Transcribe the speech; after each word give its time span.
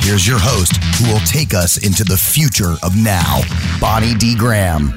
Here's 0.00 0.26
your 0.26 0.38
host 0.38 0.76
who 0.96 1.12
will 1.12 1.20
take 1.20 1.52
us 1.52 1.76
into 1.86 2.02
the 2.02 2.16
future 2.16 2.76
of 2.82 2.96
now, 2.96 3.40
Bonnie 3.80 4.14
D. 4.14 4.34
Graham. 4.34 4.94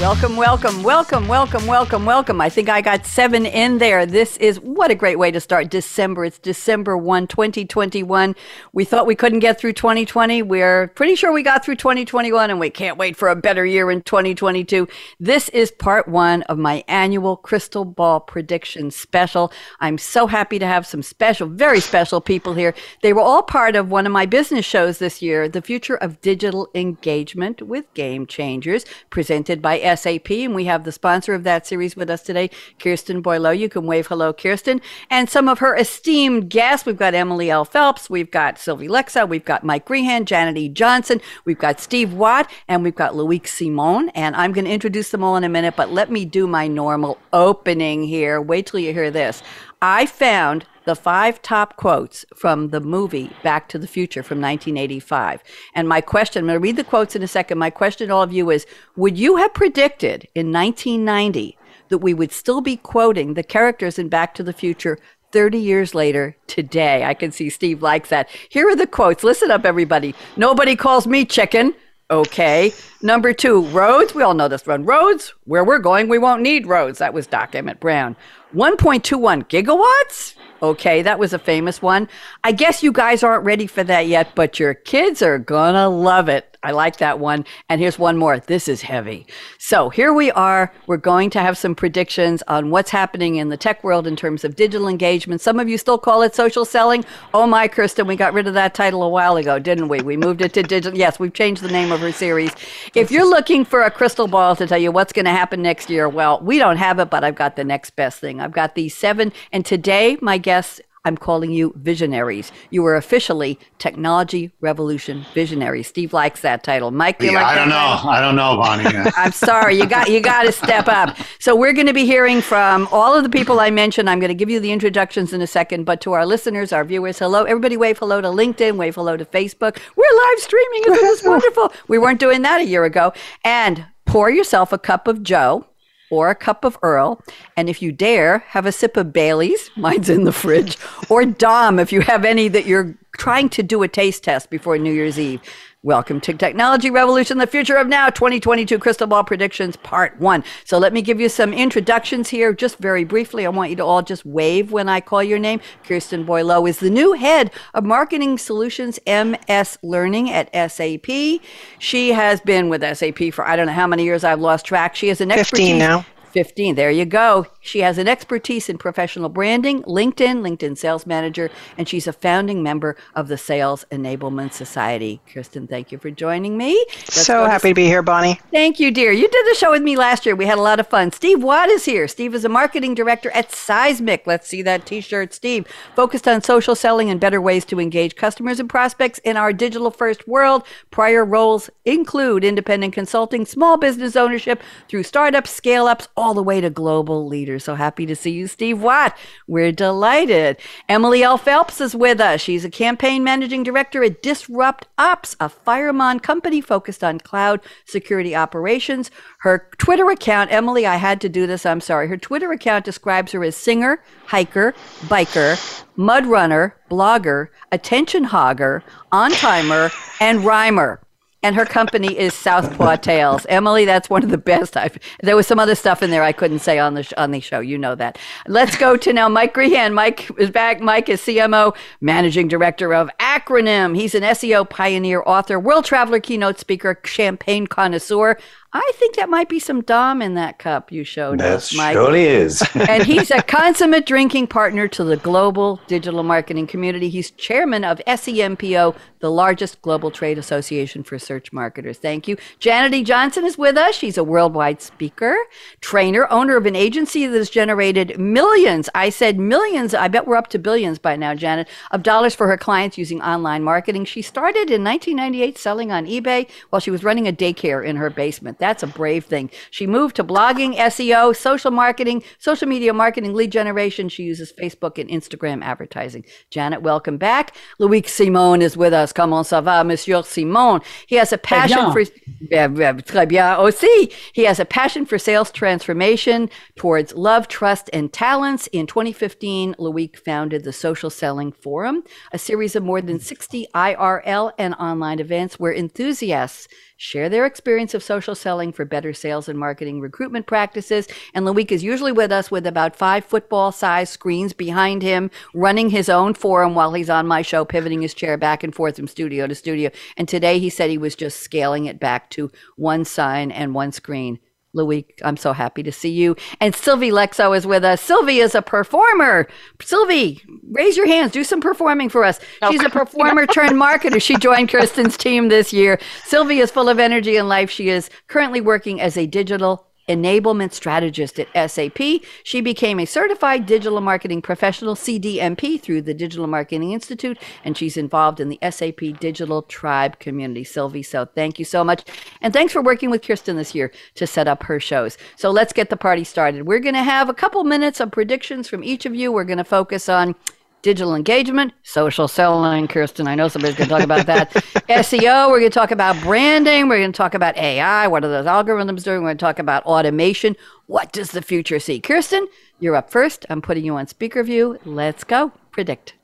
Welcome, 0.00 0.34
welcome, 0.36 0.82
welcome, 0.82 1.28
welcome, 1.28 1.66
welcome, 1.66 2.06
welcome. 2.06 2.40
I 2.40 2.48
think 2.48 2.70
I 2.70 2.80
got 2.80 3.04
seven 3.04 3.44
in 3.44 3.76
there. 3.76 4.06
This 4.06 4.38
is 4.38 4.58
what 4.58 4.90
a 4.90 4.94
great 4.94 5.18
way 5.18 5.30
to 5.30 5.40
start 5.40 5.68
December. 5.68 6.24
It's 6.24 6.38
December 6.38 6.96
1, 6.96 7.26
2021. 7.26 8.34
We 8.72 8.86
thought 8.86 9.06
we 9.06 9.14
couldn't 9.14 9.40
get 9.40 9.60
through 9.60 9.74
2020. 9.74 10.40
We're 10.40 10.88
pretty 10.88 11.16
sure 11.16 11.32
we 11.32 11.42
got 11.42 11.62
through 11.62 11.76
2021 11.76 12.48
and 12.48 12.58
we 12.58 12.70
can't 12.70 12.96
wait 12.96 13.14
for 13.14 13.28
a 13.28 13.36
better 13.36 13.66
year 13.66 13.90
in 13.90 14.00
2022. 14.00 14.88
This 15.20 15.50
is 15.50 15.70
part 15.70 16.08
one 16.08 16.44
of 16.44 16.56
my 16.56 16.82
annual 16.88 17.36
crystal 17.36 17.84
ball 17.84 18.20
prediction 18.20 18.90
special. 18.90 19.52
I'm 19.80 19.98
so 19.98 20.26
happy 20.26 20.58
to 20.60 20.66
have 20.66 20.86
some 20.86 21.02
special, 21.02 21.46
very 21.46 21.80
special 21.80 22.22
people 22.22 22.54
here. 22.54 22.74
They 23.02 23.12
were 23.12 23.20
all 23.20 23.42
part 23.42 23.76
of 23.76 23.90
one 23.90 24.06
of 24.06 24.12
my 24.12 24.24
business 24.24 24.64
shows 24.64 24.98
this 24.98 25.20
year, 25.20 25.46
The 25.46 25.60
Future 25.60 25.96
of 25.96 26.22
Digital 26.22 26.70
Engagement 26.74 27.60
with 27.60 27.92
Game 27.92 28.24
Changers, 28.24 28.86
presented 29.10 29.60
by 29.60 29.89
SAP. 29.96 30.30
And 30.30 30.54
we 30.54 30.64
have 30.64 30.84
the 30.84 30.92
sponsor 30.92 31.34
of 31.34 31.44
that 31.44 31.66
series 31.66 31.96
with 31.96 32.10
us 32.10 32.22
today, 32.22 32.50
Kirsten 32.78 33.22
Boileau. 33.22 33.56
You 33.56 33.68
can 33.68 33.86
wave 33.86 34.06
hello, 34.06 34.32
Kirsten. 34.32 34.80
And 35.08 35.28
some 35.28 35.48
of 35.48 35.58
her 35.58 35.76
esteemed 35.76 36.50
guests. 36.50 36.86
We've 36.86 36.96
got 36.96 37.14
Emily 37.14 37.50
L. 37.50 37.64
Phelps. 37.64 38.08
We've 38.08 38.30
got 38.30 38.58
Sylvie 38.58 38.88
Lexa. 38.88 39.28
We've 39.28 39.44
got 39.44 39.64
Mike 39.64 39.86
Grehan, 39.86 40.24
Janet 40.24 40.56
E. 40.56 40.68
Johnson. 40.68 41.20
We've 41.44 41.58
got 41.58 41.80
Steve 41.80 42.12
Watt. 42.12 42.50
And 42.68 42.82
we've 42.82 42.94
got 42.94 43.14
Loic 43.14 43.46
Simon. 43.46 44.10
And 44.10 44.36
I'm 44.36 44.52
going 44.52 44.64
to 44.64 44.70
introduce 44.70 45.10
them 45.10 45.24
all 45.24 45.36
in 45.36 45.44
a 45.44 45.48
minute, 45.48 45.74
but 45.76 45.92
let 45.92 46.10
me 46.10 46.24
do 46.24 46.46
my 46.46 46.68
normal 46.68 47.18
opening 47.32 48.04
here. 48.04 48.40
Wait 48.40 48.66
till 48.66 48.80
you 48.80 48.92
hear 48.92 49.10
this. 49.10 49.42
I 49.82 50.06
found 50.06 50.66
the 50.90 50.96
five 50.96 51.40
top 51.40 51.76
quotes 51.76 52.26
from 52.34 52.70
the 52.70 52.80
movie 52.80 53.30
Back 53.44 53.68
to 53.68 53.78
the 53.78 53.86
Future 53.86 54.24
from 54.24 54.40
1985. 54.40 55.40
And 55.72 55.88
my 55.88 56.00
question, 56.00 56.40
I'm 56.40 56.46
going 56.48 56.56
to 56.56 56.60
read 56.60 56.74
the 56.74 56.82
quotes 56.82 57.14
in 57.14 57.22
a 57.22 57.28
second. 57.28 57.58
My 57.58 57.70
question 57.70 58.08
to 58.08 58.14
all 58.14 58.24
of 58.24 58.32
you 58.32 58.50
is 58.50 58.66
Would 58.96 59.16
you 59.16 59.36
have 59.36 59.54
predicted 59.54 60.26
in 60.34 60.50
1990 60.50 61.56
that 61.90 61.98
we 61.98 62.12
would 62.12 62.32
still 62.32 62.60
be 62.60 62.76
quoting 62.76 63.34
the 63.34 63.44
characters 63.44 64.00
in 64.00 64.08
Back 64.08 64.34
to 64.34 64.42
the 64.42 64.52
Future 64.52 64.98
30 65.30 65.58
years 65.58 65.94
later 65.94 66.36
today? 66.48 67.04
I 67.04 67.14
can 67.14 67.30
see 67.30 67.50
Steve 67.50 67.84
likes 67.84 68.08
that. 68.08 68.28
Here 68.48 68.68
are 68.68 68.74
the 68.74 68.88
quotes. 68.88 69.22
Listen 69.22 69.52
up, 69.52 69.64
everybody. 69.64 70.12
Nobody 70.36 70.74
calls 70.74 71.06
me 71.06 71.24
chicken. 71.24 71.72
Okay. 72.10 72.72
Number 73.02 73.32
two, 73.32 73.62
roads. 73.66 74.14
We 74.14 74.22
all 74.22 74.34
know 74.34 74.48
this 74.48 74.66
one. 74.66 74.84
Roads, 74.84 75.32
where 75.44 75.64
we're 75.64 75.78
going, 75.78 76.08
we 76.08 76.18
won't 76.18 76.42
need 76.42 76.66
roads. 76.66 76.98
That 76.98 77.14
was 77.14 77.26
Doc 77.26 77.54
Emmett 77.54 77.78
Brown. 77.78 78.16
1.21 78.54 79.48
gigawatts? 79.48 80.34
Okay, 80.62 81.02
that 81.02 81.18
was 81.18 81.32
a 81.32 81.38
famous 81.38 81.80
one. 81.80 82.08
I 82.44 82.52
guess 82.52 82.82
you 82.82 82.92
guys 82.92 83.22
aren't 83.22 83.44
ready 83.44 83.66
for 83.66 83.84
that 83.84 84.08
yet, 84.08 84.34
but 84.34 84.58
your 84.58 84.74
kids 84.74 85.22
are 85.22 85.38
gonna 85.38 85.88
love 85.88 86.28
it. 86.28 86.49
I 86.62 86.72
like 86.72 86.98
that 86.98 87.18
one. 87.18 87.46
And 87.68 87.80
here's 87.80 87.98
one 87.98 88.18
more. 88.18 88.38
This 88.38 88.68
is 88.68 88.82
heavy. 88.82 89.26
So 89.58 89.88
here 89.88 90.12
we 90.12 90.30
are. 90.32 90.72
We're 90.86 90.98
going 90.98 91.30
to 91.30 91.40
have 91.40 91.56
some 91.56 91.74
predictions 91.74 92.42
on 92.48 92.70
what's 92.70 92.90
happening 92.90 93.36
in 93.36 93.48
the 93.48 93.56
tech 93.56 93.82
world 93.82 94.06
in 94.06 94.14
terms 94.14 94.44
of 94.44 94.56
digital 94.56 94.86
engagement. 94.86 95.40
Some 95.40 95.58
of 95.58 95.68
you 95.68 95.78
still 95.78 95.98
call 95.98 96.22
it 96.22 96.34
social 96.34 96.66
selling. 96.66 97.04
Oh 97.32 97.46
my, 97.46 97.66
Kristen, 97.66 98.06
we 98.06 98.14
got 98.16 98.34
rid 98.34 98.46
of 98.46 98.54
that 98.54 98.74
title 98.74 99.02
a 99.02 99.08
while 99.08 99.36
ago, 99.36 99.58
didn't 99.58 99.88
we? 99.88 100.02
We 100.02 100.16
moved 100.16 100.42
it 100.42 100.52
to 100.54 100.62
digital. 100.62 100.98
Yes, 100.98 101.18
we've 101.18 101.32
changed 101.32 101.62
the 101.62 101.72
name 101.72 101.92
of 101.92 102.00
her 102.00 102.12
series. 102.12 102.52
If 102.94 103.10
you're 103.10 103.28
looking 103.28 103.64
for 103.64 103.82
a 103.82 103.90
crystal 103.90 104.28
ball 104.28 104.54
to 104.56 104.66
tell 104.66 104.78
you 104.78 104.92
what's 104.92 105.12
going 105.12 105.24
to 105.24 105.30
happen 105.30 105.62
next 105.62 105.88
year, 105.88 106.08
well, 106.08 106.40
we 106.40 106.58
don't 106.58 106.76
have 106.76 106.98
it, 106.98 107.08
but 107.08 107.24
I've 107.24 107.36
got 107.36 107.56
the 107.56 107.64
next 107.64 107.96
best 107.96 108.20
thing. 108.20 108.40
I've 108.40 108.52
got 108.52 108.74
these 108.74 108.94
seven. 108.94 109.32
And 109.50 109.64
today, 109.64 110.18
my 110.20 110.36
guest 110.36 110.82
I'm 111.06 111.16
calling 111.16 111.50
you 111.50 111.72
visionaries. 111.76 112.52
You 112.68 112.84
are 112.84 112.94
officially 112.94 113.58
technology 113.78 114.50
revolution 114.60 115.24
visionaries. 115.32 115.86
Steve 115.88 116.12
likes 116.12 116.42
that 116.42 116.62
title. 116.62 116.90
Mike, 116.90 117.22
you 117.22 117.32
yeah, 117.32 117.42
like 117.42 117.46
I 117.46 117.54
don't 117.54 117.70
know. 117.70 117.74
title? 117.74 118.10
I 118.10 118.20
don't 118.20 118.36
know, 118.36 118.56
Bonnie. 118.56 119.10
I'm 119.16 119.32
sorry. 119.32 119.76
You 119.76 119.86
got 119.86 120.10
you 120.10 120.20
got 120.20 120.42
to 120.42 120.52
step 120.52 120.88
up. 120.88 121.16
So 121.38 121.56
we're 121.56 121.72
going 121.72 121.86
to 121.86 121.94
be 121.94 122.04
hearing 122.04 122.42
from 122.42 122.86
all 122.92 123.14
of 123.14 123.22
the 123.22 123.30
people 123.30 123.60
I 123.60 123.70
mentioned. 123.70 124.10
I'm 124.10 124.20
going 124.20 124.28
to 124.28 124.34
give 124.34 124.50
you 124.50 124.60
the 124.60 124.72
introductions 124.72 125.32
in 125.32 125.40
a 125.40 125.46
second, 125.46 125.84
but 125.84 126.02
to 126.02 126.12
our 126.12 126.26
listeners, 126.26 126.70
our 126.70 126.84
viewers, 126.84 127.18
hello. 127.18 127.44
Everybody 127.44 127.78
wave 127.78 127.96
hello 127.96 128.20
to 128.20 128.28
LinkedIn, 128.28 128.76
wave 128.76 128.96
hello 128.96 129.16
to 129.16 129.24
Facebook. 129.24 129.78
We're 129.96 130.04
live 130.04 130.38
streaming. 130.38 130.82
Isn't 130.82 131.00
this 131.00 131.22
wonderful? 131.24 131.72
We 131.88 131.96
weren't 131.96 132.20
doing 132.20 132.42
that 132.42 132.60
a 132.60 132.66
year 132.66 132.84
ago. 132.84 133.14
And 133.42 133.86
pour 134.04 134.28
yourself 134.28 134.70
a 134.70 134.78
cup 134.78 135.08
of 135.08 135.22
Joe 135.22 135.64
or 136.10 136.30
a 136.30 136.34
cup 136.34 136.64
of 136.64 136.78
Earl. 136.82 137.22
And 137.56 137.68
if 137.68 137.80
you 137.80 137.92
dare, 137.92 138.40
have 138.48 138.66
a 138.66 138.72
sip 138.72 138.96
of 138.96 139.12
Bailey's, 139.12 139.70
mine's 139.76 140.10
in 140.10 140.24
the 140.24 140.32
fridge, 140.32 140.76
or 141.08 141.24
Dom 141.24 141.78
if 141.78 141.92
you 141.92 142.00
have 142.02 142.24
any 142.24 142.48
that 142.48 142.66
you're 142.66 142.94
trying 143.16 143.48
to 143.50 143.62
do 143.62 143.82
a 143.82 143.88
taste 143.88 144.24
test 144.24 144.50
before 144.50 144.78
New 144.78 144.92
Year's 144.92 145.18
Eve. 145.18 145.40
Welcome 145.82 146.20
to 146.20 146.34
Technology 146.34 146.90
Revolution, 146.90 147.38
the 147.38 147.46
future 147.46 147.76
of 147.76 147.88
now, 147.88 148.10
2022 148.10 148.78
Crystal 148.78 149.06
Ball 149.06 149.24
Predictions, 149.24 149.76
Part 149.76 150.20
1. 150.20 150.44
So 150.66 150.76
let 150.76 150.92
me 150.92 151.00
give 151.00 151.18
you 151.18 151.30
some 151.30 151.54
introductions 151.54 152.28
here, 152.28 152.52
just 152.52 152.76
very 152.76 153.02
briefly. 153.02 153.46
I 153.46 153.48
want 153.48 153.70
you 153.70 153.76
to 153.76 153.84
all 153.86 154.02
just 154.02 154.26
wave 154.26 154.72
when 154.72 154.90
I 154.90 155.00
call 155.00 155.22
your 155.22 155.38
name. 155.38 155.58
Kirsten 155.84 156.26
Boileau 156.26 156.68
is 156.68 156.80
the 156.80 156.90
new 156.90 157.14
head 157.14 157.50
of 157.72 157.84
Marketing 157.84 158.36
Solutions 158.36 158.98
MS 159.06 159.78
Learning 159.82 160.28
at 160.30 160.54
SAP. 160.70 161.40
She 161.78 162.12
has 162.12 162.42
been 162.42 162.68
with 162.68 162.82
SAP 162.82 163.32
for 163.32 163.46
I 163.46 163.56
don't 163.56 163.64
know 163.64 163.72
how 163.72 163.86
many 163.86 164.04
years, 164.04 164.22
I've 164.22 164.38
lost 164.38 164.66
track. 164.66 164.94
She 164.94 165.08
has 165.08 165.22
an 165.22 165.30
15 165.30 165.78
now. 165.78 166.04
15. 166.32 166.74
There 166.74 166.90
you 166.90 167.04
go. 167.04 167.46
She 167.60 167.80
has 167.80 167.98
an 167.98 168.08
expertise 168.08 168.68
in 168.68 168.78
professional 168.78 169.28
branding, 169.28 169.82
LinkedIn, 169.82 170.40
LinkedIn 170.40 170.78
Sales 170.78 171.06
Manager, 171.06 171.50
and 171.76 171.88
she's 171.88 172.06
a 172.06 172.12
founding 172.12 172.62
member 172.62 172.96
of 173.14 173.28
the 173.28 173.36
Sales 173.36 173.84
Enablement 173.90 174.52
Society. 174.52 175.20
Kristen, 175.30 175.66
thank 175.66 175.92
you 175.92 175.98
for 175.98 176.10
joining 176.10 176.56
me. 176.56 176.84
Let's 176.88 177.26
so 177.26 177.34
go 177.34 177.44
to 177.44 177.50
happy 177.50 177.68
to 177.70 177.74
be 177.74 177.86
here, 177.86 178.02
Bonnie. 178.02 178.40
Thank 178.50 178.80
you, 178.80 178.90
dear. 178.90 179.12
You 179.12 179.28
did 179.28 179.46
the 179.46 179.54
show 179.54 179.72
with 179.72 179.82
me 179.82 179.96
last 179.96 180.24
year. 180.24 180.34
We 180.34 180.46
had 180.46 180.58
a 180.58 180.62
lot 180.62 180.80
of 180.80 180.86
fun. 180.86 181.12
Steve 181.12 181.42
Watt 181.42 181.68
is 181.68 181.84
here. 181.84 182.08
Steve 182.08 182.34
is 182.34 182.44
a 182.44 182.48
marketing 182.48 182.94
director 182.94 183.30
at 183.32 183.52
Seismic. 183.52 184.26
Let's 184.26 184.48
see 184.48 184.62
that 184.62 184.86
t 184.86 185.00
shirt, 185.00 185.34
Steve. 185.34 185.66
Focused 185.96 186.28
on 186.28 186.42
social 186.42 186.74
selling 186.74 187.10
and 187.10 187.20
better 187.20 187.40
ways 187.40 187.64
to 187.66 187.80
engage 187.80 188.16
customers 188.16 188.60
and 188.60 188.68
prospects 188.68 189.18
in 189.20 189.36
our 189.36 189.52
digital 189.52 189.90
first 189.90 190.26
world. 190.28 190.64
Prior 190.90 191.24
roles 191.24 191.70
include 191.84 192.44
independent 192.44 192.94
consulting, 192.94 193.44
small 193.44 193.76
business 193.76 194.16
ownership 194.16 194.62
through 194.88 195.02
startups, 195.02 195.50
scale 195.50 195.86
ups, 195.86 196.08
all 196.20 196.34
the 196.34 196.42
way 196.42 196.60
to 196.60 196.68
global 196.68 197.26
leaders. 197.26 197.64
So 197.64 197.74
happy 197.74 198.04
to 198.04 198.14
see 198.14 198.32
you, 198.32 198.46
Steve 198.46 198.82
Watt. 198.82 199.16
We're 199.46 199.72
delighted. 199.72 200.58
Emily 200.88 201.22
L. 201.22 201.38
Phelps 201.38 201.80
is 201.80 201.96
with 201.96 202.20
us. 202.20 202.42
She's 202.42 202.64
a 202.64 202.70
campaign 202.70 203.24
managing 203.24 203.62
director 203.62 204.04
at 204.04 204.22
Disrupt 204.22 204.86
Ops, 204.98 205.34
a 205.40 205.48
Firemon 205.48 206.22
company 206.22 206.60
focused 206.60 207.02
on 207.02 207.20
cloud 207.20 207.60
security 207.86 208.36
operations. 208.36 209.10
Her 209.40 209.66
Twitter 209.78 210.10
account, 210.10 210.52
Emily, 210.52 210.86
I 210.86 210.96
had 210.96 211.20
to 211.22 211.30
do 211.30 211.46
this, 211.46 211.64
I'm 211.64 211.80
sorry. 211.80 212.06
Her 212.08 212.18
Twitter 212.18 212.52
account 212.52 212.84
describes 212.84 213.32
her 213.32 213.42
as 213.42 213.56
singer, 213.56 214.02
hiker, 214.26 214.74
biker, 215.06 215.84
mud 215.96 216.26
runner, 216.26 216.76
blogger, 216.90 217.48
attention 217.72 218.26
hogger, 218.26 218.82
on 219.10 219.30
timer, 219.30 219.90
and 220.20 220.44
rhymer 220.44 221.00
and 221.42 221.56
her 221.56 221.64
company 221.64 222.18
is 222.18 222.34
Southpaw 222.34 222.96
Tales. 222.96 223.46
Emily, 223.48 223.84
that's 223.84 224.10
one 224.10 224.22
of 224.22 224.30
the 224.30 224.38
best. 224.38 224.76
I've, 224.76 224.98
there 225.22 225.36
was 225.36 225.46
some 225.46 225.58
other 225.58 225.74
stuff 225.74 226.02
in 226.02 226.10
there 226.10 226.22
I 226.22 226.32
couldn't 226.32 226.58
say 226.58 226.78
on 226.78 226.94
the 226.94 227.02
sh- 227.02 227.12
on 227.16 227.30
the 227.30 227.40
show. 227.40 227.60
You 227.60 227.78
know 227.78 227.94
that. 227.94 228.18
Let's 228.46 228.76
go 228.76 228.96
to 228.96 229.12
now 229.12 229.28
Mike 229.28 229.54
Grehan. 229.54 229.94
Mike 229.94 230.30
is 230.38 230.50
back. 230.50 230.80
Mike 230.80 231.08
is 231.08 231.20
CMO, 231.22 231.74
managing 232.00 232.48
director 232.48 232.92
of 232.92 233.10
Acronym. 233.18 233.96
He's 233.96 234.14
an 234.14 234.22
SEO 234.22 234.68
pioneer, 234.68 235.22
author, 235.24 235.58
world 235.58 235.84
traveler, 235.84 236.20
keynote 236.20 236.58
speaker, 236.58 237.00
champagne 237.04 237.66
connoisseur. 237.66 238.36
I 238.72 238.92
think 238.94 239.16
that 239.16 239.28
might 239.28 239.48
be 239.48 239.58
some 239.58 239.80
Dom 239.80 240.22
in 240.22 240.34
that 240.34 240.60
cup 240.60 240.92
you 240.92 241.02
showed 241.02 241.40
That 241.40 241.54
us, 241.56 241.74
Mike. 241.74 241.94
surely 241.94 242.26
is. 242.26 242.62
and 242.74 243.02
he's 243.04 243.32
a 243.32 243.42
consummate 243.42 244.06
drinking 244.06 244.46
partner 244.46 244.86
to 244.88 245.02
the 245.02 245.16
global 245.16 245.80
digital 245.88 246.22
marketing 246.22 246.68
community. 246.68 247.08
He's 247.08 247.32
chairman 247.32 247.82
of 247.82 247.98
SEMPO, 248.06 248.94
the 249.18 249.30
largest 249.30 249.82
global 249.82 250.12
trade 250.12 250.38
association 250.38 251.02
for 251.02 251.18
search 251.18 251.52
marketers. 251.52 251.98
Thank 251.98 252.28
you. 252.28 252.36
Janet 252.60 252.94
E. 252.94 253.02
Johnson 253.02 253.44
is 253.44 253.58
with 253.58 253.76
us. 253.76 253.96
She's 253.96 254.16
a 254.16 254.22
worldwide 254.22 254.80
speaker, 254.80 255.36
trainer, 255.80 256.30
owner 256.30 256.56
of 256.56 256.64
an 256.64 256.76
agency 256.76 257.26
that 257.26 257.36
has 257.36 257.50
generated 257.50 258.20
millions. 258.20 258.88
I 258.94 259.10
said 259.10 259.36
millions. 259.40 259.94
I 259.94 260.06
bet 260.06 260.28
we're 260.28 260.36
up 260.36 260.48
to 260.50 260.60
billions 260.60 261.00
by 261.00 261.16
now, 261.16 261.34
Janet, 261.34 261.68
of 261.90 262.04
dollars 262.04 262.36
for 262.36 262.46
her 262.46 262.56
clients 262.56 262.96
using 262.96 263.20
online 263.20 263.64
marketing. 263.64 264.04
She 264.04 264.22
started 264.22 264.70
in 264.70 264.84
1998 264.84 265.58
selling 265.58 265.90
on 265.90 266.06
eBay 266.06 266.48
while 266.70 266.78
she 266.78 266.92
was 266.92 267.02
running 267.02 267.26
a 267.26 267.32
daycare 267.32 267.84
in 267.84 267.96
her 267.96 268.10
basement. 268.10 268.59
That's 268.60 268.82
a 268.82 268.86
brave 268.86 269.24
thing. 269.24 269.50
She 269.70 269.86
moved 269.86 270.16
to 270.16 270.24
blogging, 270.24 270.76
SEO, 270.76 271.34
social 271.34 271.70
marketing, 271.70 272.22
social 272.38 272.68
media 272.68 272.92
marketing, 272.92 273.34
lead 273.34 273.50
generation. 273.50 274.08
She 274.08 274.22
uses 274.22 274.52
Facebook 274.52 274.98
and 274.98 275.10
Instagram 275.10 275.64
advertising. 275.64 276.24
Janet, 276.50 276.82
welcome 276.82 277.16
back. 277.16 277.56
Loic 277.80 278.08
Simon 278.08 278.62
is 278.62 278.76
with 278.76 278.92
us. 278.92 279.12
Comment 279.12 279.44
ça 279.44 279.62
va, 279.62 279.82
Monsieur 279.82 280.22
Simon? 280.22 280.80
He 281.06 281.16
has 281.16 281.32
a 281.32 281.38
passion 281.38 281.90
for 281.92 282.04
très 282.04 283.28
bien 283.28 283.56
aussi. 283.58 284.12
He 284.32 284.44
has 284.44 284.60
a 284.60 284.64
passion 284.64 285.06
for 285.06 285.18
sales 285.18 285.50
transformation 285.50 286.50
towards 286.76 287.14
love, 287.14 287.48
trust, 287.48 287.88
and 287.92 288.12
talents. 288.12 288.66
In 288.68 288.86
2015, 288.86 289.74
Loic 289.78 290.16
founded 290.16 290.64
the 290.64 290.72
Social 290.72 291.10
Selling 291.10 291.52
Forum, 291.52 292.02
a 292.32 292.38
series 292.38 292.76
of 292.76 292.82
more 292.82 293.00
than 293.00 293.18
60 293.18 293.66
IRL 293.74 294.52
and 294.58 294.74
online 294.74 295.20
events 295.20 295.58
where 295.58 295.74
enthusiasts 295.74 296.68
share 297.00 297.30
their 297.30 297.46
experience 297.46 297.94
of 297.94 298.02
social 298.02 298.34
selling 298.34 298.72
for 298.72 298.84
better 298.84 299.14
sales 299.14 299.48
and 299.48 299.58
marketing 299.58 300.00
recruitment 300.00 300.46
practices. 300.46 301.08
And 301.32 301.46
Loic 301.46 301.72
is 301.72 301.82
usually 301.82 302.12
with 302.12 302.30
us 302.30 302.50
with 302.50 302.66
about 302.66 302.94
five 302.94 303.24
football 303.24 303.72
sized 303.72 304.12
screens 304.12 304.52
behind 304.52 305.00
him, 305.00 305.30
running 305.54 305.88
his 305.88 306.10
own 306.10 306.34
forum 306.34 306.74
while 306.74 306.92
he's 306.92 307.08
on 307.08 307.26
my 307.26 307.40
show, 307.40 307.64
pivoting 307.64 308.02
his 308.02 308.12
chair 308.12 308.36
back 308.36 308.62
and 308.62 308.74
forth 308.74 308.96
from 308.96 309.08
studio 309.08 309.46
to 309.46 309.54
studio. 309.54 309.90
And 310.18 310.28
today 310.28 310.58
he 310.58 310.68
said 310.68 310.90
he 310.90 310.98
was 310.98 311.16
just 311.16 311.40
scaling 311.40 311.86
it 311.86 311.98
back 311.98 312.28
to 312.30 312.52
one 312.76 313.06
sign 313.06 313.50
and 313.50 313.74
one 313.74 313.92
screen. 313.92 314.38
Loic, 314.74 315.06
I'm 315.24 315.36
so 315.36 315.52
happy 315.52 315.82
to 315.82 315.90
see 315.90 316.10
you. 316.10 316.36
And 316.60 316.74
Sylvie 316.74 317.10
Lexo 317.10 317.56
is 317.56 317.66
with 317.66 317.84
us. 317.84 318.00
Sylvie 318.00 318.38
is 318.38 318.54
a 318.54 318.62
performer. 318.62 319.48
Sylvie, 319.82 320.42
raise 320.70 320.96
your 320.96 321.06
hands. 321.06 321.32
Do 321.32 321.42
some 321.42 321.60
performing 321.60 322.08
for 322.08 322.22
us. 322.24 322.38
She's 322.70 322.82
a 322.84 322.90
performer 322.90 323.46
turned 323.46 323.72
marketer. 323.72 324.22
She 324.22 324.36
joined 324.36 324.68
Kirsten's 324.68 325.16
team 325.16 325.48
this 325.48 325.72
year. 325.72 325.98
Sylvie 326.24 326.60
is 326.60 326.70
full 326.70 326.88
of 326.88 327.00
energy 327.00 327.36
and 327.36 327.48
life. 327.48 327.70
She 327.70 327.88
is 327.88 328.10
currently 328.28 328.60
working 328.60 329.00
as 329.00 329.16
a 329.16 329.26
digital 329.26 329.89
enablement 330.10 330.72
strategist 330.72 331.38
at 331.38 331.70
SAP. 331.70 331.98
She 332.42 332.60
became 332.60 332.98
a 332.98 333.06
certified 333.06 333.66
digital 333.66 334.00
marketing 334.00 334.42
professional, 334.42 334.94
CDMP, 334.94 335.80
through 335.80 336.02
the 336.02 336.14
Digital 336.14 336.46
Marketing 336.46 336.92
Institute, 336.92 337.38
and 337.64 337.76
she's 337.76 337.96
involved 337.96 338.40
in 338.40 338.48
the 338.48 338.58
SAP 338.68 339.20
Digital 339.20 339.62
Tribe 339.62 340.18
community. 340.18 340.64
Sylvie, 340.64 341.02
so 341.02 341.24
thank 341.24 341.58
you 341.58 341.64
so 341.64 341.84
much. 341.84 342.04
And 342.42 342.52
thanks 342.52 342.72
for 342.72 342.82
working 342.82 343.10
with 343.10 343.22
Kirsten 343.22 343.56
this 343.56 343.74
year 343.74 343.92
to 344.16 344.26
set 344.26 344.48
up 344.48 344.64
her 344.64 344.80
shows. 344.80 345.16
So 345.36 345.50
let's 345.50 345.72
get 345.72 345.90
the 345.90 345.96
party 345.96 346.24
started. 346.24 346.66
We're 346.66 346.80
going 346.80 346.94
to 346.94 347.02
have 347.02 347.28
a 347.28 347.34
couple 347.34 347.62
minutes 347.64 348.00
of 348.00 348.10
predictions 348.10 348.68
from 348.68 348.82
each 348.82 349.06
of 349.06 349.14
you. 349.14 349.30
We're 349.30 349.44
going 349.44 349.58
to 349.58 349.64
focus 349.64 350.08
on 350.08 350.34
digital 350.82 351.14
engagement, 351.14 351.72
social 351.82 352.28
selling. 352.28 352.88
Kirsten, 352.88 353.26
I 353.26 353.34
know 353.34 353.48
somebody's 353.48 353.76
going 353.76 353.88
to 353.88 353.94
talk 353.94 354.04
about 354.04 354.26
that. 354.26 354.52
SEO, 354.88 355.50
we're 355.50 355.60
going 355.60 355.70
to 355.70 355.74
talk 355.74 355.90
about 355.90 356.20
branding. 356.22 356.88
We're 356.88 356.98
going 356.98 357.12
to 357.12 357.16
talk 357.16 357.34
about 357.34 357.56
AI. 357.56 358.06
What 358.06 358.24
are 358.24 358.28
those 358.28 358.46
algorithms 358.46 359.04
doing? 359.04 359.22
We're 359.22 359.28
going 359.28 359.38
to 359.38 359.44
talk 359.44 359.58
about 359.58 359.84
automation. 359.84 360.56
What 360.86 361.12
does 361.12 361.30
the 361.30 361.42
future 361.42 361.78
see? 361.78 362.00
Kirsten, 362.00 362.48
you're 362.78 362.96
up 362.96 363.10
first. 363.10 363.46
I'm 363.50 363.62
putting 363.62 363.84
you 363.84 363.96
on 363.96 364.06
speaker 364.06 364.42
view. 364.42 364.78
Let's 364.84 365.24
go. 365.24 365.52
Predict. 365.70 366.14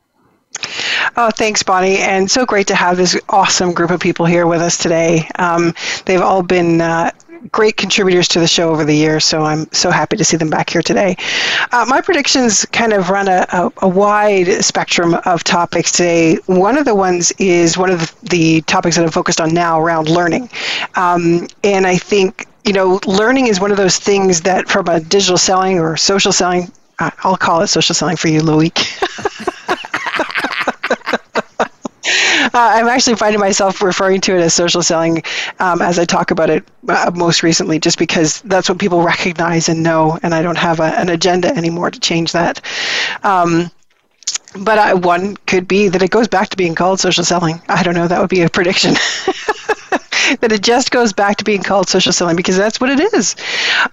Oh, 1.17 1.31
thanks, 1.31 1.63
Bonnie. 1.63 1.99
And 1.99 2.31
so 2.31 2.45
great 2.45 2.67
to 2.69 2.75
have 2.75 2.97
this 2.97 3.19
awesome 3.29 3.73
group 3.73 3.91
of 3.91 4.01
people 4.01 4.27
here 4.27 4.47
with 4.47 4.61
us 4.61 4.77
today. 4.77 5.29
Um, 5.39 5.75
they've 6.05 6.21
all 6.21 6.43
been 6.43 6.81
uh, 6.81 7.11
great 7.53 7.77
contributors 7.77 8.29
to 8.29 8.41
the 8.41 8.47
show 8.47 8.71
over 8.71 8.85
the 8.85 8.95
years, 8.95 9.25
so 9.25 9.43
I'm 9.43 9.71
so 9.73 9.91
happy 9.91 10.17
to 10.17 10.25
see 10.25 10.37
them 10.37 10.51
back 10.51 10.71
here 10.71 10.83
today. 10.83 11.17
Uh, 11.73 11.85
my 11.89 12.01
predictions 12.01 12.65
kind 12.67 12.93
of 12.93 13.11
run 13.11 13.29
a, 13.29 13.47
a, 13.53 13.73
a, 13.83 13.89
wide 13.89 14.65
spectrum 14.65 15.15
of 15.25 15.45
topics 15.45 15.93
today. 15.93 16.37
One 16.47 16.77
of 16.77 16.85
the 16.85 16.95
ones 16.95 17.33
is 17.39 17.79
one 17.79 17.91
of 17.91 18.01
the, 18.01 18.29
the 18.29 18.61
topics 18.63 18.97
that 18.97 19.05
I'm 19.05 19.11
focused 19.11 19.41
on 19.41 19.55
now 19.55 19.81
around 19.81 20.09
learning. 20.09 20.51
Um, 20.95 21.47
and 21.65 21.87
I 21.87 21.97
think, 21.97 22.47
you 22.65 22.73
know, 22.73 23.01
learning 23.07 23.47
is 23.47 23.61
one 23.61 23.71
of 23.71 23.77
those 23.77 23.99
things 23.99 24.43
that 24.43 24.69
from 24.69 24.89
a 24.89 25.01
digital 25.01 25.39
selling 25.39 25.79
or 25.79 25.97
social 25.97 26.33
selling, 26.33 26.71
I'll 26.99 27.37
call 27.37 27.63
it 27.63 27.69
social 27.69 27.95
selling 27.95 28.17
for 28.17 28.29
you, 28.29 28.41
Loic. 28.41 28.73
uh, 32.45 32.46
I'm 32.59 32.87
actually 32.89 33.17
finding 33.17 33.41
myself 33.41 33.83
referring 33.83 34.21
to 34.23 34.37
it 34.37 34.41
as 34.41 34.55
social 34.55 34.83
selling 34.83 35.23
um, 35.59 35.83
as 35.83 35.99
I 35.99 36.05
talk 36.05 36.31
about 36.31 36.51
it 36.51 36.65
uh, 36.89 37.11
most 37.15 37.43
recently, 37.43 37.79
just 37.79 37.99
because 37.99 38.41
that's 38.43 38.69
what 38.69 38.79
people 38.79 39.03
recognize 39.03 39.69
and 39.69 39.83
know, 39.83 40.19
and 40.23 40.35
I 40.35 40.43
don't 40.43 40.59
have 40.59 40.81
a, 40.81 40.85
an 40.99 41.09
agenda 41.09 41.49
anymore 41.57 41.91
to 41.91 42.01
change 42.01 42.33
that. 42.33 42.61
Um, 43.23 43.71
but 44.61 44.79
I, 44.79 44.95
one 44.95 45.37
could 45.47 45.69
be 45.69 45.89
that 45.89 46.03
it 46.03 46.11
goes 46.11 46.29
back 46.29 46.49
to 46.51 46.57
being 46.57 46.75
called 46.75 47.01
social 47.01 47.25
selling. 47.25 47.63
I 47.69 47.83
don't 47.83 47.95
know. 47.95 48.09
That 48.09 48.21
would 48.21 48.31
be 48.31 48.43
a 48.43 48.51
prediction. 48.51 48.95
that 50.41 50.53
it 50.53 50.63
just 50.63 50.91
goes 50.91 51.13
back 51.13 51.37
to 51.39 51.45
being 51.45 51.63
called 51.63 51.89
social 51.89 52.13
selling 52.13 52.37
because 52.37 52.57
that's 52.57 52.81
what 52.81 52.91
it 52.91 53.01
is. 53.15 53.37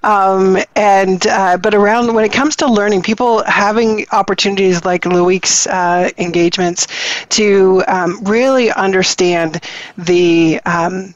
Um, 0.04 0.58
and 0.76 1.26
uh, 1.28 1.58
but 1.58 1.74
around 1.74 2.14
when 2.14 2.26
it 2.26 2.32
comes 2.34 2.56
to 2.58 2.68
learning, 2.68 3.02
people 3.04 3.44
having 3.46 4.06
opportunities 4.12 4.86
like 4.86 5.06
Loic's 5.06 5.68
uh, 5.68 6.10
engagements 6.18 6.88
to 7.30 7.84
um, 7.88 8.24
really 8.24 8.72
understand 8.72 9.62
the 9.98 10.60
um, 10.66 11.16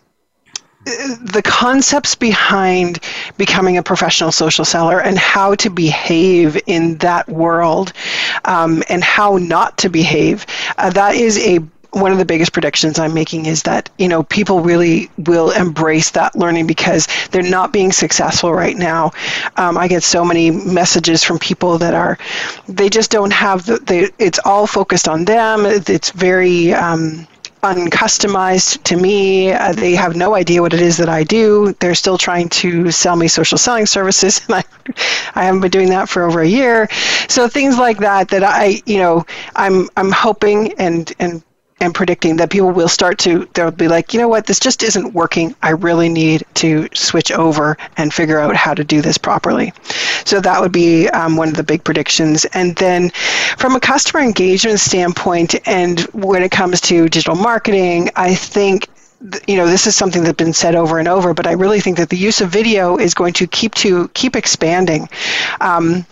the 0.85 1.41
concepts 1.43 2.15
behind 2.15 2.99
becoming 3.37 3.77
a 3.77 3.83
professional 3.83 4.31
social 4.31 4.63
seller 4.63 5.01
and 5.01 5.17
how 5.17 5.53
to 5.55 5.69
behave 5.69 6.57
in 6.65 6.97
that 6.99 7.27
world 7.27 7.91
um, 8.45 8.81
and 8.87 9.03
how 9.03 9.37
not 9.37 9.77
to 9.79 9.89
behave. 9.89 10.45
Uh, 10.77 10.89
that 10.91 11.15
is 11.15 11.37
a 11.39 11.59
one 11.99 12.11
of 12.11 12.17
the 12.17 12.25
biggest 12.25 12.53
predictions 12.53 12.99
I'm 12.99 13.13
making 13.13 13.45
is 13.45 13.63
that 13.63 13.89
you 13.97 14.07
know 14.07 14.23
people 14.23 14.61
really 14.61 15.09
will 15.17 15.51
embrace 15.51 16.11
that 16.11 16.35
learning 16.35 16.67
because 16.67 17.07
they're 17.31 17.41
not 17.43 17.73
being 17.73 17.91
successful 17.91 18.53
right 18.53 18.77
now. 18.77 19.11
Um, 19.57 19.77
I 19.77 19.87
get 19.87 20.03
so 20.03 20.23
many 20.23 20.51
messages 20.51 21.23
from 21.23 21.39
people 21.39 21.77
that 21.79 21.93
are 21.93 22.17
they 22.67 22.89
just 22.89 23.11
don't 23.11 23.33
have 23.33 23.65
the 23.65 23.79
they, 23.79 24.09
it's 24.19 24.39
all 24.45 24.67
focused 24.67 25.07
on 25.07 25.25
them. 25.25 25.65
It's 25.65 26.11
very 26.11 26.73
um, 26.73 27.27
uncustomized 27.63 28.83
to 28.83 28.95
me. 28.95 29.51
Uh, 29.51 29.73
they 29.73 29.93
have 29.95 30.15
no 30.15 30.35
idea 30.35 30.61
what 30.61 30.73
it 30.73 30.81
is 30.81 30.97
that 30.97 31.09
I 31.09 31.23
do. 31.23 31.73
They're 31.79 31.95
still 31.95 32.17
trying 32.17 32.49
to 32.49 32.91
sell 32.91 33.15
me 33.15 33.27
social 33.27 33.57
selling 33.57 33.85
services, 33.85 34.41
and 34.47 34.55
I, 34.55 34.63
I 35.35 35.45
haven't 35.45 35.61
been 35.61 35.71
doing 35.71 35.89
that 35.89 36.09
for 36.09 36.23
over 36.23 36.41
a 36.41 36.47
year. 36.47 36.87
So 37.27 37.47
things 37.47 37.77
like 37.77 37.97
that 37.99 38.29
that 38.29 38.43
I, 38.43 38.81
you 38.85 38.97
know, 38.99 39.25
I'm 39.55 39.89
I'm 39.97 40.11
hoping 40.11 40.73
and 40.73 41.11
and 41.19 41.43
and 41.79 41.93
predicting 41.93 42.37
that 42.37 42.49
people 42.49 42.71
will 42.71 42.87
start 42.87 43.17
to 43.19 43.47
they'll 43.53 43.71
be 43.71 43.87
like 43.87 44.13
you 44.13 44.19
know 44.19 44.27
what? 44.27 44.45
This 44.45 44.59
just 44.59 44.83
isn't 44.83 45.13
working. 45.13 45.55
I 45.61 45.71
really 45.71 46.09
need 46.09 46.43
to 46.55 46.87
switch 46.93 47.31
over 47.31 47.77
and 47.97 48.13
figure 48.13 48.39
out 48.39 48.55
how 48.55 48.73
to 48.73 48.83
do 48.83 49.01
this 49.01 49.17
properly. 49.17 49.73
So 50.25 50.39
that 50.41 50.59
would 50.59 50.71
be 50.71 51.07
um, 51.09 51.37
one 51.37 51.49
of 51.49 51.55
the 51.55 51.63
big 51.63 51.83
predictions. 51.83 52.45
And 52.45 52.75
then 52.75 53.11
from 53.57 53.75
a 53.75 53.79
customer 53.79 54.21
engagement 54.23 54.79
standpoint 54.79 55.55
and 55.67 56.01
when 56.13 56.43
it 56.43 56.51
comes 56.51 56.81
to 56.81 57.09
digital 57.09 57.35
marketing 57.35 58.09
i 58.15 58.33
think 58.33 58.87
you 59.47 59.55
know 59.55 59.65
this 59.65 59.87
is 59.87 59.95
something 59.95 60.23
that's 60.23 60.37
been 60.37 60.53
said 60.53 60.75
over 60.75 60.99
and 60.99 61.07
over 61.07 61.33
but 61.33 61.47
i 61.47 61.51
really 61.51 61.79
think 61.79 61.97
that 61.97 62.09
the 62.09 62.17
use 62.17 62.39
of 62.39 62.49
video 62.49 62.97
is 62.97 63.13
going 63.13 63.33
to 63.33 63.47
keep 63.47 63.73
to 63.75 64.07
keep 64.09 64.35
expanding. 64.35 65.09
Um, 65.59 66.05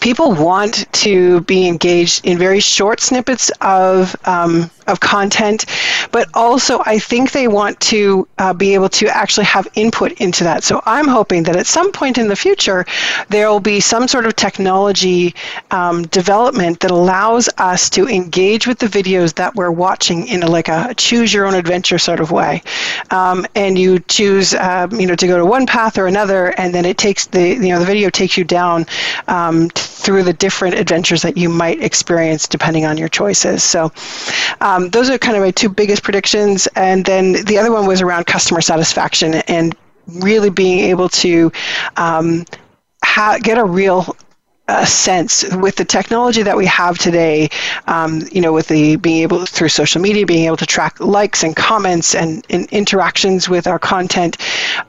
people 0.00 0.32
want 0.32 0.90
to 0.92 1.40
be 1.42 1.66
engaged 1.68 2.24
in 2.26 2.38
very 2.38 2.60
short 2.60 3.00
snippets 3.00 3.50
of 3.60 4.14
um, 4.24 4.70
of 4.86 5.00
content, 5.00 5.66
but 6.12 6.28
also 6.34 6.82
I 6.86 6.98
think 6.98 7.32
they 7.32 7.48
want 7.48 7.78
to 7.80 8.26
uh, 8.38 8.52
be 8.52 8.74
able 8.74 8.88
to 8.90 9.06
actually 9.08 9.46
have 9.46 9.66
input 9.74 10.12
into 10.20 10.44
that. 10.44 10.64
So 10.64 10.82
I'm 10.86 11.08
hoping 11.08 11.42
that 11.44 11.56
at 11.56 11.66
some 11.66 11.92
point 11.92 12.18
in 12.18 12.28
the 12.28 12.36
future, 12.36 12.84
there 13.28 13.50
will 13.50 13.60
be 13.60 13.80
some 13.80 14.08
sort 14.08 14.26
of 14.26 14.36
technology 14.36 15.34
um, 15.70 16.06
development 16.08 16.80
that 16.80 16.90
allows 16.90 17.48
us 17.58 17.90
to 17.90 18.08
engage 18.08 18.66
with 18.66 18.78
the 18.78 18.86
videos 18.86 19.34
that 19.34 19.54
we're 19.54 19.70
watching 19.70 20.26
in 20.28 20.42
a, 20.42 20.48
like 20.48 20.68
a 20.68 20.94
choose 20.96 21.32
your 21.34 21.46
own 21.46 21.54
adventure 21.54 21.98
sort 21.98 22.20
of 22.20 22.30
way. 22.30 22.62
Um, 23.10 23.46
and 23.54 23.78
you 23.78 23.98
choose, 24.00 24.54
um, 24.54 24.92
you 25.00 25.06
know, 25.06 25.16
to 25.16 25.26
go 25.26 25.38
to 25.38 25.44
one 25.44 25.66
path 25.66 25.98
or 25.98 26.06
another, 26.06 26.48
and 26.58 26.74
then 26.74 26.84
it 26.84 26.98
takes 26.98 27.26
the, 27.26 27.48
you 27.48 27.70
know, 27.70 27.78
the 27.78 27.84
video 27.84 28.10
takes 28.10 28.36
you 28.36 28.44
down 28.44 28.86
um, 29.28 29.68
through 29.70 30.22
the 30.22 30.32
different 30.32 30.74
adventures 30.76 31.22
that 31.22 31.36
you 31.36 31.48
might 31.48 31.82
experience 31.82 32.46
depending 32.46 32.84
on 32.84 32.96
your 32.96 33.08
choices. 33.08 33.64
So. 33.64 33.92
Um, 34.60 34.75
um, 34.76 34.90
those 34.90 35.08
are 35.08 35.18
kind 35.18 35.36
of 35.36 35.42
my 35.42 35.50
two 35.50 35.68
biggest 35.68 36.02
predictions. 36.02 36.66
And 36.76 37.04
then 37.04 37.44
the 37.44 37.58
other 37.58 37.72
one 37.72 37.86
was 37.86 38.02
around 38.02 38.26
customer 38.26 38.60
satisfaction 38.60 39.34
and 39.48 39.74
really 40.06 40.50
being 40.50 40.80
able 40.90 41.08
to 41.08 41.50
um, 41.96 42.44
ha- 43.02 43.38
get 43.42 43.58
a 43.58 43.64
real 43.64 44.16
uh, 44.68 44.84
sense 44.84 45.44
with 45.56 45.76
the 45.76 45.84
technology 45.84 46.42
that 46.42 46.56
we 46.56 46.66
have 46.66 46.98
today, 46.98 47.48
um, 47.86 48.22
you 48.32 48.40
know, 48.40 48.52
with 48.52 48.66
the 48.66 48.96
being 48.96 49.22
able 49.22 49.46
through 49.46 49.68
social 49.68 50.02
media, 50.02 50.26
being 50.26 50.44
able 50.46 50.56
to 50.56 50.66
track 50.66 50.98
likes 50.98 51.44
and 51.44 51.54
comments 51.54 52.16
and, 52.16 52.44
and 52.50 52.66
interactions 52.72 53.48
with 53.48 53.68
our 53.68 53.78
content, 53.78 54.36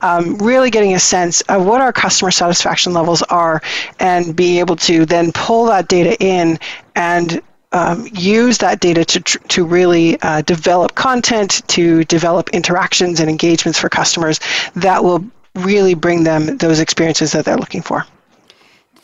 um, 0.02 0.36
really 0.38 0.68
getting 0.68 0.94
a 0.94 0.98
sense 0.98 1.42
of 1.42 1.64
what 1.64 1.80
our 1.80 1.92
customer 1.92 2.32
satisfaction 2.32 2.92
levels 2.92 3.22
are, 3.22 3.62
and 4.00 4.34
being 4.34 4.58
able 4.58 4.74
to 4.74 5.06
then 5.06 5.30
pull 5.30 5.66
that 5.66 5.86
data 5.86 6.16
in 6.20 6.58
and 6.96 7.40
um, 7.72 8.06
use 8.12 8.58
that 8.58 8.80
data 8.80 9.04
to, 9.04 9.20
to 9.20 9.64
really 9.64 10.20
uh, 10.22 10.42
develop 10.42 10.94
content, 10.94 11.62
to 11.68 12.04
develop 12.04 12.50
interactions 12.50 13.20
and 13.20 13.28
engagements 13.28 13.78
for 13.78 13.88
customers 13.88 14.40
that 14.74 15.02
will 15.04 15.24
really 15.54 15.94
bring 15.94 16.24
them 16.24 16.56
those 16.58 16.80
experiences 16.80 17.32
that 17.32 17.44
they're 17.44 17.56
looking 17.56 17.82
for. 17.82 18.04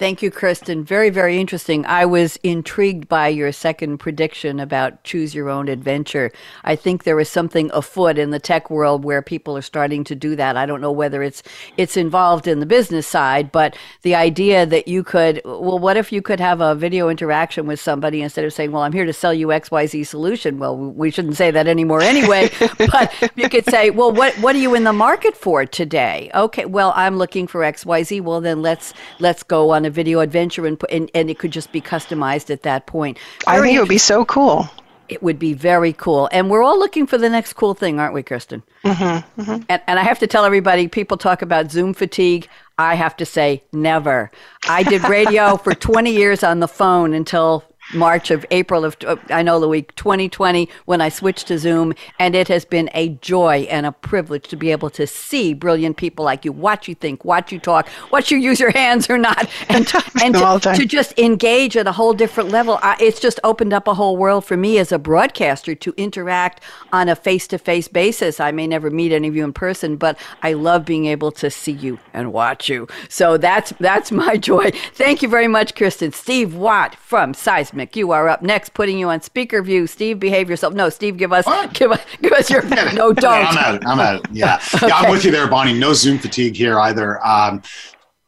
Thank 0.05 0.21
you, 0.21 0.31
Kristen. 0.31 0.85
Very, 0.85 1.09
very 1.09 1.39
interesting. 1.39 1.87
I 1.87 2.05
was 2.05 2.37
intrigued 2.43 3.09
by 3.09 3.29
your 3.29 3.53
second 3.53 3.97
prediction 3.97 4.61
about 4.61 5.03
choose 5.03 5.35
your 5.35 5.49
own 5.49 5.67
adventure. 5.67 6.31
I 6.63 6.77
think 6.77 7.05
there 7.05 7.19
is 7.21 7.31
something 7.31 7.71
afoot 7.73 8.19
in 8.19 8.31
the 8.31 8.39
tech 8.39 8.69
world 8.69 9.03
where 9.03 9.23
people 9.23 9.57
are 9.57 9.63
starting 9.63 10.05
to 10.05 10.15
do 10.15 10.37
that. 10.37 10.59
I 10.59 10.67
don't 10.67 10.83
know 10.83 10.93
whether 10.93 11.23
it's 11.23 11.43
it's 11.79 11.97
involved 11.97 12.47
in 12.47 12.61
the 12.61 12.67
business 12.67 13.07
side, 13.07 13.51
but 13.51 13.79
the 14.03 14.15
idea 14.15 14.67
that 14.67 14.89
you 14.89 15.05
could 15.05 15.41
well, 15.47 15.79
what 15.79 15.97
if 15.97 16.13
you 16.13 16.21
could 16.21 16.39
have 16.39 16.61
a 16.61 16.75
video 16.75 17.09
interaction 17.09 17.67
with 17.67 17.81
somebody 17.81 18.21
instead 18.21 18.45
of 18.45 18.53
saying, 18.53 18.73
"Well, 18.73 18.83
I'm 18.83 18.93
here 18.93 19.07
to 19.07 19.13
sell 19.15 19.33
you 19.33 19.47
XYZ 19.47 20.07
solution." 20.07 20.59
Well, 20.59 20.77
we 20.77 21.11
shouldn't 21.11 21.37
say 21.37 21.51
that 21.51 21.67
anymore 21.67 22.03
anyway, 22.03 22.51
but 22.77 23.11
you 23.37 23.49
could 23.49 23.65
say, 23.71 23.89
"Well, 23.89 24.13
what 24.13 24.35
what 24.35 24.55
are 24.55 24.59
you 24.61 24.75
in 24.75 24.85
the 24.85 24.93
market 24.93 25.35
for 25.35 25.65
today?" 25.65 26.31
Okay, 26.35 26.67
well, 26.67 26.93
I'm 26.95 27.17
looking 27.17 27.47
for 27.47 27.63
XYZ. 27.63 28.21
Well, 28.21 28.43
then 28.43 28.61
let's 28.61 28.93
let's 29.19 29.43
go 29.43 29.71
on 29.71 29.87
a 29.87 29.94
video 29.95 30.21
adventure 30.21 30.67
and, 30.67 30.83
and, 30.91 31.11
and 31.15 31.31
it 31.31 31.39
could 31.39 31.53
just 31.53 31.73
be 31.73 31.81
customized 31.81 32.51
at 32.51 32.63
that 32.63 32.87
point. 32.87 33.19
Very 33.47 33.59
I 33.59 33.63
think 33.63 33.77
it 33.77 33.81
would 33.81 33.89
be 33.89 33.99
so 33.99 34.25
cool. 34.25 34.69
It 35.09 35.23
would 35.23 35.39
be 35.39 35.53
very 35.53 35.93
cool. 35.93 36.29
And 36.33 36.51
we're 36.51 36.63
all 36.63 36.79
looking 36.79 37.07
for 37.07 37.19
the 37.19 37.29
next 37.29 37.53
cool 37.55 37.75
thing, 37.75 38.01
aren't 38.01 38.15
we, 38.15 38.23
Kristen? 38.23 38.63
Mm-hmm, 38.85 39.41
mm-hmm. 39.41 39.63
And, 39.69 39.83
and 39.87 39.99
I 39.99 40.03
have 40.03 40.19
to 40.21 40.27
tell 40.27 40.45
everybody 40.45 40.89
people 40.89 41.17
talk 41.17 41.43
about 41.43 41.71
Zoom 41.71 41.93
fatigue. 41.93 42.49
I 42.79 42.95
have 42.95 43.17
to 43.19 43.27
say, 43.27 43.63
never. 43.73 44.31
I 44.67 44.83
did 44.83 45.05
radio 45.09 45.57
for 45.57 45.75
20 45.75 46.11
years 46.11 46.43
on 46.43 46.61
the 46.61 46.69
phone 46.69 47.13
until 47.13 47.65
March 47.95 48.31
of 48.31 48.45
April 48.51 48.85
of, 48.85 48.97
uh, 49.07 49.17
I 49.31 49.43
know 49.43 49.61
the 49.61 49.69
week 49.69 49.95
2020 49.97 50.69
when 50.85 51.01
I 51.01 51.09
switched 51.09 51.47
to 51.49 51.59
Zoom. 51.59 51.95
And 52.19 52.35
it 52.35 52.49
has 52.49 52.65
been 52.65 52.91
a 52.95 53.11
joy 53.11 53.67
and 53.71 53.87
a 53.87 53.93
privilege 53.93 54.49
to 54.49 54.57
be 54.57 54.71
able 54.71 54.91
to 54.91 55.07
see 55.07 55.55
brilliant 55.55 55.97
people 55.97 56.25
like 56.25 56.45
you, 56.45 56.53
watch 56.53 56.89
you 56.89 56.95
think, 56.95 57.25
watch 57.25 57.53
you 57.53 57.59
talk, 57.59 57.89
watch 58.11 58.31
you 58.31 58.39
use 58.39 58.61
your 58.61 58.71
hands 58.71 59.09
or 59.09 59.19
not, 59.19 59.49
and, 59.69 59.87
to, 59.89 60.03
and 60.23 60.35
to, 60.35 60.75
to, 60.75 60.85
just 60.85 61.19
engage 61.19 61.77
at 61.77 61.87
a 61.87 61.93
whole 61.93 62.13
different 62.13 62.51
level. 62.51 62.79
I, 62.83 62.97
it's 63.01 63.21
just 63.21 63.41
opened 63.45 63.73
up 63.73 63.89
a 63.89 63.95
whole 63.95 64.17
world 64.17 64.45
for 64.45 64.57
me 64.57 64.79
as 64.79 64.93
a 64.93 64.99
broadcaster 64.99 65.75
to 65.75 65.95
interact 65.97 66.63
on 66.93 67.09
a 67.09 67.17
face 67.17 67.47
to 67.49 67.59
face 67.59 67.89
basis. 67.89 68.41
I 68.41 68.53
may 68.53 68.67
never 68.67 68.91
meet 68.91 69.13
any 69.13 69.29
of 69.29 69.37
you 69.37 69.45
in 69.45 69.53
person, 69.53 69.97
but 69.97 70.19
I 70.43 70.53
love 70.53 70.85
being 70.85 71.07
able 71.07 71.33
to 71.33 71.51
see 71.51 71.73
you 71.73 71.99
and 72.13 72.33
watch 72.33 72.69
you. 72.69 72.87
So 73.09 73.37
that's, 73.37 73.73
that's 73.81 74.13
my 74.13 74.37
joy. 74.45 74.71
Thank 74.95 75.23
you 75.23 75.29
very 75.29 75.49
much, 75.49 75.75
Kristen. 75.75 76.13
Steve 76.13 76.55
Watt 76.55 76.95
from 76.97 77.35
Size 77.35 77.73
You 77.95 78.13
are 78.13 78.29
up 78.29 78.43
next, 78.43 78.75
putting 78.75 78.99
you 78.99 79.09
on 79.09 79.21
speaker 79.21 79.63
view. 79.63 79.87
Steve, 79.87 80.19
behave 80.19 80.49
yourself. 80.49 80.75
No, 80.75 80.89
Steve, 80.89 81.17
give 81.17 81.33
us 81.33 81.45
give 81.75 81.93
us 81.93 82.01
give 82.23 82.33
us 82.33 82.51
your 82.51 82.63
no. 82.93 83.13
Don't. 83.13 83.47
I'm 83.47 83.59
out. 83.59 83.87
I'm 83.87 84.01
out. 84.01 84.27
Yeah, 84.33 84.61
okay. 84.75 84.87
yeah. 84.89 84.97
I'm 84.97 85.11
with 85.11 85.25
you 85.25 85.31
there, 85.31 85.49
Bonnie. 85.49 85.79
No 85.79 85.93
Zoom 85.93 86.19
fatigue 86.19 86.57
here 86.57 86.79
either. 86.79 87.25
Um, 87.27 87.63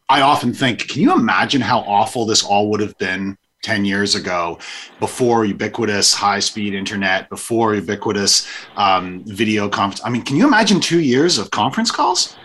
I 0.08 0.20
often 0.20 0.52
think, 0.52 0.86
can 0.88 1.02
you 1.02 1.12
imagine 1.12 1.60
how 1.60 1.80
awful 1.80 2.26
this 2.26 2.44
all 2.44 2.70
would 2.70 2.80
have 2.80 2.96
been 2.98 3.36
10 3.62 3.84
years 3.84 4.14
ago 4.14 4.58
before 5.00 5.44
ubiquitous 5.44 6.14
high 6.14 6.38
speed 6.38 6.72
internet 6.72 7.28
before 7.28 7.74
ubiquitous 7.74 8.48
um, 8.76 9.24
video 9.24 9.68
conference 9.68 10.00
i 10.04 10.08
mean 10.08 10.22
can 10.22 10.36
you 10.36 10.46
imagine 10.46 10.78
two 10.78 11.00
years 11.00 11.36
of 11.36 11.50
conference 11.50 11.90
calls 11.90 12.36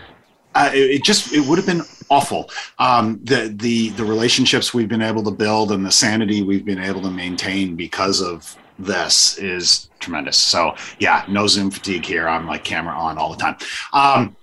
uh, 0.54 0.70
it, 0.72 0.90
it, 0.90 1.04
just 1.04 1.32
it 1.32 1.40
would 1.46 1.58
have 1.58 1.66
been 1.66 1.82
awful. 2.10 2.50
Um, 2.78 3.20
the 3.22 3.52
the 3.56 3.90
the 3.90 4.04
relationships 4.04 4.74
we've 4.74 4.88
been 4.88 5.02
able 5.02 5.22
to 5.24 5.30
build 5.30 5.72
and 5.72 5.84
the 5.84 5.92
sanity 5.92 6.42
we've 6.42 6.64
been 6.64 6.82
able 6.82 7.02
to 7.02 7.10
maintain 7.10 7.76
because 7.76 8.20
of 8.20 8.56
this 8.78 9.38
is 9.38 9.90
tremendous. 9.98 10.36
So 10.36 10.74
yeah, 10.98 11.24
no 11.28 11.46
Zoom 11.46 11.70
fatigue 11.70 12.04
here. 12.04 12.28
I'm 12.28 12.46
like 12.46 12.64
camera 12.64 12.94
on 12.94 13.18
all 13.18 13.30
the 13.30 13.38
time. 13.38 13.56
Um, 13.92 14.36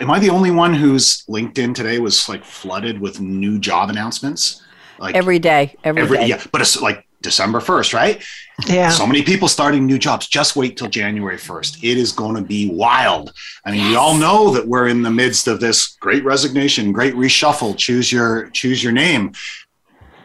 am 0.00 0.10
I 0.10 0.18
the 0.18 0.30
only 0.30 0.50
one 0.50 0.74
whose 0.74 1.24
LinkedIn 1.26 1.74
today 1.74 1.98
was 1.98 2.28
like 2.28 2.44
flooded 2.44 3.00
with 3.00 3.20
new 3.20 3.58
job 3.58 3.90
announcements? 3.90 4.62
Like 4.98 5.14
every 5.14 5.38
day, 5.38 5.76
every, 5.82 6.02
every 6.02 6.18
day. 6.18 6.26
Yeah, 6.26 6.42
but 6.52 6.60
it's 6.60 6.80
like 6.80 7.06
December 7.22 7.60
1st, 7.60 7.94
right? 7.94 8.22
Yeah. 8.66 8.90
So 8.90 9.06
many 9.06 9.22
people 9.22 9.48
starting 9.48 9.86
new 9.86 9.98
jobs. 9.98 10.26
Just 10.26 10.56
wait 10.56 10.76
till 10.76 10.88
January 10.88 11.36
1st. 11.36 11.78
It 11.82 11.98
is 11.98 12.12
going 12.12 12.36
to 12.36 12.42
be 12.42 12.70
wild. 12.70 13.32
I 13.64 13.70
mean, 13.70 13.80
yes. 13.80 13.90
we 13.90 13.96
all 13.96 14.16
know 14.16 14.52
that 14.52 14.66
we're 14.66 14.88
in 14.88 15.02
the 15.02 15.10
midst 15.10 15.46
of 15.46 15.60
this 15.60 15.96
great 16.00 16.24
resignation, 16.24 16.92
great 16.92 17.14
reshuffle, 17.14 17.76
choose 17.76 18.10
your 18.10 18.50
choose 18.50 18.82
your 18.82 18.92
name. 18.92 19.32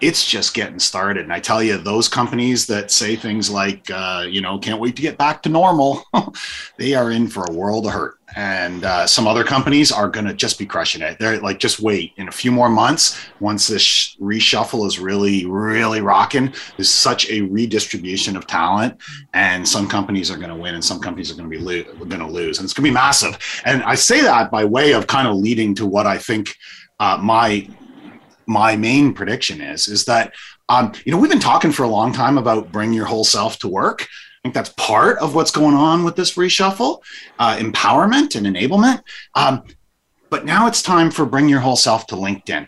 It's 0.02 0.26
just 0.26 0.54
getting 0.54 0.80
started. 0.80 1.24
And 1.24 1.34
I 1.34 1.40
tell 1.40 1.64
you, 1.64 1.78
those 1.78 2.08
companies 2.08 2.68
that 2.68 2.92
say 2.92 3.16
things 3.16 3.50
like, 3.50 3.90
uh, 3.90 4.26
you 4.30 4.42
know, 4.42 4.58
can't 4.58 4.80
wait 4.80 4.96
to 4.98 5.02
get 5.02 5.18
back 5.18 5.42
to 5.44 5.50
normal, 5.50 6.04
they 6.78 6.94
are 6.94 7.12
in 7.12 7.28
for 7.28 7.46
a 7.46 7.54
world 7.54 7.86
of 7.86 7.94
hurt 7.94 8.16
and 8.36 8.84
uh, 8.84 9.08
some 9.08 9.28
other 9.28 9.44
companies 9.44 9.92
are 9.92 10.10
going 10.10 10.26
to 10.26 10.34
just 10.34 10.60
be 10.60 10.66
crushing 10.66 11.02
it. 11.02 11.18
They're 11.20 11.40
like, 11.40 11.60
just 11.60 11.80
wait 11.80 12.14
in 12.18 12.28
a 12.28 12.32
few 12.32 12.52
more 12.52 12.70
months. 12.70 13.20
Once 13.40 13.68
this 13.68 14.16
reshuffle 14.20 14.86
is 14.86 15.00
really, 15.00 15.46
really 15.46 16.02
rocking, 16.02 16.54
there's 16.76 16.90
such 16.90 17.30
a 17.30 17.42
redistribution 17.42 18.36
of 18.36 18.46
talent, 18.46 19.00
and 19.34 19.68
some 19.68 19.88
companies 19.88 20.30
are 20.30 20.38
going 20.38 20.50
to 20.50 20.56
win, 20.56 20.76
and 20.76 20.84
some 20.84 21.00
companies 21.00 21.32
are 21.32 21.36
going 21.36 21.50
to 21.50 21.58
be 21.58 21.64
lo- 21.64 21.94
going 22.06 22.20
to 22.20 22.28
lose, 22.28 22.58
and 22.58 22.66
it's 22.66 22.74
going 22.74 22.84
to 22.84 22.90
be 22.90 22.94
massive. 22.94 23.38
And 23.64 23.84
I 23.84 23.96
say 23.96 24.22
that 24.22 24.52
by 24.52 24.66
way 24.66 24.94
of 24.94 25.08
kind 25.08 25.28
of 25.28 25.36
leading 25.36 25.74
to 25.76 25.86
what 25.86 26.06
I 26.06 26.18
think 26.18 26.56
uh, 27.00 27.18
my 27.22 27.68
my 28.48 28.76
main 28.76 29.14
prediction 29.14 29.62
is 29.62 29.88
is 29.88 30.06
that 30.06 30.34
um, 30.70 30.92
you 31.06 31.12
know 31.12 31.18
we've 31.18 31.32
been 31.32 31.40
talking 31.40 31.72
for 31.72 31.84
a 31.84 31.88
long 31.88 32.12
time 32.14 32.38
about 32.38 32.72
bring 32.72 32.94
your 32.94 33.06
whole 33.06 33.24
self 33.24 33.60
to 33.60 33.68
work 33.68 34.02
I 34.04 34.48
think 34.48 34.54
that's 34.54 34.74
part 34.78 35.18
of 35.18 35.34
what's 35.34 35.50
going 35.50 35.74
on 35.74 36.04
with 36.04 36.16
this 36.16 36.36
reshuffle, 36.36 37.02
uh, 37.40 37.58
empowerment 37.58 38.36
and 38.36 38.46
enablement. 38.46 39.02
Um, 39.34 39.64
but 40.30 40.46
now 40.46 40.68
it's 40.68 40.84
time 40.84 41.10
for 41.10 41.26
bring 41.26 41.50
your 41.50 41.62
whole 41.62 41.76
self 41.76 42.06
to 42.08 42.16
LinkedIn. 42.16 42.68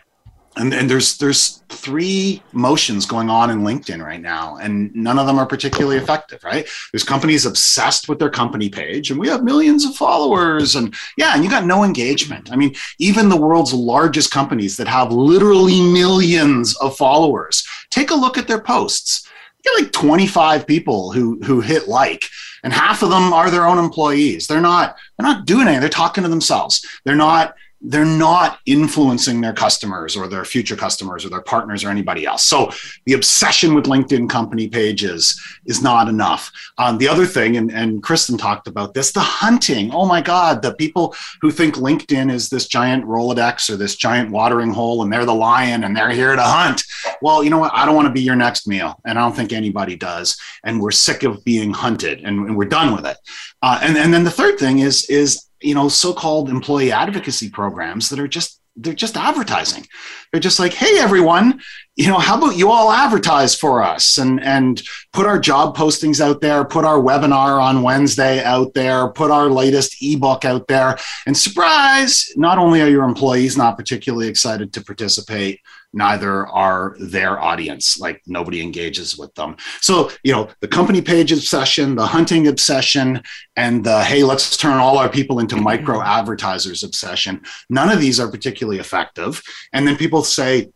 And, 0.58 0.74
and 0.74 0.90
there's 0.90 1.18
there's 1.18 1.62
three 1.68 2.42
motions 2.52 3.06
going 3.06 3.30
on 3.30 3.50
in 3.50 3.60
LinkedIn 3.60 4.04
right 4.04 4.20
now, 4.20 4.56
and 4.56 4.94
none 4.94 5.18
of 5.18 5.26
them 5.26 5.38
are 5.38 5.46
particularly 5.46 5.96
effective, 5.96 6.42
right? 6.42 6.66
There's 6.92 7.04
companies 7.04 7.46
obsessed 7.46 8.08
with 8.08 8.18
their 8.18 8.30
company 8.30 8.68
page, 8.68 9.10
and 9.10 9.20
we 9.20 9.28
have 9.28 9.44
millions 9.44 9.84
of 9.84 9.94
followers, 9.94 10.74
and 10.74 10.94
yeah, 11.16 11.34
and 11.34 11.44
you 11.44 11.50
got 11.50 11.64
no 11.64 11.84
engagement. 11.84 12.50
I 12.52 12.56
mean, 12.56 12.74
even 12.98 13.28
the 13.28 13.36
world's 13.36 13.72
largest 13.72 14.32
companies 14.32 14.76
that 14.78 14.88
have 14.88 15.12
literally 15.12 15.80
millions 15.80 16.76
of 16.78 16.96
followers, 16.96 17.64
take 17.90 18.10
a 18.10 18.14
look 18.14 18.36
at 18.36 18.48
their 18.48 18.60
posts 18.60 19.28
You 19.64 19.76
get 19.76 19.84
like 19.84 19.92
25 19.92 20.66
people 20.66 21.12
who 21.12 21.38
who 21.42 21.60
hit 21.60 21.88
like 21.88 22.24
and 22.64 22.72
half 22.72 23.02
of 23.02 23.10
them 23.10 23.32
are 23.32 23.50
their 23.50 23.66
own 23.66 23.78
employees 23.78 24.46
they're 24.46 24.60
not 24.60 24.96
they're 25.16 25.26
not 25.26 25.46
doing 25.46 25.66
anything 25.66 25.80
they're 25.80 25.88
talking 25.88 26.22
to 26.22 26.28
themselves 26.28 26.84
they're 27.04 27.14
not 27.14 27.54
they're 27.80 28.04
not 28.04 28.58
influencing 28.66 29.40
their 29.40 29.52
customers 29.52 30.16
or 30.16 30.26
their 30.26 30.44
future 30.44 30.74
customers 30.74 31.24
or 31.24 31.28
their 31.28 31.42
partners 31.42 31.84
or 31.84 31.90
anybody 31.90 32.26
else. 32.26 32.44
So 32.44 32.70
the 33.06 33.12
obsession 33.12 33.74
with 33.74 33.84
LinkedIn 33.84 34.28
company 34.28 34.68
pages 34.68 35.40
is 35.64 35.80
not 35.80 36.08
enough. 36.08 36.50
Um, 36.78 36.98
the 36.98 37.08
other 37.08 37.24
thing, 37.26 37.56
and, 37.56 37.70
and 37.70 38.02
Kristen 38.02 38.36
talked 38.36 38.66
about 38.66 38.94
this, 38.94 39.12
the 39.12 39.20
hunting. 39.20 39.92
Oh 39.92 40.06
my 40.06 40.20
God, 40.20 40.60
the 40.60 40.74
people 40.74 41.14
who 41.40 41.50
think 41.50 41.76
LinkedIn 41.76 42.32
is 42.32 42.48
this 42.48 42.66
giant 42.66 43.04
Rolodex 43.04 43.70
or 43.70 43.76
this 43.76 43.94
giant 43.94 44.30
watering 44.30 44.72
hole 44.72 45.02
and 45.02 45.12
they're 45.12 45.24
the 45.24 45.34
lion 45.34 45.84
and 45.84 45.96
they're 45.96 46.10
here 46.10 46.34
to 46.34 46.42
hunt. 46.42 46.82
Well, 47.22 47.44
you 47.44 47.50
know 47.50 47.58
what? 47.58 47.72
I 47.74 47.86
don't 47.86 47.94
want 47.94 48.08
to 48.08 48.12
be 48.12 48.22
your 48.22 48.36
next 48.36 48.66
meal. 48.66 49.00
And 49.04 49.18
I 49.18 49.22
don't 49.22 49.36
think 49.36 49.52
anybody 49.52 49.94
does. 49.94 50.36
And 50.64 50.80
we're 50.80 50.90
sick 50.90 51.22
of 51.22 51.44
being 51.44 51.72
hunted 51.72 52.20
and, 52.20 52.48
and 52.48 52.56
we're 52.56 52.64
done 52.64 52.94
with 52.94 53.06
it. 53.06 53.18
Uh, 53.62 53.78
and, 53.82 53.96
and 53.96 54.12
then 54.12 54.24
the 54.24 54.30
third 54.30 54.58
thing 54.58 54.80
is, 54.80 55.08
is 55.08 55.47
you 55.60 55.74
know 55.74 55.88
so-called 55.88 56.48
employee 56.48 56.92
advocacy 56.92 57.50
programs 57.50 58.08
that 58.10 58.18
are 58.18 58.28
just 58.28 58.60
they're 58.80 58.94
just 58.94 59.16
advertising. 59.16 59.84
They're 60.30 60.40
just 60.40 60.60
like 60.60 60.72
hey 60.72 60.98
everyone 60.98 61.60
you 61.96 62.06
know 62.06 62.18
how 62.18 62.38
about 62.38 62.56
you 62.56 62.70
all 62.70 62.92
advertise 62.92 63.56
for 63.56 63.82
us 63.82 64.18
and 64.18 64.40
and 64.40 64.80
put 65.12 65.26
our 65.26 65.38
job 65.38 65.76
postings 65.76 66.20
out 66.20 66.40
there 66.40 66.64
put 66.64 66.84
our 66.84 66.98
webinar 66.98 67.60
on 67.60 67.82
wednesday 67.82 68.42
out 68.44 68.72
there 68.74 69.08
put 69.08 69.32
our 69.32 69.48
latest 69.48 69.96
ebook 70.00 70.44
out 70.44 70.68
there. 70.68 70.96
And 71.26 71.36
surprise 71.36 72.32
not 72.36 72.58
only 72.58 72.80
are 72.82 72.88
your 72.88 73.04
employees 73.04 73.56
not 73.56 73.76
particularly 73.76 74.28
excited 74.28 74.72
to 74.74 74.84
participate 74.84 75.60
neither 75.92 76.46
are 76.46 76.96
their 76.98 77.40
audience. 77.40 77.98
Like 77.98 78.22
nobody 78.26 78.62
engages 78.62 79.16
with 79.16 79.34
them. 79.34 79.56
So 79.80 80.10
you 80.22 80.32
know 80.32 80.48
the 80.60 80.68
company 80.68 81.00
page 81.00 81.32
obsession 81.32 81.94
the 81.94 82.06
hunting 82.06 82.48
obsession 82.48 83.22
and 83.56 83.84
the 83.84 84.04
hey 84.04 84.22
let's 84.22 84.56
turn 84.56 84.78
all 84.78 84.98
our 84.98 85.08
people 85.08 85.40
into 85.40 85.56
micro 85.56 86.02
advertisers 86.02 86.84
obsession. 86.84 87.42
None 87.70 87.90
of 87.90 88.00
these 88.00 88.20
are 88.20 88.30
particularly 88.30 88.78
effective. 88.78 89.42
And 89.72 89.86
then 89.86 89.96
people 89.96 90.22
say 90.22 90.70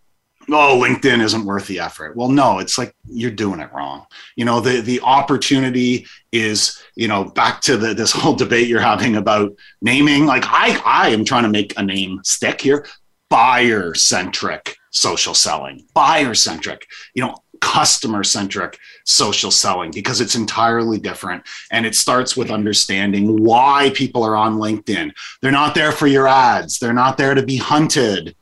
oh 0.51 0.83
linkedin 0.83 1.23
isn't 1.23 1.45
worth 1.45 1.67
the 1.67 1.81
effort. 1.81 2.17
Well 2.17 2.29
no 2.29 2.59
it's 2.59 2.79
like 2.79 2.95
you're 3.07 3.31
doing 3.31 3.61
it 3.61 3.73
wrong. 3.73 4.07
You 4.37 4.47
know 4.47 4.61
the 4.61 4.81
the 4.81 5.01
opportunity 5.03 6.07
is 6.33 6.83
you 6.97 7.09
know 7.09 7.25
back 7.25 7.61
to 7.63 7.77
the, 7.77 7.93
this 7.93 8.13
whole 8.13 8.35
debate 8.35 8.67
you're 8.67 8.81
having 8.81 9.17
about 9.17 9.53
naming. 9.83 10.25
Like 10.25 10.45
i 10.47 10.81
i 10.87 11.11
am 11.11 11.25
trying 11.25 11.45
to 11.45 11.51
make 11.51 11.79
a 11.79 11.83
name 11.83 12.21
stick 12.25 12.63
here. 12.63 12.87
Buyer 13.29 13.95
centric 13.95 14.77
social 14.93 15.35
selling, 15.35 15.85
buyer 15.95 16.35
centric, 16.35 16.87
you 17.15 17.23
know, 17.23 17.35
customer 17.61 18.25
centric 18.25 18.79
social 19.05 19.51
selling 19.51 19.91
because 19.91 20.21
it's 20.21 20.35
entirely 20.35 20.99
different. 20.99 21.43
And 21.71 21.87
it 21.87 21.95
starts 21.95 22.37
with 22.37 22.51
understanding 22.51 23.43
why 23.43 23.93
people 23.95 24.23
are 24.25 24.37
on 24.37 24.59
LinkedIn. 24.59 25.13
They're 25.41 25.51
not 25.51 25.75
there 25.75 25.93
for 25.93 26.07
your 26.07 26.29
ads, 26.29 26.79
they're 26.79 26.93
not 26.93 27.17
there 27.17 27.35
to 27.35 27.43
be 27.43 27.57
hunted. 27.57 28.37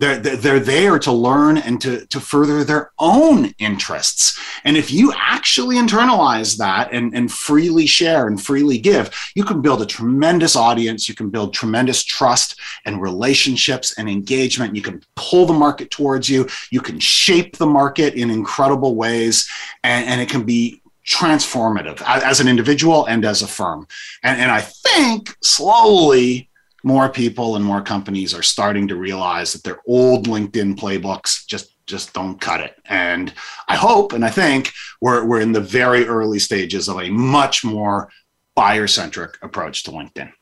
They're, 0.00 0.18
they're 0.18 0.60
there 0.60 0.98
to 1.00 1.12
learn 1.12 1.58
and 1.58 1.80
to, 1.80 2.06
to 2.06 2.20
further 2.20 2.62
their 2.62 2.92
own 3.00 3.52
interests. 3.58 4.38
And 4.62 4.76
if 4.76 4.92
you 4.92 5.12
actually 5.16 5.76
internalize 5.76 6.56
that 6.58 6.92
and, 6.92 7.12
and 7.14 7.32
freely 7.32 7.86
share 7.86 8.28
and 8.28 8.40
freely 8.40 8.78
give, 8.78 9.10
you 9.34 9.42
can 9.42 9.60
build 9.60 9.82
a 9.82 9.86
tremendous 9.86 10.54
audience. 10.54 11.08
You 11.08 11.16
can 11.16 11.30
build 11.30 11.52
tremendous 11.52 12.04
trust 12.04 12.60
and 12.84 13.02
relationships 13.02 13.98
and 13.98 14.08
engagement. 14.08 14.76
You 14.76 14.82
can 14.82 15.02
pull 15.16 15.46
the 15.46 15.52
market 15.52 15.90
towards 15.90 16.28
you. 16.28 16.48
You 16.70 16.80
can 16.80 17.00
shape 17.00 17.56
the 17.56 17.66
market 17.66 18.14
in 18.14 18.30
incredible 18.30 18.94
ways. 18.94 19.48
And, 19.82 20.08
and 20.08 20.20
it 20.20 20.28
can 20.28 20.44
be 20.44 20.80
transformative 21.08 22.02
as 22.06 22.38
an 22.38 22.48
individual 22.48 23.06
and 23.06 23.24
as 23.24 23.42
a 23.42 23.46
firm. 23.48 23.88
And, 24.22 24.40
and 24.40 24.50
I 24.50 24.60
think 24.60 25.34
slowly 25.42 26.47
more 26.84 27.08
people 27.08 27.56
and 27.56 27.64
more 27.64 27.82
companies 27.82 28.34
are 28.34 28.42
starting 28.42 28.88
to 28.88 28.96
realize 28.96 29.52
that 29.52 29.64
their 29.64 29.80
old 29.86 30.26
LinkedIn 30.26 30.76
playbooks 30.76 31.46
just 31.46 31.74
just 31.86 32.12
don't 32.12 32.40
cut 32.40 32.60
it. 32.60 32.76
And 32.84 33.32
I 33.66 33.76
hope 33.76 34.12
and 34.12 34.24
I 34.24 34.30
think 34.30 34.72
we're 35.00 35.24
we're 35.24 35.40
in 35.40 35.52
the 35.52 35.60
very 35.60 36.06
early 36.06 36.38
stages 36.38 36.88
of 36.88 37.00
a 37.00 37.10
much 37.10 37.64
more 37.64 38.10
buyer 38.54 38.86
centric 38.86 39.38
approach 39.42 39.84
to 39.84 39.90
LinkedIn. 39.90 40.32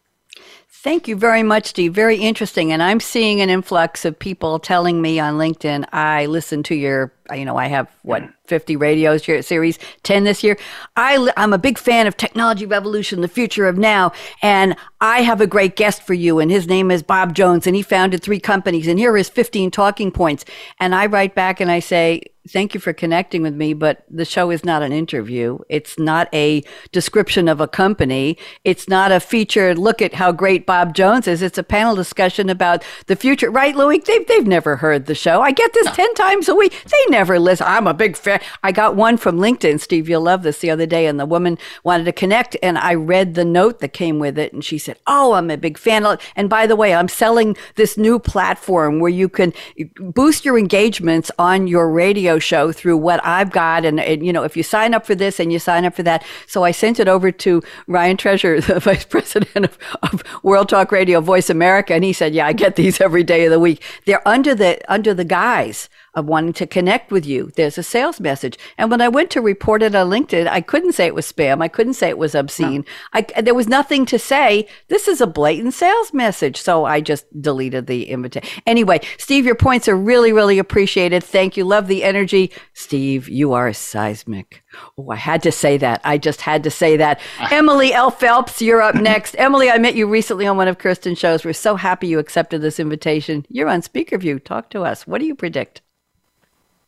Thank 0.87 1.09
you 1.09 1.17
very 1.17 1.43
much, 1.43 1.67
Steve. 1.67 1.93
Very 1.93 2.17
interesting. 2.17 2.71
And 2.71 2.81
I'm 2.81 3.01
seeing 3.01 3.41
an 3.41 3.51
influx 3.51 4.05
of 4.05 4.17
people 4.17 4.61
telling 4.61 5.03
me 5.03 5.19
on 5.19 5.35
LinkedIn, 5.35 5.85
I 5.93 6.27
listen 6.27 6.63
to 6.63 6.77
your, 6.77 7.13
you 7.35 7.45
know, 7.45 7.57
I 7.57 7.67
have 7.67 7.89
what, 8.03 8.23
50 8.47 8.77
radio 8.77 9.17
series, 9.17 9.79
10 10.03 10.25
this 10.25 10.43
year. 10.43 10.57
I, 10.97 11.31
I'm 11.37 11.53
a 11.53 11.59
big 11.59 11.79
fan 11.79 12.07
of 12.07 12.17
Technology 12.17 12.67
Revolution, 12.67 13.21
the 13.21 13.29
future 13.29 13.67
of 13.67 13.77
now. 13.77 14.13
And 14.43 14.77
I 15.01 15.23
have 15.23 15.41
a 15.41 15.47
great 15.47 15.77
guest 15.77 16.03
for 16.03 16.15
you. 16.15 16.39
And 16.39 16.51
his 16.51 16.67
name 16.67 16.91
is 16.91 17.03
Bob 17.03 17.35
Jones. 17.35 17.67
And 17.67 17.77
he 17.77 17.83
founded 17.83 18.23
three 18.23 18.41
companies. 18.41 18.87
And 18.87 18.99
here 18.99 19.13
are 19.13 19.17
his 19.17 19.29
15 19.29 19.71
talking 19.71 20.11
points. 20.11 20.45
And 20.79 20.95
I 20.95 21.07
write 21.07 21.35
back 21.35 21.61
and 21.61 21.71
I 21.71 21.81
say, 21.81 22.23
thank 22.49 22.75
you 22.75 22.81
for 22.81 22.93
connecting 22.93 23.43
with 23.43 23.55
me, 23.55 23.75
but 23.75 24.05
the 24.09 24.25
show 24.25 24.51
is 24.51 24.65
not 24.65 24.83
an 24.83 24.93
interview. 24.93 25.59
It's 25.69 25.99
not 25.99 26.29
a 26.33 26.63
description 26.93 27.49
of 27.49 27.61
a 27.61 27.69
company. 27.69 28.39
It's 28.65 28.89
not 28.89 29.13
a 29.13 29.21
featured 29.21 29.79
look 29.79 30.01
at 30.01 30.15
how 30.15 30.33
great 30.33 30.67
Bob 30.67 30.95
Jones 30.95 31.27
is. 31.27 31.43
It's 31.43 31.59
a 31.59 31.63
panel 31.63 31.97
discussion 31.97 32.49
about 32.49 32.85
the 33.07 33.17
future. 33.17 33.51
Right, 33.51 33.75
Loic? 33.75 34.05
They've, 34.05 34.27
they've 34.27 34.47
never 34.47 34.77
heard 34.77 35.07
the 35.07 35.15
show. 35.15 35.41
I 35.41 35.51
get 35.51 35.73
this 35.73 35.91
10 35.91 36.15
times 36.15 36.49
a 36.49 36.55
week. 36.55 36.85
They 36.85 37.13
never 37.17 37.39
listen. 37.39 37.67
I'm 37.67 37.87
a 37.87 37.95
big 37.95 38.15
fan. 38.15 38.43
I 38.63 38.73
got 38.73 38.95
one 38.95 39.17
from 39.17 39.39
LinkedIn, 39.39 39.81
Steve, 39.81 40.07
you'll 40.07 40.21
love 40.21 40.43
this 40.43 40.59
the 40.59 40.71
other 40.71 40.85
day, 40.85 41.07
and 41.07 41.19
the 41.19 41.25
woman 41.25 41.57
wanted 41.83 42.05
to 42.05 42.13
connect, 42.13 42.59
and 42.63 42.77
I 42.77 42.93
read 42.93 43.35
the 43.35 43.45
note 43.45 43.79
that 43.81 43.95
came 43.95 44.19
with 44.19 44.39
it, 44.39 44.53
and 44.53 44.63
she 44.63 44.77
said, 44.77 44.99
Oh, 45.07 45.33
I'm 45.33 45.51
a 45.51 45.57
big 45.57 45.79
fan. 45.79 46.05
And 46.37 46.51
by 46.51 46.67
the 46.67 46.77
way, 46.77 46.95
I'm 46.95 47.09
selling 47.09 47.57
this 47.77 47.97
new 47.97 48.19
platform 48.19 49.01
where 49.01 49.11
you 49.11 49.31
can 49.31 49.55
boost 49.99 50.45
your 50.45 50.59
engagements 50.59 51.31
on 51.39 51.67
your 51.67 51.91
radio 51.91 52.39
show 52.39 52.71
through 52.71 52.99
what 52.99 53.25
I've 53.25 53.51
got. 53.51 53.87
And, 53.87 53.99
and, 53.99 54.25
you 54.25 54.33
know, 54.33 54.43
if 54.43 54.55
you 54.55 54.63
sign 54.63 54.93
up 54.93 55.07
for 55.07 55.15
this 55.15 55.41
and 55.41 55.51
you 55.51 55.59
sign 55.59 55.87
up 55.87 55.95
for 55.95 56.03
that. 56.03 56.23
So 56.47 56.65
I 56.65 56.71
sent 56.71 57.01
it 57.01 57.09
over 57.09 57.33
to 57.33 57.63
Ryan 57.87 58.19
Treasure, 58.19 58.61
the 58.73 58.79
vice 58.79 59.07
president 59.07 59.65
of, 59.65 59.79
of 60.03 60.23
World 60.43 60.69
Talk 60.69 60.93
Radio 60.93 61.23
Voice 61.23 61.49
America. 61.49 61.95
And 61.95 62.05
he 62.05 62.13
said, 62.13 62.35
yeah, 62.35 62.47
I 62.47 62.53
get 62.53 62.77
these 62.77 63.01
every 63.01 63.25
day 63.25 63.47
of 63.47 63.53
the 63.53 63.61
week. 63.61 63.83
They're 64.05 64.27
under 64.29 64.55
the, 64.55 64.79
under 64.93 65.15
the 65.15 65.25
guise 65.25 65.89
of 66.17 66.25
wanting 66.25 66.55
to 66.55 66.67
connect 66.67 67.13
with 67.13 67.27
you. 67.27 67.53
There's 67.55 67.77
a 67.77 67.83
sales 67.83 68.19
message. 68.21 68.59
And 68.79 68.91
when 68.91 69.03
I 69.03 69.09
went 69.09 69.31
to 69.33 69.43
report 69.43 69.83
it 69.83 69.95
on 69.95 70.09
LinkedIn, 70.09 70.49
I 70.49 70.63
couldn't 70.63 70.93
say 70.93 71.07
it 71.07 71.15
was 71.15 71.31
spam. 71.31 71.63
I 71.63 71.69
couldn't 71.69 71.95
say 71.95 72.09
it 72.09 72.19
was 72.19 72.35
obscene. 72.35 72.81
No. 73.15 73.21
I, 73.21 73.43
there 73.43 73.55
was 73.55 73.69
nothing 73.69 74.07
to 74.07 74.19
say. 74.19 74.67
This 74.89 75.09
is 75.09 75.21
a 75.21 75.27
blatant 75.27 75.75
sales 75.75 76.15
message. 76.15 76.57
So 76.57 76.87
I 76.87 77.03
just 77.03 77.27
deleted 77.41 77.87
the 77.87 78.09
invitation. 78.09 78.63
Anyway, 78.67 79.01
Steve, 79.19 79.45
your 79.45 79.55
points 79.55 79.89
are 79.89 79.97
really, 79.97 80.33
really 80.33 80.59
appreciated. 80.59 81.23
Thank 81.23 81.57
you. 81.57 81.65
Love 81.65 81.87
the 81.87 82.03
energy. 82.03 82.51
Steve, 82.73 83.29
you 83.29 83.53
are 83.53 83.73
seismic. 83.75 84.63
Oh, 84.97 85.11
I 85.11 85.17
had 85.17 85.43
to 85.43 85.53
say 85.53 85.77
that. 85.79 86.01
I 86.03 86.17
just 86.17 86.41
had 86.41 86.65
to 86.65 86.71
say 86.71 86.97
that. 86.97 87.21
Emily 87.51 87.93
L. 87.93 88.11
Phelps, 88.11 88.63
you're 88.63 88.81
up 88.81 88.95
next. 88.95 89.35
Emily, 89.39 89.71
I 89.71 89.77
met 89.77 89.95
you 89.95 90.07
recently 90.07 90.47
on 90.47 90.57
one 90.57 90.69
of 90.69 90.79
Kirsten's 90.79 91.19
shows. 91.19 91.45
We're 91.45 91.53
so 91.53 91.77
happy 91.77 92.07
you 92.07 92.19
accepted 92.19 92.63
this 92.63 92.81
invitation. 92.81 93.45
You're 93.51 93.69
on 93.69 93.83
Speaker 93.83 94.17
View. 94.17 94.39
Talk 94.39 94.71
to 94.71 94.83
us. 94.83 95.07
What 95.07 95.19
do 95.19 95.27
you 95.27 95.35
predict? 95.35 95.83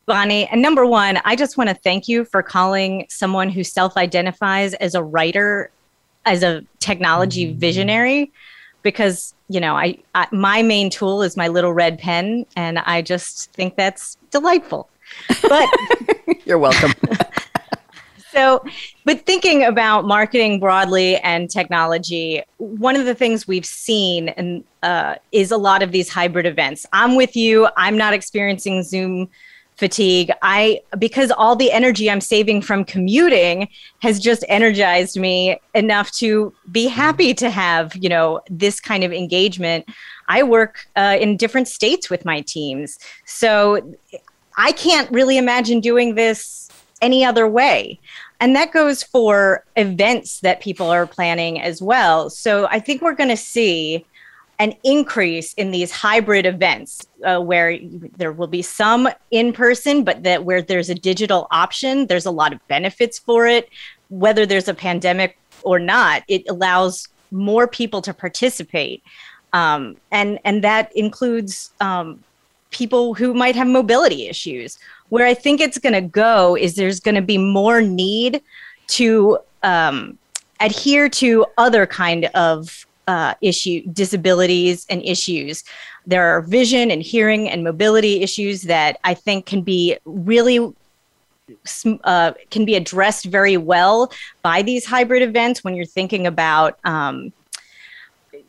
Bonnie. 0.09 0.47
And 0.47 0.59
number 0.59 0.87
one, 0.87 1.21
I 1.23 1.35
just 1.35 1.55
want 1.55 1.69
to 1.69 1.75
thank 1.75 2.07
you 2.07 2.25
for 2.25 2.41
calling 2.41 3.05
someone 3.09 3.47
who 3.47 3.63
self 3.63 3.95
identifies 3.95 4.73
as 4.73 4.95
a 4.95 5.03
writer, 5.03 5.69
as 6.25 6.41
a 6.41 6.65
technology 6.79 7.53
visionary, 7.53 8.31
because, 8.81 9.35
you 9.49 9.59
know, 9.59 9.75
I, 9.75 9.99
I, 10.15 10.27
my 10.31 10.63
main 10.63 10.89
tool 10.89 11.21
is 11.21 11.37
my 11.37 11.47
little 11.47 11.73
red 11.73 11.99
pen. 11.99 12.47
And 12.55 12.79
I 12.79 13.03
just 13.03 13.53
think 13.53 13.75
that's 13.75 14.17
delightful. 14.31 14.89
But 15.43 15.69
you're 16.43 16.57
welcome. 16.57 16.93
so, 18.31 18.65
but 19.05 19.27
thinking 19.27 19.63
about 19.63 20.05
marketing 20.05 20.59
broadly 20.59 21.17
and 21.17 21.51
technology, 21.51 22.41
one 22.57 22.95
of 22.95 23.05
the 23.05 23.13
things 23.13 23.47
we've 23.47 23.63
seen 23.63 24.29
and 24.29 24.63
uh, 24.81 25.17
is 25.31 25.51
a 25.51 25.57
lot 25.57 25.83
of 25.83 25.91
these 25.91 26.09
hybrid 26.09 26.47
events. 26.47 26.87
I'm 26.93 27.15
with 27.15 27.35
you. 27.35 27.67
I'm 27.77 27.95
not 27.95 28.15
experiencing 28.15 28.81
Zoom 28.81 29.29
fatigue. 29.79 30.29
I 30.41 30.81
because 30.99 31.31
all 31.31 31.55
the 31.55 31.71
energy 31.71 32.11
i'm 32.11 32.19
saving 32.19 32.61
from 32.61 32.83
commuting 32.83 33.69
has 33.99 34.19
just 34.19 34.43
energized 34.49 35.17
me 35.17 35.57
enough 35.73 36.11
to 36.11 36.53
be 36.69 36.87
happy 36.87 37.33
to 37.35 37.49
have 37.49 37.95
you 37.95 38.09
know 38.09 38.41
this 38.49 38.81
kind 38.81 39.03
of 39.05 39.13
engagement. 39.13 39.85
I 40.27 40.43
work 40.43 40.85
uh, 40.97 41.17
in 41.19 41.37
different 41.37 41.69
states 41.69 42.09
with 42.09 42.25
my 42.25 42.41
teams. 42.41 42.99
So 43.25 43.95
i 44.57 44.73
can't 44.73 45.09
really 45.11 45.37
imagine 45.37 45.79
doing 45.79 46.15
this 46.15 46.69
any 47.01 47.23
other 47.23 47.47
way. 47.47 47.99
And 48.41 48.55
that 48.55 48.73
goes 48.73 49.03
for 49.03 49.63
events 49.77 50.41
that 50.41 50.61
people 50.61 50.89
are 50.89 51.07
planning 51.07 51.61
as 51.61 51.81
well. 51.81 52.29
So 52.29 52.67
i 52.69 52.79
think 52.81 53.01
we're 53.01 53.15
going 53.15 53.29
to 53.29 53.43
see 53.55 54.05
an 54.59 54.73
increase 54.83 55.53
in 55.53 55.71
these 55.71 55.89
hybrid 55.89 56.45
events 56.45 57.07
uh, 57.25 57.39
where 57.39 57.79
there 58.17 58.33
will 58.33 58.47
be 58.47 58.61
some 58.61 59.07
in 59.31 59.53
person, 59.53 60.03
but 60.03 60.23
that 60.23 60.43
where 60.43 60.61
there's 60.61 60.89
a 60.89 60.95
digital 60.95 61.47
option, 61.49 62.07
there's 62.07 62.25
a 62.25 62.31
lot 62.31 62.51
of 62.51 62.65
benefits 62.67 63.17
for 63.17 63.47
it. 63.47 63.69
Whether 64.09 64.45
there's 64.45 64.67
a 64.67 64.73
pandemic 64.73 65.37
or 65.63 65.79
not, 65.79 66.23
it 66.27 66.43
allows 66.49 67.07
more 67.31 67.67
people 67.67 68.01
to 68.01 68.13
participate, 68.13 69.01
um, 69.53 69.95
and 70.11 70.39
and 70.43 70.63
that 70.63 70.95
includes 70.95 71.71
um, 71.79 72.21
people 72.71 73.13
who 73.13 73.33
might 73.33 73.55
have 73.55 73.67
mobility 73.67 74.27
issues. 74.27 74.77
Where 75.07 75.25
I 75.25 75.33
think 75.33 75.61
it's 75.61 75.77
going 75.77 75.93
to 75.93 76.01
go 76.01 76.57
is 76.57 76.75
there's 76.75 76.99
going 76.99 77.15
to 77.15 77.21
be 77.21 77.37
more 77.37 77.81
need 77.81 78.41
to 78.87 79.39
um, 79.63 80.17
adhere 80.59 81.07
to 81.09 81.45
other 81.57 81.85
kind 81.87 82.25
of 82.25 82.85
uh, 83.09 83.33
issue 83.41 83.81
disabilities 83.91 84.85
and 84.87 85.03
issues. 85.03 85.63
There 86.05 86.23
are 86.27 86.41
vision 86.41 86.91
and 86.91 87.01
hearing 87.01 87.49
and 87.49 87.63
mobility 87.63 88.21
issues 88.21 88.61
that 88.63 88.99
I 89.03 89.15
think 89.15 89.47
can 89.47 89.63
be 89.63 89.97
really 90.05 90.59
uh, 92.03 92.33
can 92.51 92.65
be 92.65 92.75
addressed 92.75 93.25
very 93.25 93.57
well 93.57 94.11
by 94.43 94.61
these 94.61 94.85
hybrid 94.85 95.23
events 95.23 95.63
when 95.63 95.73
you're 95.73 95.85
thinking 95.85 96.27
about 96.27 96.77
um, 96.83 97.33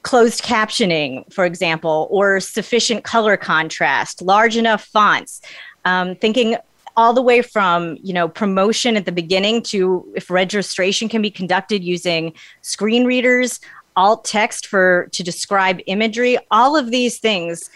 closed 0.03 0.45
captioning, 0.45 1.33
for 1.33 1.47
example, 1.47 2.07
or 2.11 2.39
sufficient 2.39 3.03
color 3.03 3.39
contrast, 3.39 4.21
large 4.21 4.59
enough 4.59 4.85
fonts. 4.85 5.41
Um, 5.87 6.15
thinking 6.17 6.59
all 6.99 7.15
the 7.15 7.23
way 7.23 7.41
from 7.41 7.97
you 8.03 8.13
know 8.13 8.29
promotion 8.29 8.95
at 8.95 9.07
the 9.07 9.13
beginning 9.13 9.63
to 9.63 10.07
if 10.15 10.29
registration 10.29 11.09
can 11.09 11.23
be 11.23 11.31
conducted 11.31 11.83
using 11.83 12.35
screen 12.61 13.07
readers 13.07 13.61
alt 14.01 14.25
text 14.25 14.67
for 14.67 15.09
to 15.13 15.23
describe 15.23 15.79
imagery 15.87 16.39
all 16.51 16.75
of 16.75 16.91
these 16.91 17.19
things 17.19 17.69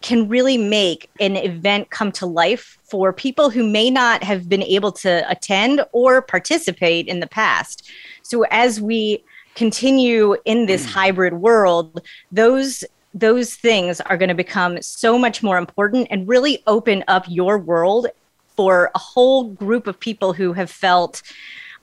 can 0.00 0.28
really 0.28 0.56
make 0.56 1.10
an 1.18 1.34
event 1.34 1.90
come 1.90 2.12
to 2.12 2.24
life 2.24 2.78
for 2.84 3.12
people 3.12 3.50
who 3.50 3.68
may 3.68 3.90
not 3.90 4.22
have 4.22 4.48
been 4.48 4.62
able 4.62 4.92
to 4.92 5.28
attend 5.28 5.84
or 5.90 6.22
participate 6.22 7.08
in 7.08 7.18
the 7.18 7.26
past 7.26 7.90
so 8.22 8.44
as 8.50 8.80
we 8.80 9.24
continue 9.56 10.36
in 10.44 10.66
this 10.66 10.86
mm. 10.86 10.90
hybrid 10.90 11.34
world 11.34 12.00
those 12.30 12.84
those 13.12 13.56
things 13.56 14.00
are 14.02 14.16
going 14.16 14.28
to 14.28 14.44
become 14.46 14.80
so 14.80 15.18
much 15.18 15.42
more 15.42 15.58
important 15.58 16.06
and 16.10 16.28
really 16.28 16.62
open 16.68 17.02
up 17.08 17.24
your 17.26 17.58
world 17.58 18.06
for 18.54 18.92
a 18.94 18.98
whole 18.98 19.44
group 19.44 19.88
of 19.88 19.98
people 19.98 20.32
who 20.32 20.52
have 20.52 20.70
felt 20.70 21.22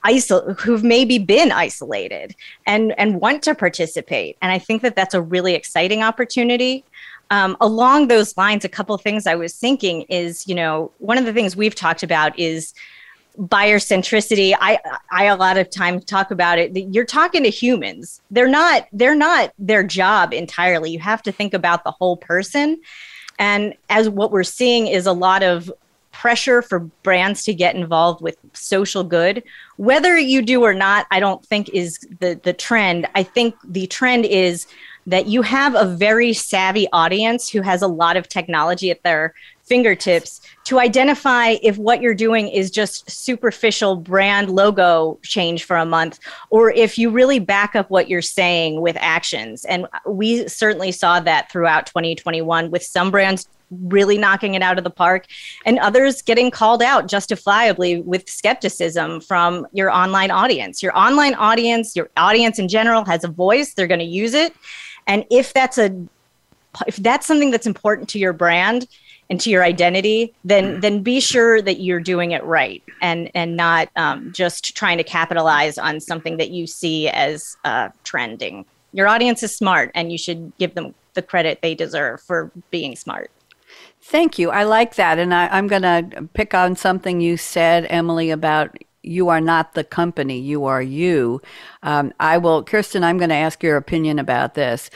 isol- 0.05 0.59
who've 0.59 0.83
maybe 0.83 1.17
been 1.17 1.51
isolated 1.51 2.35
and 2.65 2.93
and 2.97 3.19
want 3.19 3.41
to 3.43 3.55
participate 3.55 4.37
and 4.41 4.51
i 4.51 4.59
think 4.59 4.81
that 4.81 4.95
that's 4.95 5.13
a 5.13 5.21
really 5.21 5.53
exciting 5.53 6.03
opportunity 6.03 6.83
um, 7.31 7.57
along 7.59 8.07
those 8.07 8.37
lines, 8.37 8.65
a 8.65 8.69
couple 8.69 8.95
things 8.97 9.25
I 9.25 9.35
was 9.35 9.55
thinking 9.55 10.03
is, 10.03 10.47
you 10.47 10.55
know, 10.55 10.91
one 10.99 11.17
of 11.17 11.25
the 11.25 11.33
things 11.33 11.55
we've 11.55 11.75
talked 11.75 12.03
about 12.03 12.37
is 12.37 12.73
buyer 13.37 13.79
centricity. 13.79 14.55
I 14.59 14.79
I 15.11 15.25
a 15.25 15.35
lot 15.35 15.57
of 15.57 15.69
time 15.69 15.99
talk 15.99 16.31
about 16.31 16.59
it. 16.59 16.75
You're 16.75 17.05
talking 17.05 17.43
to 17.43 17.49
humans. 17.49 18.21
They're 18.31 18.47
not 18.47 18.87
they're 18.93 19.15
not 19.15 19.53
their 19.57 19.83
job 19.83 20.33
entirely. 20.33 20.91
You 20.91 20.99
have 20.99 21.23
to 21.23 21.31
think 21.31 21.53
about 21.53 21.83
the 21.83 21.91
whole 21.91 22.17
person. 22.17 22.79
And 23.37 23.73
as 23.89 24.07
what 24.07 24.31
we're 24.31 24.43
seeing 24.43 24.87
is 24.87 25.05
a 25.05 25.11
lot 25.11 25.43
of 25.43 25.71
pressure 26.21 26.61
for 26.61 26.79
brands 27.03 27.43
to 27.43 27.53
get 27.53 27.75
involved 27.75 28.21
with 28.21 28.37
social 28.53 29.03
good. 29.03 29.43
Whether 29.77 30.17
you 30.17 30.41
do 30.41 30.63
or 30.63 30.73
not 30.73 31.05
i 31.11 31.19
don't 31.19 31.45
think 31.45 31.69
is 31.69 31.99
the 32.19 32.39
the 32.43 32.53
trend. 32.53 33.07
I 33.15 33.23
think 33.23 33.55
the 33.63 33.87
trend 33.87 34.25
is 34.25 34.67
that 35.07 35.27
you 35.27 35.41
have 35.41 35.75
a 35.75 35.85
very 35.85 36.33
savvy 36.33 36.87
audience 36.91 37.49
who 37.49 37.61
has 37.61 37.81
a 37.81 37.87
lot 37.87 38.17
of 38.17 38.27
technology 38.27 38.89
at 38.89 39.03
their 39.03 39.33
fingertips 39.65 40.41
to 40.65 40.79
identify 40.79 41.55
if 41.61 41.77
what 41.77 42.01
you're 42.01 42.15
doing 42.15 42.47
is 42.47 42.71
just 42.71 43.09
superficial 43.09 43.95
brand 43.95 44.49
logo 44.49 45.19
change 45.23 45.63
for 45.63 45.77
a 45.77 45.85
month 45.85 46.19
or 46.49 46.71
if 46.71 46.97
you 46.97 47.09
really 47.09 47.39
back 47.39 47.75
up 47.75 47.89
what 47.89 48.09
you're 48.09 48.21
saying 48.21 48.81
with 48.81 48.97
actions. 48.99 49.65
And 49.65 49.87
we 50.05 50.47
certainly 50.47 50.91
saw 50.91 51.19
that 51.19 51.51
throughout 51.51 51.87
2021 51.87 52.71
with 52.71 52.83
some 52.83 53.11
brands 53.11 53.47
really 53.71 54.17
knocking 54.17 54.53
it 54.53 54.61
out 54.61 54.77
of 54.77 54.83
the 54.83 54.89
park 54.89 55.25
and 55.65 55.79
others 55.79 56.21
getting 56.21 56.51
called 56.51 56.83
out 56.83 57.07
justifiably 57.07 58.01
with 58.01 58.29
skepticism 58.29 59.21
from 59.21 59.67
your 59.73 59.89
online 59.89 60.31
audience. 60.31 60.83
Your 60.83 60.97
online 60.97 61.33
audience, 61.35 61.95
your 61.95 62.09
audience 62.17 62.59
in 62.59 62.67
general 62.67 63.03
has 63.05 63.23
a 63.23 63.27
voice, 63.27 63.73
they're 63.73 63.87
going 63.87 63.99
to 63.99 64.05
use 64.05 64.33
it. 64.33 64.53
And 65.07 65.25
if 65.29 65.53
that's 65.53 65.77
a 65.77 65.95
if 66.87 66.97
that's 66.97 67.25
something 67.25 67.51
that's 67.51 67.67
important 67.67 68.09
to 68.09 68.19
your 68.19 68.33
brand 68.33 68.87
and 69.29 69.39
to 69.41 69.49
your 69.49 69.63
identity, 69.63 70.33
then 70.43 70.77
mm. 70.77 70.81
then 70.81 71.01
be 71.01 71.19
sure 71.19 71.61
that 71.61 71.79
you're 71.79 71.99
doing 71.99 72.31
it 72.31 72.43
right 72.43 72.83
and 73.01 73.29
and 73.33 73.55
not 73.55 73.89
um, 73.95 74.31
just 74.33 74.75
trying 74.75 74.97
to 74.97 75.03
capitalize 75.03 75.77
on 75.77 75.99
something 75.99 76.37
that 76.37 76.51
you 76.51 76.67
see 76.67 77.09
as 77.09 77.57
uh, 77.63 77.89
trending. 78.03 78.65
Your 78.93 79.07
audience 79.07 79.43
is 79.43 79.55
smart, 79.55 79.91
and 79.93 80.11
you 80.11 80.17
should 80.17 80.53
give 80.57 80.73
them 80.75 80.95
the 81.15 81.21
credit 81.21 81.59
they 81.61 81.75
deserve 81.75 82.21
for 82.21 82.51
being 82.71 82.95
smart. 82.95 83.29
Thank 84.01 84.37
you. 84.37 84.51
I 84.51 84.63
like 84.63 84.95
that, 84.95 85.17
and 85.19 85.33
I, 85.33 85.47
I'm 85.47 85.67
going 85.67 85.81
to 85.81 86.29
pick 86.33 86.53
on 86.53 86.75
something 86.75 87.19
you 87.19 87.37
said, 87.37 87.87
Emily, 87.89 88.29
about 88.29 88.77
you 89.01 89.29
are 89.29 89.41
not 89.41 89.73
the 89.73 89.83
company, 89.83 90.39
you 90.39 90.65
are 90.65 90.81
you. 90.81 91.41
Um, 91.83 92.13
I 92.19 92.37
will, 92.37 92.63
Kirsten, 92.63 93.03
I'm 93.03 93.17
going 93.17 93.29
to 93.29 93.35
ask 93.35 93.61
your 93.63 93.77
opinion 93.77 94.19
about 94.19 94.53
this. 94.53 94.89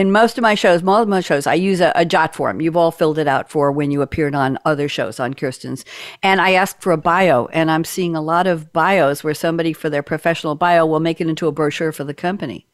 In 0.00 0.12
most 0.12 0.38
of 0.38 0.42
my 0.42 0.54
shows, 0.54 0.82
most 0.82 1.02
of 1.02 1.08
my 1.08 1.20
shows, 1.20 1.46
I 1.46 1.52
use 1.52 1.82
a, 1.82 1.92
a, 1.94 2.06
jot 2.06 2.34
form. 2.34 2.62
You've 2.62 2.74
all 2.74 2.90
filled 2.90 3.18
it 3.18 3.28
out 3.28 3.50
for 3.50 3.70
when 3.70 3.90
you 3.90 4.00
appeared 4.00 4.34
on 4.34 4.56
other 4.64 4.88
shows 4.88 5.20
on 5.20 5.34
Kirsten's. 5.34 5.84
And 6.22 6.40
I 6.40 6.52
ask 6.52 6.80
for 6.80 6.90
a 6.90 6.96
bio, 6.96 7.48
and 7.52 7.70
I'm 7.70 7.84
seeing 7.84 8.16
a 8.16 8.22
lot 8.22 8.46
of 8.46 8.72
bios 8.72 9.22
where 9.22 9.34
somebody 9.34 9.74
for 9.74 9.90
their 9.90 10.02
professional 10.02 10.54
bio 10.54 10.86
will 10.86 11.00
make 11.00 11.20
it 11.20 11.28
into 11.28 11.48
a 11.48 11.52
brochure 11.52 11.92
for 11.92 12.04
the 12.04 12.14
company. 12.14 12.66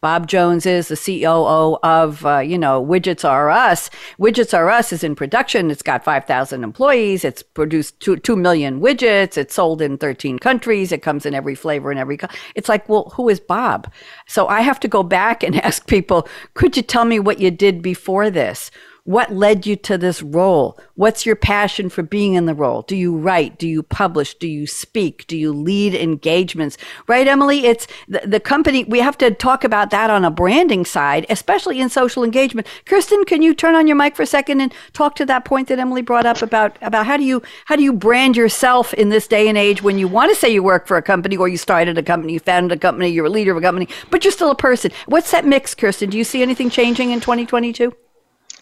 Bob 0.00 0.26
Jones 0.26 0.64
is 0.64 0.88
the 0.88 0.96
COO 0.96 1.76
of, 1.82 2.24
uh, 2.24 2.38
you 2.38 2.56
know, 2.56 2.82
Widgets 2.82 3.22
R 3.22 3.50
Us. 3.50 3.90
Widgets 4.18 4.54
R 4.54 4.70
Us 4.70 4.94
is 4.94 5.04
in 5.04 5.14
production. 5.14 5.70
It's 5.70 5.82
got 5.82 6.02
5,000 6.02 6.64
employees. 6.64 7.22
It's 7.22 7.42
produced 7.42 8.00
two, 8.00 8.16
2 8.16 8.34
million 8.34 8.80
widgets. 8.80 9.36
It's 9.36 9.54
sold 9.54 9.82
in 9.82 9.98
13 9.98 10.38
countries. 10.38 10.90
It 10.90 11.02
comes 11.02 11.26
in 11.26 11.34
every 11.34 11.54
flavor 11.54 11.90
and 11.90 12.00
every. 12.00 12.16
Co- 12.16 12.28
it's 12.54 12.68
like, 12.68 12.88
well, 12.88 13.12
who 13.14 13.28
is 13.28 13.40
Bob? 13.40 13.92
So 14.26 14.46
I 14.48 14.62
have 14.62 14.80
to 14.80 14.88
go 14.88 15.02
back 15.02 15.42
and 15.42 15.60
ask 15.64 15.86
people, 15.86 16.26
could 16.54 16.78
you 16.78 16.82
tell 16.82 17.04
me 17.04 17.18
what 17.20 17.38
you 17.38 17.50
did 17.50 17.82
before 17.82 18.30
this? 18.30 18.70
What 19.04 19.32
led 19.32 19.66
you 19.66 19.76
to 19.76 19.96
this 19.96 20.22
role? 20.22 20.78
What's 20.94 21.24
your 21.24 21.36
passion 21.36 21.88
for 21.88 22.02
being 22.02 22.34
in 22.34 22.46
the 22.46 22.54
role? 22.54 22.82
Do 22.82 22.94
you 22.94 23.16
write? 23.16 23.58
Do 23.58 23.66
you 23.66 23.82
publish? 23.82 24.34
Do 24.34 24.46
you 24.46 24.66
speak? 24.66 25.26
Do 25.26 25.36
you 25.36 25.52
lead 25.52 25.94
engagements? 25.94 26.76
Right, 27.06 27.26
Emily? 27.26 27.64
It's 27.66 27.86
the, 28.08 28.20
the 28.26 28.40
company. 28.40 28.84
We 28.84 29.00
have 29.00 29.16
to 29.18 29.30
talk 29.30 29.64
about 29.64 29.90
that 29.90 30.10
on 30.10 30.24
a 30.24 30.30
branding 30.30 30.84
side, 30.84 31.24
especially 31.30 31.80
in 31.80 31.88
social 31.88 32.22
engagement. 32.22 32.66
Kristen, 32.86 33.24
can 33.24 33.42
you 33.42 33.54
turn 33.54 33.74
on 33.74 33.86
your 33.86 33.96
mic 33.96 34.16
for 34.16 34.22
a 34.22 34.26
second 34.26 34.60
and 34.60 34.72
talk 34.92 35.16
to 35.16 35.26
that 35.26 35.44
point 35.44 35.68
that 35.68 35.78
Emily 35.78 36.02
brought 36.02 36.26
up 36.26 36.42
about, 36.42 36.76
about 36.82 37.06
how 37.06 37.16
do 37.16 37.24
you, 37.24 37.42
how 37.64 37.76
do 37.76 37.82
you 37.82 37.92
brand 37.92 38.36
yourself 38.36 38.92
in 38.94 39.08
this 39.08 39.26
day 39.26 39.48
and 39.48 39.56
age 39.56 39.82
when 39.82 39.98
you 39.98 40.08
want 40.08 40.30
to 40.30 40.36
say 40.36 40.52
you 40.52 40.62
work 40.62 40.86
for 40.86 40.96
a 40.96 41.02
company 41.02 41.36
or 41.36 41.48
you 41.48 41.56
started 41.56 41.96
a 41.96 42.02
company, 42.02 42.34
you 42.34 42.40
founded 42.40 42.76
a 42.76 42.80
company, 42.80 43.08
you're 43.08 43.26
a 43.26 43.30
leader 43.30 43.52
of 43.52 43.56
a 43.56 43.60
company, 43.62 43.88
but 44.10 44.24
you're 44.24 44.32
still 44.32 44.50
a 44.50 44.56
person. 44.56 44.90
What's 45.06 45.30
that 45.30 45.46
mix, 45.46 45.74
Kirsten? 45.74 46.10
Do 46.10 46.18
you 46.18 46.24
see 46.24 46.42
anything 46.42 46.68
changing 46.68 47.12
in 47.12 47.20
2022? 47.20 47.94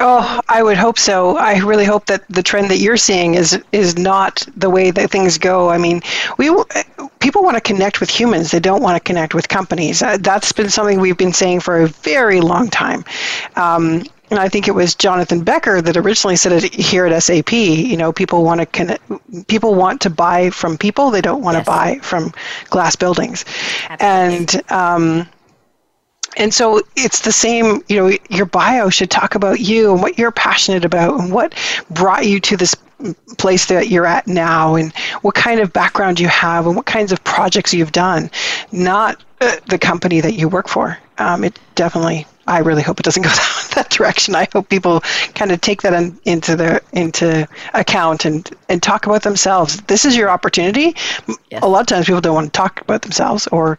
Oh, 0.00 0.40
I 0.48 0.62
would 0.62 0.76
hope 0.76 0.98
so. 0.98 1.36
I 1.36 1.58
really 1.58 1.84
hope 1.84 2.06
that 2.06 2.24
the 2.28 2.42
trend 2.42 2.70
that 2.70 2.78
you're 2.78 2.96
seeing 2.96 3.34
is 3.34 3.60
is 3.72 3.98
not 3.98 4.46
the 4.56 4.70
way 4.70 4.92
that 4.92 5.10
things 5.10 5.38
go. 5.38 5.70
I 5.70 5.78
mean, 5.78 6.02
we 6.36 6.50
people 7.18 7.42
want 7.42 7.56
to 7.56 7.60
connect 7.60 8.00
with 8.00 8.08
humans. 8.08 8.52
They 8.52 8.60
don't 8.60 8.82
want 8.82 8.96
to 8.96 9.00
connect 9.00 9.34
with 9.34 9.48
companies. 9.48 10.02
Uh, 10.02 10.16
that's 10.20 10.52
been 10.52 10.70
something 10.70 11.00
we've 11.00 11.18
been 11.18 11.32
saying 11.32 11.60
for 11.60 11.80
a 11.80 11.88
very 11.88 12.40
long 12.40 12.68
time. 12.68 13.04
Um, 13.56 14.04
and 14.30 14.38
I 14.38 14.48
think 14.48 14.68
it 14.68 14.72
was 14.72 14.94
Jonathan 14.94 15.42
Becker 15.42 15.80
that 15.80 15.96
originally 15.96 16.36
said 16.36 16.52
it 16.52 16.74
here 16.74 17.06
at 17.06 17.22
SAP. 17.22 17.52
You 17.52 17.96
know, 17.96 18.12
people 18.12 18.44
want 18.44 18.60
to 18.60 18.66
connect, 18.66 19.02
people 19.48 19.74
want 19.74 20.00
to 20.02 20.10
buy 20.10 20.50
from 20.50 20.76
people. 20.76 21.10
They 21.10 21.22
don't 21.22 21.42
want 21.42 21.56
yes. 21.56 21.64
to 21.64 21.70
buy 21.70 21.98
from 22.02 22.32
glass 22.70 22.94
buildings. 22.94 23.44
Absolutely. 23.88 24.60
And 24.60 24.70
um, 24.70 25.28
and 26.36 26.52
so 26.52 26.80
it's 26.96 27.20
the 27.22 27.32
same 27.32 27.82
you 27.88 27.96
know 27.96 28.16
your 28.30 28.46
bio 28.46 28.88
should 28.88 29.10
talk 29.10 29.34
about 29.34 29.60
you 29.60 29.92
and 29.92 30.02
what 30.02 30.18
you're 30.18 30.30
passionate 30.30 30.84
about 30.84 31.18
and 31.20 31.32
what 31.32 31.54
brought 31.90 32.26
you 32.26 32.38
to 32.40 32.56
this 32.56 32.74
place 33.38 33.66
that 33.66 33.88
you're 33.88 34.06
at 34.06 34.26
now 34.26 34.74
and 34.74 34.92
what 35.22 35.34
kind 35.34 35.60
of 35.60 35.72
background 35.72 36.18
you 36.18 36.28
have 36.28 36.66
and 36.66 36.74
what 36.74 36.86
kinds 36.86 37.12
of 37.12 37.22
projects 37.24 37.72
you've 37.72 37.92
done 37.92 38.30
not 38.72 39.22
uh, 39.40 39.56
the 39.68 39.78
company 39.78 40.20
that 40.20 40.34
you 40.34 40.48
work 40.48 40.66
for. 40.68 40.98
Um, 41.18 41.44
it 41.44 41.58
definitely 41.76 42.26
i 42.48 42.58
really 42.58 42.82
hope 42.82 42.98
it 42.98 43.04
doesn't 43.04 43.22
go 43.24 43.28
down 43.28 43.38
that 43.74 43.90
direction. 43.90 44.34
I 44.34 44.48
hope 44.52 44.68
people 44.68 45.00
kind 45.34 45.52
of 45.52 45.60
take 45.60 45.82
that 45.82 45.92
in, 45.92 46.18
into 46.24 46.56
their 46.56 46.80
into 46.92 47.46
account 47.74 48.24
and 48.24 48.50
and 48.68 48.82
talk 48.82 49.06
about 49.06 49.22
themselves. 49.22 49.80
This 49.82 50.04
is 50.04 50.16
your 50.16 50.30
opportunity. 50.30 50.96
Yes. 51.50 51.62
a 51.62 51.68
lot 51.68 51.80
of 51.82 51.86
times 51.86 52.06
people 52.06 52.20
don't 52.20 52.34
want 52.34 52.52
to 52.52 52.56
talk 52.56 52.80
about 52.80 53.02
themselves 53.02 53.46
or 53.48 53.78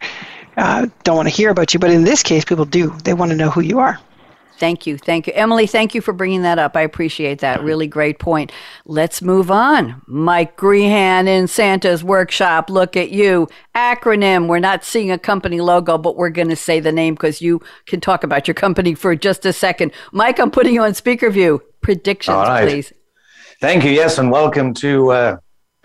uh, 0.56 0.86
don't 1.04 1.16
want 1.16 1.28
to 1.28 1.34
hear 1.34 1.50
about 1.50 1.72
you. 1.74 1.80
But 1.80 1.90
in 1.90 2.04
this 2.04 2.22
case, 2.22 2.44
people 2.44 2.64
do. 2.64 2.90
They 3.04 3.14
want 3.14 3.30
to 3.30 3.36
know 3.36 3.50
who 3.50 3.60
you 3.60 3.78
are. 3.78 3.98
Thank 4.60 4.86
you. 4.86 4.98
Thank 4.98 5.26
you. 5.26 5.32
Emily, 5.34 5.66
thank 5.66 5.94
you 5.94 6.02
for 6.02 6.12
bringing 6.12 6.42
that 6.42 6.58
up. 6.58 6.76
I 6.76 6.82
appreciate 6.82 7.38
that. 7.38 7.62
Really 7.62 7.86
great 7.86 8.18
point. 8.18 8.52
Let's 8.84 9.22
move 9.22 9.50
on. 9.50 10.02
Mike 10.06 10.58
Grehan 10.58 11.26
in 11.26 11.48
Santa's 11.48 12.04
workshop. 12.04 12.68
Look 12.68 12.94
at 12.94 13.10
you. 13.10 13.48
Acronym. 13.74 14.48
We're 14.48 14.58
not 14.58 14.84
seeing 14.84 15.10
a 15.10 15.18
company 15.18 15.62
logo, 15.62 15.96
but 15.96 16.16
we're 16.16 16.28
going 16.28 16.50
to 16.50 16.56
say 16.56 16.78
the 16.78 16.92
name 16.92 17.14
because 17.14 17.40
you 17.40 17.62
can 17.86 18.02
talk 18.02 18.22
about 18.22 18.46
your 18.46 18.54
company 18.54 18.94
for 18.94 19.16
just 19.16 19.46
a 19.46 19.52
second. 19.54 19.92
Mike, 20.12 20.38
I'm 20.38 20.50
putting 20.50 20.74
you 20.74 20.82
on 20.82 20.92
speaker 20.92 21.30
view. 21.30 21.62
Predictions, 21.80 22.46
please. 22.60 22.92
Thank 23.62 23.82
you. 23.82 23.92
Yes, 23.92 24.18
and 24.18 24.30
welcome 24.30 24.74
to 24.74 25.10
uh, 25.10 25.36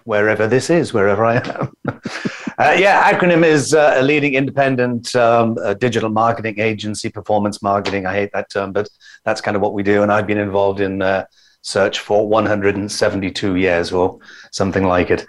wherever 0.04 0.48
this 0.48 0.70
is, 0.70 0.94
wherever 0.94 1.24
I 1.24 1.38
am. 1.38 2.02
uh, 2.58 2.76
yeah, 2.78 3.12
Acronym 3.12 3.46
is 3.46 3.74
uh, 3.74 3.96
a 3.98 4.04
leading 4.04 4.36
independent 4.36 5.16
um, 5.16 5.58
digital 5.80 6.10
marketing 6.10 6.60
agency, 6.60 7.10
performance 7.10 7.62
marketing. 7.62 8.06
I 8.06 8.14
hate 8.14 8.32
that 8.34 8.50
term, 8.50 8.72
but 8.72 8.90
that's 9.24 9.42
kind 9.42 9.56
of 9.56 9.62
what 9.62 9.74
we 9.74 9.84
do. 9.84 10.04
And 10.04 10.12
I've 10.12 10.28
been 10.28 10.38
involved 10.38 10.80
in 10.80 11.02
uh, 11.02 11.26
search 11.66 12.00
for 12.00 12.28
172 12.28 13.56
years 13.56 13.92
or 13.92 14.20
something 14.52 14.84
like 14.84 15.10
it. 15.10 15.26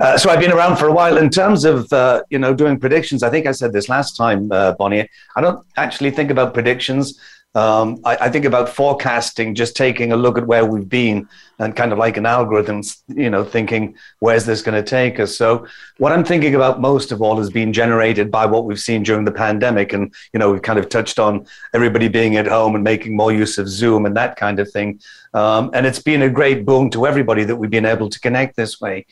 Uh, 0.00 0.16
so 0.16 0.30
I've 0.30 0.40
been 0.40 0.50
around 0.50 0.76
for 0.76 0.88
a 0.88 0.92
while. 0.92 1.18
In 1.18 1.28
terms 1.28 1.64
of 1.64 1.92
uh, 1.92 2.22
you 2.30 2.38
know 2.38 2.54
doing 2.54 2.80
predictions, 2.80 3.22
I 3.22 3.30
think 3.30 3.46
I 3.46 3.52
said 3.52 3.72
this 3.72 3.88
last 3.88 4.16
time, 4.16 4.50
uh, 4.50 4.72
Bonnie. 4.72 5.08
I 5.36 5.40
don't 5.40 5.64
actually 5.76 6.10
think 6.10 6.30
about 6.30 6.54
predictions. 6.54 7.20
Um, 7.54 8.00
I, 8.04 8.16
I, 8.22 8.30
think 8.30 8.44
about 8.44 8.68
forecasting, 8.68 9.54
just 9.54 9.76
taking 9.76 10.10
a 10.10 10.16
look 10.16 10.36
at 10.36 10.46
where 10.46 10.64
we've 10.64 10.88
been 10.88 11.28
and 11.60 11.76
kind 11.76 11.92
of 11.92 11.98
like 11.98 12.16
an 12.16 12.26
algorithm, 12.26 12.82
you 13.06 13.30
know, 13.30 13.44
thinking, 13.44 13.94
where's 14.18 14.44
this 14.44 14.60
going 14.60 14.74
to 14.74 14.88
take 14.88 15.20
us? 15.20 15.36
So, 15.36 15.64
what 15.98 16.10
I'm 16.10 16.24
thinking 16.24 16.56
about 16.56 16.80
most 16.80 17.12
of 17.12 17.22
all 17.22 17.38
is 17.38 17.50
being 17.50 17.72
generated 17.72 18.28
by 18.28 18.44
what 18.46 18.64
we've 18.64 18.80
seen 18.80 19.04
during 19.04 19.24
the 19.24 19.30
pandemic. 19.30 19.92
And, 19.92 20.12
you 20.32 20.40
know, 20.40 20.50
we've 20.50 20.62
kind 20.62 20.80
of 20.80 20.88
touched 20.88 21.20
on 21.20 21.46
everybody 21.72 22.08
being 22.08 22.36
at 22.36 22.48
home 22.48 22.74
and 22.74 22.82
making 22.82 23.16
more 23.16 23.32
use 23.32 23.56
of 23.56 23.68
Zoom 23.68 24.04
and 24.04 24.16
that 24.16 24.34
kind 24.34 24.58
of 24.58 24.68
thing. 24.72 25.00
Um, 25.32 25.70
and 25.74 25.86
it's 25.86 26.02
been 26.02 26.22
a 26.22 26.30
great 26.30 26.66
boon 26.66 26.90
to 26.90 27.06
everybody 27.06 27.44
that 27.44 27.54
we've 27.54 27.70
been 27.70 27.86
able 27.86 28.10
to 28.10 28.18
connect 28.18 28.56
this 28.56 28.80
way. 28.80 29.06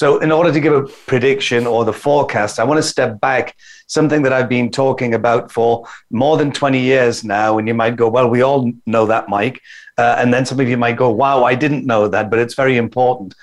So, 0.00 0.18
in 0.20 0.32
order 0.32 0.50
to 0.50 0.60
give 0.60 0.72
a 0.72 0.84
prediction 0.84 1.66
or 1.66 1.84
the 1.84 1.92
forecast, 1.92 2.58
I 2.58 2.64
want 2.64 2.78
to 2.78 2.82
step 2.82 3.20
back, 3.20 3.54
something 3.86 4.22
that 4.22 4.32
I've 4.32 4.48
been 4.48 4.70
talking 4.70 5.12
about 5.12 5.52
for 5.52 5.86
more 6.10 6.38
than 6.38 6.52
20 6.52 6.80
years 6.80 7.22
now. 7.22 7.58
And 7.58 7.68
you 7.68 7.74
might 7.74 7.96
go, 7.96 8.08
Well, 8.08 8.30
we 8.30 8.40
all 8.40 8.72
know 8.86 9.04
that, 9.04 9.28
Mike. 9.28 9.60
Uh, 9.98 10.14
and 10.16 10.32
then 10.32 10.46
some 10.46 10.58
of 10.58 10.70
you 10.70 10.78
might 10.78 10.96
go, 10.96 11.10
Wow, 11.10 11.44
I 11.44 11.54
didn't 11.54 11.84
know 11.84 12.08
that, 12.08 12.30
but 12.30 12.38
it's 12.38 12.54
very 12.54 12.78
important 12.78 13.34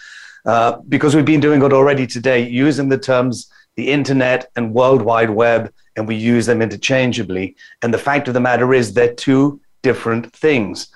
uh, 0.48 0.78
because 0.90 1.16
we've 1.16 1.26
been 1.26 1.42
doing 1.42 1.62
it 1.62 1.74
already 1.74 2.08
today, 2.08 2.50
using 2.50 2.90
the 2.90 2.98
terms 2.98 3.52
the 3.76 3.92
internet 3.92 4.50
and 4.56 4.74
World 4.74 5.04
Wide 5.04 5.30
Web, 5.30 5.72
and 5.96 6.08
we 6.08 6.16
use 6.16 6.48
them 6.48 6.64
interchangeably. 6.64 7.56
And 7.84 7.94
the 7.94 8.00
fact 8.00 8.28
of 8.28 8.34
the 8.34 8.40
matter 8.40 8.74
is, 8.74 8.96
they're 8.96 9.14
two 9.14 9.62
different 9.84 10.34
things. 10.34 10.88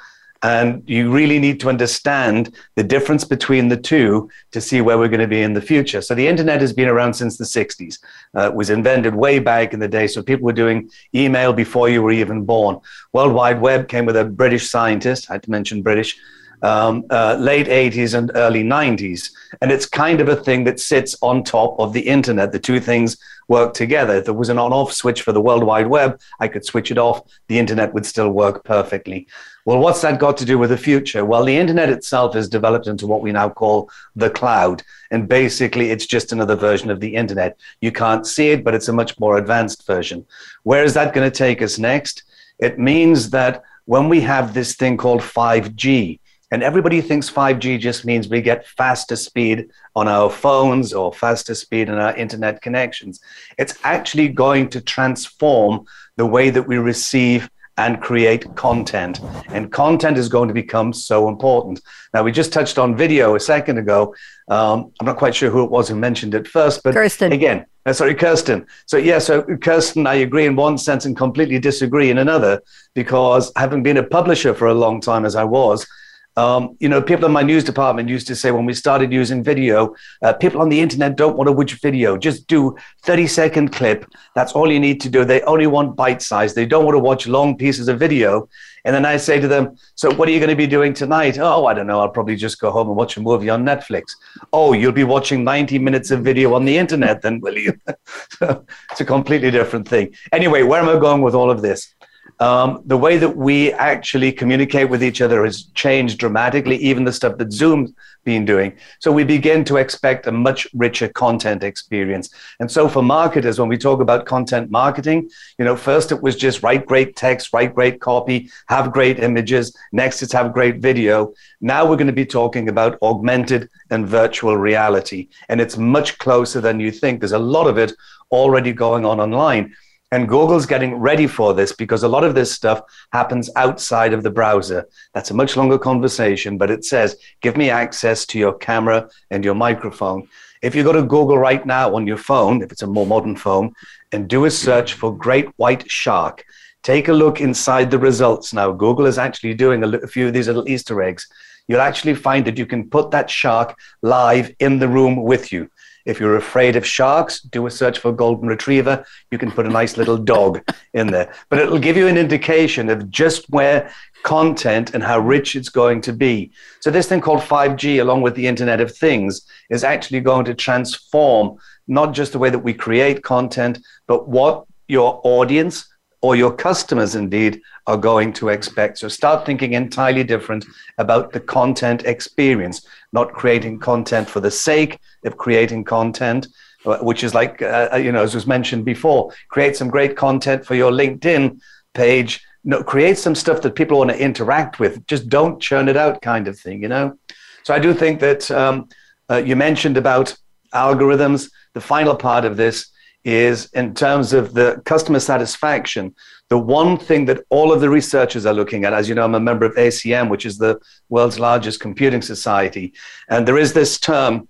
And 0.44 0.84
you 0.88 1.12
really 1.12 1.38
need 1.38 1.60
to 1.60 1.70
understand 1.70 2.56
the 2.76 2.84
difference 2.84 3.24
between 3.24 3.68
the 3.68 3.78
two 3.78 4.30
to 4.52 4.62
see 4.62 4.82
where 4.82 4.98
we're 4.98 5.08
going 5.08 5.20
to 5.20 5.28
be 5.28 5.42
in 5.42 5.54
the 5.54 5.62
future. 5.62 6.02
So 6.02 6.16
the 6.16 6.28
internet 6.28 6.62
has 6.62 6.74
been 6.74 6.88
around 6.88 7.14
since 7.14 7.38
the 7.38 7.44
60s. 7.44 8.00
Uh, 8.36 8.48
it 8.50 8.56
was 8.56 8.70
invented 8.70 9.14
way 9.14 9.40
back 9.40 9.74
in 9.74 9.80
the 9.80 9.88
day. 9.88 10.08
So 10.08 10.24
people 10.24 10.46
were 10.46 10.54
doing 10.54 10.90
email 11.14 11.54
before 11.54 11.90
you 11.90 12.02
were 12.02 12.12
even 12.12 12.44
born. 12.44 12.80
World 13.14 13.34
Wide 13.34 13.62
Web 13.62 13.88
came 13.88 14.06
with 14.06 14.18
a 14.18 14.26
British 14.26 14.70
scientist, 14.70 15.30
I 15.30 15.34
had 15.34 15.44
to 15.44 15.52
mention 15.52 15.84
British, 15.84 16.18
um, 16.64 17.06
uh, 17.10 17.36
late 17.40 17.68
80s 17.68 18.14
and 18.18 18.32
early 18.36 18.64
90s. 18.64 19.32
And 19.62 19.72
it's 19.72 19.86
kind 19.86 20.22
of 20.22 20.30
a 20.30 20.36
thing 20.36 20.64
that 20.66 20.80
sits 20.80 21.16
on 21.22 21.44
top 21.44 21.80
of 21.80 21.94
the 21.94 22.02
internet. 22.02 22.52
The 22.52 22.60
two 22.60 22.80
things 22.80 23.18
work 23.48 23.74
together. 23.74 24.16
If 24.16 24.26
there 24.26 24.34
was 24.34 24.50
an 24.50 24.60
on 24.60 24.72
off 24.72 24.94
switch 24.94 25.22
for 25.22 25.32
the 25.32 25.42
World 25.42 25.64
Wide 25.64 25.88
Web, 25.88 26.20
I 26.40 26.48
could 26.48 26.66
switch 26.66 26.92
it 26.92 26.98
off. 26.98 27.22
The 27.48 27.60
internet 27.60 27.94
would 27.94 28.06
still 28.06 28.30
work 28.30 28.64
perfectly. 28.64 29.28
Well, 29.66 29.80
what's 29.80 30.02
that 30.02 30.20
got 30.20 30.38
to 30.38 30.46
do 30.46 30.58
with 30.58 30.72
the 30.72 30.78
future? 30.78 31.24
Well, 31.24 31.46
the 31.46 31.56
internet 31.56 31.90
itself 31.90 32.36
is 32.36 32.50
developed 32.50 32.88
into 32.88 33.06
what 33.06 33.22
we 33.22 33.32
now 33.32 33.50
call 33.50 33.92
the 34.16 34.30
cloud. 34.30 34.82
And 35.12 35.28
basically, 35.28 35.92
it's 35.92 36.06
just 36.06 36.32
another 36.32 36.56
version 36.56 36.90
of 36.90 37.00
the 37.00 37.16
internet. 37.16 37.58
You 37.80 37.92
can't 37.92 38.26
see 38.26 38.50
it, 38.50 38.64
but 38.64 38.74
it's 38.74 38.88
a 38.88 38.94
much 38.94 39.20
more 39.20 39.38
advanced 39.38 39.86
version. 39.86 40.26
Where 40.64 40.84
is 40.84 40.94
that 40.96 41.14
going 41.14 41.30
to 41.30 41.36
take 41.36 41.62
us 41.62 41.78
next? 41.78 42.24
It 42.60 42.80
means 42.80 43.30
that 43.32 43.64
when 43.86 44.10
we 44.10 44.22
have 44.22 44.54
this 44.54 44.76
thing 44.76 44.98
called 44.98 45.22
5G, 45.22 46.20
and 46.54 46.64
everybody 46.64 47.00
thinks 47.00 47.30
5G 47.30 47.80
just 47.80 48.04
means 48.04 48.28
we 48.28 48.42
get 48.42 48.68
faster 48.68 49.16
speed 49.16 49.70
on 49.96 50.10
our 50.10 50.30
phones 50.30 50.92
or 50.92 51.14
faster 51.14 51.56
speed 51.56 51.88
in 51.88 51.96
our 51.96 52.14
internet 52.18 52.62
connections. 52.62 53.22
It's 53.58 53.80
actually 53.84 54.28
going 54.28 54.70
to 54.72 54.82
transform 54.82 55.86
the 56.18 56.26
way 56.26 56.50
that 56.50 56.68
we 56.68 56.78
receive 56.78 57.50
and 57.78 58.02
create 58.02 58.56
content. 58.56 59.20
And 59.50 59.72
content 59.72 60.18
is 60.18 60.30
going 60.30 60.48
to 60.48 60.54
become 60.54 60.94
so 60.94 61.30
important. 61.30 61.82
Now, 62.14 62.24
we 62.24 62.32
just 62.32 62.52
touched 62.54 62.78
on 62.78 62.96
video 62.96 63.36
a 63.36 63.40
second 63.40 63.78
ago. 63.78 64.14
Um, 64.50 64.92
I'm 65.00 65.06
not 65.06 65.18
quite 65.18 65.36
sure 65.36 65.50
who 65.50 65.64
it 65.64 65.72
was 65.72 65.88
who 65.88 65.96
mentioned 65.96 66.34
it 66.36 66.48
first, 66.48 66.84
but 66.84 66.94
Kirsten. 66.94 67.32
again, 67.32 67.66
uh, 67.86 67.94
sorry, 67.94 68.14
Kirsten. 68.14 68.68
So, 68.86 68.98
yeah, 68.98 69.20
so 69.20 69.44
Kirsten, 69.44 70.06
I 70.06 70.16
agree 70.16 70.46
in 70.46 70.56
one 70.56 70.78
sense 70.78 71.06
and 71.06 71.16
completely 71.16 71.60
disagree 71.60 72.10
in 72.10 72.18
another, 72.18 72.62
because 72.94 73.52
having 73.56 73.82
been 73.82 73.98
a 73.98 74.04
publisher 74.04 74.54
for 74.54 74.68
a 74.68 74.74
long 74.74 75.00
time 75.02 75.26
as 75.26 75.36
I 75.36 75.46
was, 75.46 75.88
um, 76.38 76.78
you 76.80 76.88
know, 76.88 77.02
people 77.02 77.26
in 77.26 77.32
my 77.32 77.42
news 77.42 77.64
department 77.64 78.08
used 78.08 78.28
to 78.28 78.36
say 78.36 78.52
when 78.52 78.66
we 78.66 78.74
started 78.74 79.12
using 79.12 79.44
video, 79.44 79.94
uh, 80.22 80.32
people 80.34 80.62
on 80.62 80.70
the 80.70 80.80
internet 80.80 81.18
don't 81.18 81.36
want 81.36 81.48
to 81.48 81.52
watch 81.52 81.74
video. 81.82 82.18
Just 82.18 82.48
do 82.48 82.76
30 83.04 83.28
second 83.28 83.72
clip. 83.74 84.06
That's 84.34 84.54
all 84.54 84.72
you 84.72 84.80
need 84.80 85.02
to 85.02 85.10
do. 85.10 85.26
They 85.26 85.42
only 85.42 85.68
want 85.68 85.98
bite 85.98 86.22
size. 86.22 86.54
They 86.54 86.66
don't 86.66 86.86
want 86.86 86.96
to 86.96 87.00
watch 87.00 87.28
long 87.28 87.58
pieces 87.58 87.90
of 87.90 88.00
video. 88.00 88.48
And 88.86 88.96
then 88.96 89.06
I 89.06 89.18
say 89.18 89.40
to 89.40 89.48
them, 89.48 89.76
So 89.96 90.14
what 90.14 90.28
are 90.30 90.32
you 90.32 90.40
going 90.40 90.50
to 90.50 90.56
be 90.56 90.68
doing 90.68 90.94
tonight? 90.94 91.38
Oh, 91.38 91.66
I 91.66 91.74
don't 91.74 91.88
know. 91.88 92.00
I'll 92.00 92.10
probably 92.10 92.38
just 92.38 92.60
go 92.60 92.72
home 92.72 92.88
and 92.88 92.96
watch 92.96 93.18
a 93.18 93.22
movie 93.22 93.50
on 93.50 93.64
Netflix. 93.66 94.14
Oh, 94.54 94.74
you'll 94.74 94.92
be 94.92 95.04
watching 95.04 95.44
90 95.44 95.80
minutes 95.80 96.12
of 96.12 96.24
video 96.24 96.54
on 96.56 96.66
the 96.66 96.78
internet, 96.78 97.22
then, 97.22 97.42
will 97.42 97.58
you? 97.58 97.74
it's 98.42 99.02
a 99.02 99.06
completely 99.06 99.52
different 99.52 99.88
thing. 99.88 100.16
Anyway, 100.32 100.64
where 100.64 100.82
am 100.82 100.90
I 100.90 101.00
going 101.00 101.22
with 101.22 101.36
all 101.36 101.52
of 101.52 101.62
this? 101.62 101.94
Um, 102.42 102.82
the 102.88 102.98
way 102.98 103.18
that 103.18 103.38
we 103.38 103.72
actually 103.74 104.32
communicate 104.32 104.90
with 104.90 105.04
each 105.04 105.22
other 105.22 105.46
has 105.46 105.66
changed 105.76 106.18
dramatically, 106.18 106.76
even 106.78 107.04
the 107.04 107.14
stuff 107.14 107.38
that 107.38 107.54
Zoom's 107.54 107.94
been 108.24 108.46
doing. 108.46 108.74
So 109.00 109.12
we 109.12 109.24
begin 109.24 109.64
to 109.66 109.78
expect 109.78 110.26
a 110.26 110.32
much 110.32 110.68
richer 110.74 111.08
content 111.08 111.64
experience. 111.64 112.30
And 112.60 112.70
so 112.70 112.90
for 112.90 113.04
marketers, 113.04 113.60
when 113.60 113.70
we 113.70 113.78
talk 113.78 114.02
about 114.02 114.26
content 114.26 114.72
marketing, 114.72 115.30
you 115.60 115.66
know, 115.66 115.76
first 115.76 116.12
it 116.12 116.22
was 116.22 116.36
just 116.36 116.64
write 116.64 116.88
great 116.88 117.16
text, 117.16 117.54
write 117.54 117.76
great 117.76 118.02
copy, 118.02 118.50
have 118.68 118.92
great 118.92 119.20
images. 119.20 119.76
Next, 119.92 120.24
it's 120.24 120.34
have 120.34 120.52
great 120.52 120.78
video. 120.78 121.34
Now 121.62 121.88
we're 121.88 121.96
going 121.96 122.08
to 122.08 122.14
be 122.14 122.26
talking 122.26 122.70
about 122.70 122.98
augmented 123.04 123.70
and 123.92 124.08
virtual 124.08 124.58
reality. 124.58 125.30
And 125.50 125.62
it's 125.62 125.78
much 125.78 126.18
closer 126.18 126.60
than 126.60 126.80
you 126.80 126.92
think. 126.92 127.20
There's 127.20 127.32
a 127.34 127.40
lot 127.40 127.68
of 127.68 127.78
it 127.78 127.94
already 128.32 128.74
going 128.74 129.06
on 129.06 129.20
online. 129.20 129.76
And 130.14 130.28
Google's 130.28 130.66
getting 130.66 130.96
ready 130.96 131.26
for 131.26 131.54
this 131.54 131.72
because 131.72 132.04
a 132.04 132.10
lot 132.10 132.26
of 132.26 132.36
this 132.36 132.52
stuff 132.52 132.82
happens 133.14 133.50
outside 133.56 134.12
of 134.12 134.24
the 134.24 134.30
browser. 134.30 134.86
That's 135.14 135.32
a 135.32 135.34
much 135.34 135.56
longer 135.56 135.80
conversation, 135.80 136.58
but 136.58 136.70
it 136.70 136.84
says, 136.84 137.16
give 137.42 137.56
me 137.56 137.70
access 137.70 138.26
to 138.26 138.38
your 138.38 138.54
camera 138.54 139.10
and 139.30 139.46
your 139.46 139.56
microphone. 139.56 140.28
If 140.62 140.76
you 140.76 140.84
go 140.84 140.92
to 140.92 141.02
Google 141.02 141.38
right 141.38 141.66
now 141.66 141.96
on 141.96 142.06
your 142.06 142.18
phone, 142.18 142.62
if 142.62 142.74
it's 142.74 142.82
a 142.82 142.88
more 142.88 143.08
modern 143.08 143.38
phone, 143.38 143.74
and 144.12 144.28
do 144.28 144.44
a 144.44 144.52
search 144.52 144.94
for 144.94 145.16
great 145.16 145.48
white 145.56 145.90
shark, 145.90 146.44
take 146.84 147.08
a 147.08 147.14
look 147.14 147.40
inside 147.40 147.90
the 147.90 147.98
results 147.98 148.54
now. 148.54 148.72
Google 148.74 149.06
is 149.06 149.18
actually 149.18 149.54
doing 149.54 149.82
a 149.82 150.08
few 150.08 150.28
of 150.28 150.34
these 150.34 150.48
little 150.48 150.68
Easter 150.68 151.02
eggs. 151.02 151.26
You'll 151.70 151.80
actually 151.80 152.16
find 152.16 152.44
that 152.46 152.58
you 152.58 152.66
can 152.66 152.90
put 152.90 153.12
that 153.12 153.30
shark 153.30 153.78
live 154.02 154.54
in 154.60 154.78
the 154.78 154.90
room 154.90 155.24
with 155.24 155.54
you. 155.54 155.70
If 156.06 156.20
you're 156.20 156.38
afraid 156.38 156.76
of 156.76 156.86
sharks, 156.86 157.42
do 157.42 157.66
a 157.66 157.72
search 157.72 158.00
for 158.00 158.12
golden 158.12 158.48
retriever. 158.48 159.06
You 159.32 159.38
can 159.38 159.52
put 159.52 159.66
a 159.66 159.70
nice 159.70 159.98
little 159.98 160.18
dog 160.18 160.62
in 160.94 161.08
there. 161.08 161.34
But 161.50 161.60
it'll 161.60 161.80
give 161.80 161.98
you 161.98 162.08
an 162.08 162.18
indication 162.18 162.90
of 162.90 163.10
just 163.10 163.50
where 163.50 163.92
content 164.24 164.94
and 164.94 165.04
how 165.04 165.20
rich 165.20 165.56
it's 165.56 165.70
going 165.70 166.02
to 166.02 166.14
be. 166.14 166.52
So, 166.80 166.92
this 166.92 167.08
thing 167.08 167.22
called 167.22 167.42
5G, 167.42 168.02
along 168.02 168.22
with 168.22 168.36
the 168.36 168.48
Internet 168.48 168.82
of 168.82 168.96
Things, 168.96 169.42
is 169.70 169.84
actually 169.84 170.20
going 170.20 170.46
to 170.46 170.54
transform 170.54 171.58
not 171.88 172.14
just 172.14 172.32
the 172.32 172.40
way 172.40 172.50
that 172.50 172.60
we 172.60 172.74
create 172.74 173.24
content, 173.24 173.80
but 174.08 174.28
what 174.28 174.66
your 174.88 175.22
audience 175.24 175.88
or 176.22 176.36
your 176.36 176.54
customers 176.54 177.16
indeed 177.16 177.62
are 177.88 177.98
going 177.98 178.32
to 178.32 178.50
expect. 178.50 179.00
So 179.00 179.08
start 179.08 179.46
thinking 179.46 179.74
entirely 179.74 180.24
different 180.24 180.66
about 180.98 181.34
the 181.34 181.40
content 181.40 182.04
experience, 182.06 182.86
not 183.12 183.34
creating 183.34 183.80
content 183.80 184.30
for 184.30 184.40
the 184.40 184.52
sake 184.52 185.00
of 185.26 185.38
creating 185.38 185.84
content, 185.84 186.48
which 186.84 187.24
is 187.24 187.34
like, 187.34 187.62
uh, 187.62 187.90
uh, 187.94 187.98
you 187.98 188.12
know, 188.12 188.24
as 188.24 188.34
was 188.34 188.48
mentioned 188.48 188.86
before, 188.86 189.32
create 189.50 189.76
some 189.76 189.90
great 189.90 190.16
content 190.16 190.66
for 190.66 190.76
your 190.76 190.92
LinkedIn 190.92 191.60
page. 191.94 192.42
No, 192.64 192.84
create 192.84 193.18
some 193.18 193.36
stuff 193.36 193.62
that 193.62 193.76
people 193.76 193.98
want 193.98 194.12
to 194.12 194.20
interact 194.20 194.80
with. 194.80 195.06
Just 195.08 195.30
don't 195.30 195.60
churn 195.60 195.90
it 195.90 195.98
out, 195.98 196.22
kind 196.22 196.48
of 196.48 196.60
thing, 196.60 196.82
you 196.82 196.90
know? 196.90 197.18
So 197.64 197.74
I 197.74 197.80
do 197.80 197.94
think 197.94 198.20
that 198.20 198.50
um, 198.52 198.90
uh, 199.30 199.38
you 199.38 199.56
mentioned 199.56 199.98
about 199.98 200.36
algorithms. 200.74 201.50
The 201.74 201.82
final 201.82 202.16
part 202.16 202.46
of 202.46 202.58
this 202.58 202.92
is 203.24 203.66
in 203.74 203.94
terms 203.94 204.34
of 204.34 204.54
the 204.54 204.82
customer 204.86 205.20
satisfaction. 205.20 206.16
The 206.50 206.58
one 206.58 206.98
thing 206.98 207.26
that 207.26 207.44
all 207.50 207.72
of 207.72 207.82
the 207.82 207.90
researchers 207.90 208.46
are 208.46 208.54
looking 208.54 208.84
at, 208.84 208.94
as 208.94 209.08
you 209.08 209.16
know, 209.16 209.24
I'm 209.24 209.36
a 209.36 209.40
member 209.40 209.66
of 209.66 209.76
ACM, 209.76 210.30
which 210.30 210.46
is 210.46 210.58
the 210.58 210.80
world's 211.10 211.40
largest 211.40 211.80
computing 211.80 212.22
society, 212.22 212.94
and 213.30 213.48
there 213.48 213.58
is 213.58 213.74
this 213.74 214.00
term 214.00 214.48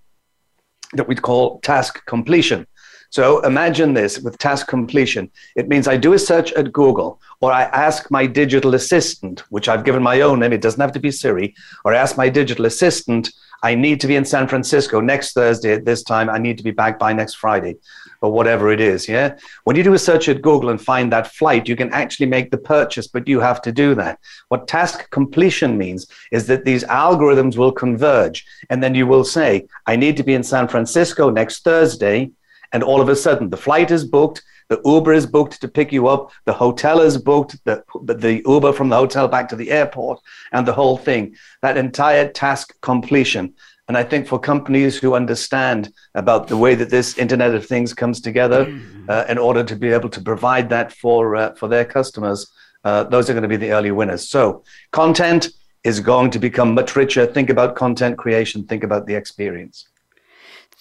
that 0.94 1.08
we 1.08 1.14
call 1.14 1.60
task 1.60 2.04
completion. 2.06 2.66
So 3.10 3.40
imagine 3.40 3.92
this 3.92 4.18
with 4.20 4.38
task 4.38 4.68
completion. 4.68 5.30
It 5.54 5.68
means 5.68 5.86
I 5.86 5.98
do 5.98 6.14
a 6.14 6.18
search 6.18 6.50
at 6.52 6.72
Google, 6.72 7.20
or 7.42 7.52
I 7.52 7.64
ask 7.64 8.10
my 8.10 8.26
digital 8.26 8.74
assistant, 8.74 9.40
which 9.50 9.68
I've 9.68 9.84
given 9.84 10.02
my 10.02 10.22
own 10.22 10.40
name, 10.40 10.54
it 10.54 10.62
doesn't 10.62 10.80
have 10.80 10.92
to 10.92 11.00
be 11.00 11.10
Siri, 11.10 11.54
or 11.84 11.94
I 11.94 11.98
ask 11.98 12.16
my 12.16 12.30
digital 12.30 12.64
assistant, 12.64 13.30
I 13.62 13.74
need 13.74 14.00
to 14.00 14.06
be 14.06 14.16
in 14.16 14.24
San 14.24 14.48
Francisco 14.48 15.00
next 15.00 15.34
Thursday 15.34 15.74
at 15.74 15.84
this 15.84 16.02
time. 16.02 16.30
I 16.30 16.38
need 16.38 16.56
to 16.58 16.64
be 16.64 16.70
back 16.70 16.98
by 16.98 17.12
next 17.12 17.34
Friday 17.34 17.76
or 18.22 18.32
whatever 18.32 18.70
it 18.70 18.80
is. 18.80 19.08
Yeah. 19.08 19.36
When 19.64 19.76
you 19.76 19.82
do 19.82 19.94
a 19.94 19.98
search 19.98 20.28
at 20.28 20.42
Google 20.42 20.70
and 20.70 20.80
find 20.80 21.12
that 21.12 21.32
flight, 21.34 21.68
you 21.68 21.76
can 21.76 21.92
actually 21.92 22.26
make 22.26 22.50
the 22.50 22.58
purchase, 22.58 23.08
but 23.08 23.28
you 23.28 23.40
have 23.40 23.60
to 23.62 23.72
do 23.72 23.94
that. 23.96 24.18
What 24.48 24.68
task 24.68 25.10
completion 25.10 25.76
means 25.76 26.06
is 26.30 26.46
that 26.46 26.64
these 26.64 26.84
algorithms 26.84 27.56
will 27.56 27.72
converge. 27.72 28.46
And 28.70 28.82
then 28.82 28.94
you 28.94 29.06
will 29.06 29.24
say, 29.24 29.66
I 29.86 29.96
need 29.96 30.16
to 30.16 30.22
be 30.22 30.34
in 30.34 30.42
San 30.42 30.68
Francisco 30.68 31.30
next 31.30 31.64
Thursday. 31.64 32.30
And 32.72 32.82
all 32.82 33.00
of 33.00 33.08
a 33.08 33.16
sudden, 33.16 33.50
the 33.50 33.56
flight 33.56 33.90
is 33.90 34.04
booked. 34.04 34.42
The 34.68 34.80
Uber 34.86 35.12
is 35.12 35.26
booked 35.26 35.60
to 35.60 35.68
pick 35.68 35.92
you 35.92 36.06
up. 36.08 36.30
The 36.46 36.52
hotel 36.54 37.00
is 37.00 37.18
booked. 37.18 37.62
The, 37.64 37.84
the 38.04 38.42
Uber 38.46 38.72
from 38.72 38.88
the 38.88 38.96
hotel 38.96 39.28
back 39.28 39.48
to 39.50 39.56
the 39.56 39.70
airport 39.70 40.20
and 40.52 40.66
the 40.66 40.72
whole 40.72 40.96
thing. 40.96 41.36
That 41.60 41.76
entire 41.76 42.28
task 42.30 42.72
completion. 42.80 43.54
And 43.88 43.96
I 43.96 44.04
think 44.04 44.26
for 44.26 44.38
companies 44.38 44.96
who 44.96 45.14
understand 45.14 45.92
about 46.14 46.48
the 46.48 46.56
way 46.56 46.74
that 46.74 46.90
this 46.90 47.18
Internet 47.18 47.54
of 47.54 47.66
Things 47.66 47.92
comes 47.92 48.20
together, 48.20 48.66
mm-hmm. 48.66 49.10
uh, 49.10 49.24
in 49.28 49.38
order 49.38 49.64
to 49.64 49.76
be 49.76 49.88
able 49.88 50.08
to 50.10 50.20
provide 50.20 50.68
that 50.70 50.92
for 50.92 51.36
uh, 51.36 51.54
for 51.54 51.68
their 51.68 51.84
customers, 51.84 52.50
uh, 52.84 53.04
those 53.04 53.28
are 53.28 53.32
going 53.32 53.42
to 53.42 53.48
be 53.48 53.56
the 53.56 53.72
early 53.72 53.90
winners. 53.90 54.28
So 54.28 54.64
content 54.92 55.50
is 55.84 56.00
going 56.00 56.30
to 56.30 56.38
become 56.38 56.74
much 56.74 56.94
richer. 56.94 57.26
Think 57.26 57.50
about 57.50 57.74
content 57.74 58.16
creation. 58.18 58.64
Think 58.64 58.84
about 58.84 59.06
the 59.06 59.14
experience. 59.14 59.88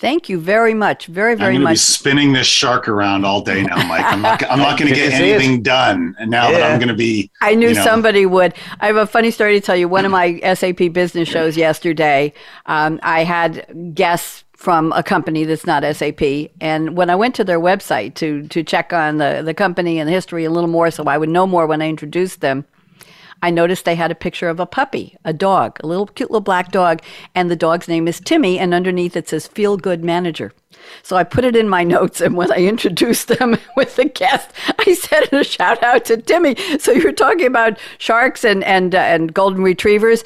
Thank 0.01 0.29
you 0.29 0.39
very 0.39 0.73
much. 0.73 1.05
Very, 1.05 1.35
very 1.35 1.53
much. 1.53 1.57
I'm 1.57 1.63
much. 1.63 1.73
Be 1.73 1.77
spinning 1.77 2.33
this 2.33 2.47
shark 2.47 2.87
around 2.87 3.23
all 3.23 3.43
day 3.43 3.61
now, 3.61 3.87
Mike. 3.87 4.03
I'm 4.03 4.23
not, 4.23 4.41
I'm 4.49 4.57
not 4.57 4.79
going 4.79 4.89
to 4.93 4.95
get 4.95 5.13
anything 5.13 5.59
it? 5.59 5.63
done. 5.63 6.15
And 6.17 6.31
now 6.31 6.49
yeah. 6.49 6.57
that 6.57 6.71
I'm 6.71 6.79
going 6.79 6.89
to 6.89 6.95
be. 6.95 7.29
I 7.39 7.53
knew 7.53 7.69
you 7.69 7.75
know, 7.75 7.83
somebody 7.83 8.25
would. 8.25 8.55
I 8.79 8.87
have 8.87 8.95
a 8.95 9.05
funny 9.05 9.29
story 9.29 9.59
to 9.59 9.63
tell 9.63 9.75
you. 9.75 9.87
One 9.87 10.03
of 10.03 10.11
my 10.11 10.39
SAP 10.55 10.91
business 10.91 11.29
shows 11.29 11.55
yesterday, 11.55 12.33
um, 12.65 12.99
I 13.03 13.23
had 13.23 13.93
guests 13.93 14.43
from 14.53 14.91
a 14.93 15.03
company 15.03 15.43
that's 15.43 15.67
not 15.67 15.83
SAP. 15.95 16.49
And 16.59 16.97
when 16.97 17.11
I 17.11 17.15
went 17.15 17.35
to 17.35 17.43
their 17.43 17.59
website 17.59 18.15
to, 18.15 18.47
to 18.47 18.63
check 18.63 18.93
on 18.93 19.17
the, 19.17 19.43
the 19.45 19.53
company 19.53 19.99
and 19.99 20.07
the 20.07 20.13
history 20.13 20.45
a 20.45 20.49
little 20.49 20.69
more 20.69 20.89
so 20.89 21.03
I 21.03 21.19
would 21.19 21.29
know 21.29 21.45
more 21.45 21.67
when 21.67 21.79
I 21.79 21.89
introduced 21.89 22.41
them, 22.41 22.65
I 23.41 23.49
noticed 23.49 23.85
they 23.85 23.95
had 23.95 24.11
a 24.11 24.15
picture 24.15 24.49
of 24.49 24.59
a 24.59 24.65
puppy, 24.65 25.17
a 25.25 25.33
dog, 25.33 25.79
a 25.83 25.87
little 25.87 26.07
cute 26.07 26.29
little 26.29 26.41
black 26.41 26.71
dog, 26.71 27.01
and 27.33 27.49
the 27.49 27.55
dog's 27.55 27.87
name 27.87 28.07
is 28.07 28.19
Timmy, 28.19 28.59
and 28.59 28.73
underneath 28.73 29.15
it 29.15 29.29
says 29.29 29.47
Feel 29.47 29.77
Good 29.77 30.03
Manager. 30.03 30.53
So 31.03 31.15
I 31.15 31.23
put 31.23 31.45
it 31.45 31.55
in 31.55 31.69
my 31.69 31.83
notes, 31.95 32.21
and 32.21 32.35
when 32.35 32.51
I 32.51 32.57
introduced 32.57 33.27
them 33.27 33.57
with 33.75 33.95
the 33.95 34.05
guest, 34.05 34.51
I 34.79 34.93
said 34.93 35.31
a 35.33 35.43
shout 35.43 35.81
out 35.83 36.05
to 36.05 36.17
Timmy. 36.17 36.55
So 36.79 36.91
you're 36.91 37.11
talking 37.11 37.47
about 37.47 37.79
sharks 37.97 38.43
and 38.43 38.63
and 38.63 38.93
uh, 38.95 38.99
and 38.99 39.33
golden 39.33 39.63
retrievers. 39.63 40.23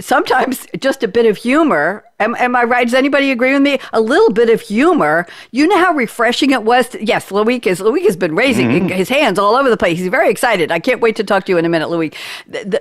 Sometimes 0.00 0.66
just 0.78 1.02
a 1.02 1.08
bit 1.08 1.26
of 1.26 1.36
humor 1.36 2.04
Am, 2.20 2.34
am 2.34 2.56
I 2.56 2.64
right? 2.64 2.84
Does 2.84 2.94
anybody 2.94 3.30
agree 3.30 3.52
with 3.52 3.62
me? 3.62 3.78
A 3.92 4.00
little 4.00 4.32
bit 4.32 4.50
of 4.50 4.60
humor. 4.60 5.24
You 5.52 5.68
know 5.68 5.78
how 5.78 5.92
refreshing 5.92 6.50
it 6.50 6.64
was. 6.64 6.88
To, 6.88 7.04
yes, 7.04 7.30
Loic 7.30 7.64
is 7.64 7.78
Loic 7.78 8.02
has 8.02 8.16
been 8.16 8.34
raising 8.34 8.68
mm-hmm. 8.68 8.88
his 8.88 9.08
hands 9.08 9.38
all 9.38 9.54
over 9.54 9.70
the 9.70 9.76
place. 9.76 9.98
He's 9.98 10.08
very 10.08 10.28
excited. 10.28 10.72
I 10.72 10.80
can't 10.80 11.00
wait 11.00 11.14
to 11.16 11.24
talk 11.24 11.44
to 11.44 11.52
you 11.52 11.58
in 11.58 11.64
a 11.64 11.68
minute, 11.68 11.88
Loic. 11.88 12.14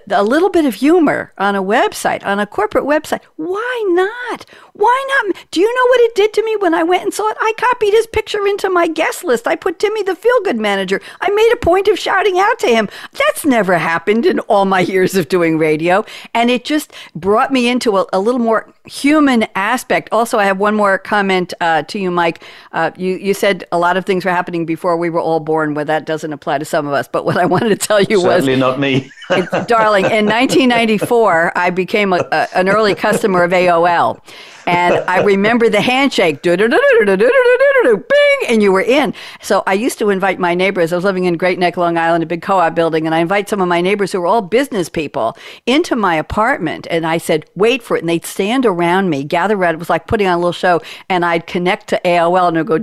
A 0.09 0.23
little 0.23 0.49
bit 0.49 0.65
of 0.65 0.73
humor 0.73 1.33
on 1.37 1.55
a 1.55 1.61
website, 1.61 2.25
on 2.25 2.39
a 2.39 2.47
corporate 2.47 2.85
website. 2.85 3.21
Why 3.35 3.83
not? 3.89 4.45
Why 4.73 5.23
not? 5.23 5.35
Do 5.51 5.59
you 5.61 5.67
know 5.67 5.85
what 5.89 6.01
it 6.01 6.15
did 6.15 6.33
to 6.33 6.43
me 6.43 6.55
when 6.55 6.73
I 6.73 6.81
went 6.81 7.03
and 7.03 7.13
saw 7.13 7.29
it? 7.29 7.37
I 7.39 7.53
copied 7.57 7.93
his 7.93 8.07
picture 8.07 8.45
into 8.47 8.71
my 8.71 8.87
guest 8.87 9.23
list. 9.23 9.45
I 9.45 9.55
put 9.55 9.77
Timmy 9.77 10.01
the 10.01 10.15
feel 10.15 10.41
good 10.43 10.57
manager. 10.57 10.99
I 11.21 11.29
made 11.29 11.51
a 11.53 11.57
point 11.57 11.87
of 11.87 11.99
shouting 11.99 12.39
out 12.39 12.57
to 12.59 12.67
him. 12.67 12.89
That's 13.11 13.45
never 13.45 13.77
happened 13.77 14.25
in 14.25 14.39
all 14.41 14.65
my 14.65 14.79
years 14.79 15.15
of 15.15 15.29
doing 15.29 15.59
radio, 15.59 16.05
and 16.33 16.49
it 16.49 16.65
just 16.65 16.86
brought 17.15 17.51
me 17.51 17.67
into 17.67 17.97
a, 17.97 18.05
a 18.13 18.19
little 18.19 18.39
more 18.39 18.73
human 18.85 19.45
aspect. 19.55 20.09
Also, 20.11 20.37
I 20.37 20.45
have 20.45 20.57
one 20.57 20.75
more 20.75 20.97
comment 20.97 21.53
uh, 21.61 21.83
to 21.83 21.99
you, 21.99 22.11
Mike. 22.11 22.43
Uh, 22.71 22.91
you 22.97 23.15
you 23.15 23.33
said 23.33 23.63
a 23.71 23.79
lot 23.79 23.97
of 23.97 24.05
things 24.05 24.25
were 24.25 24.31
happening 24.31 24.65
before 24.65 24.97
we 24.97 25.09
were 25.09 25.19
all 25.19 25.39
born. 25.39 25.73
Well, 25.73 25.85
that 25.85 26.05
doesn't 26.05 26.33
apply 26.33 26.59
to 26.59 26.65
some 26.65 26.87
of 26.87 26.93
us. 26.93 27.07
But 27.07 27.25
what 27.25 27.37
I 27.37 27.45
wanted 27.45 27.69
to 27.69 27.87
tell 27.87 28.01
you 28.01 28.21
Certainly 28.21 28.53
was, 28.53 28.59
not 28.59 28.79
me, 28.79 29.11
darling. 29.67 30.05
In 30.05 30.25
1994, 30.25 31.57
I 31.57 31.69
became 31.69 32.13
a, 32.13 32.27
a, 32.31 32.47
an 32.55 32.69
early 32.69 32.95
customer 32.95 33.43
of 33.43 33.51
AOL, 33.51 34.21
and 34.67 35.03
I 35.07 35.23
remember 35.23 35.69
the 35.69 35.81
handshake, 35.81 36.41
bing, 36.41 36.57
and 38.47 38.61
you 38.61 38.71
were 38.71 38.81
in. 38.81 39.13
So 39.41 39.63
I 39.65 39.73
used 39.73 39.97
to 39.99 40.09
invite 40.09 40.39
my 40.39 40.53
neighbors. 40.53 40.91
I 40.91 40.97
was 40.97 41.05
living 41.05 41.25
in 41.25 41.37
Great 41.37 41.57
Neck, 41.57 41.77
Long 41.77 41.97
Island, 41.97 42.23
a 42.23 42.27
big 42.27 42.41
co-op 42.41 42.75
building, 42.75 43.05
and 43.05 43.15
I 43.15 43.19
invite 43.19 43.49
some 43.49 43.61
of 43.61 43.67
my 43.67 43.81
neighbors 43.81 44.11
who 44.11 44.21
were 44.21 44.27
all 44.27 44.41
business 44.41 44.89
people 44.89 45.37
into 45.65 45.95
my 45.95 46.15
apartment, 46.15 46.87
and 46.89 47.05
I 47.05 47.17
said, 47.17 47.45
"Wait 47.55 47.81
for 47.81 47.95
it," 47.97 48.01
and 48.01 48.09
they'd 48.09 48.25
stand 48.25 48.65
around 48.65 49.09
me, 49.09 49.23
gather 49.23 49.55
around. 49.55 49.75
It 49.75 49.79
was 49.79 49.89
like 49.89 50.07
putting 50.07 50.27
on 50.27 50.33
a 50.33 50.37
little 50.37 50.51
show, 50.51 50.81
and 51.09 51.23
I'd 51.25 51.47
connect 51.47 51.87
to 51.87 52.01
AOL, 52.05 52.49
and 52.49 52.57
they'd 52.57 52.65
go, 52.67 52.77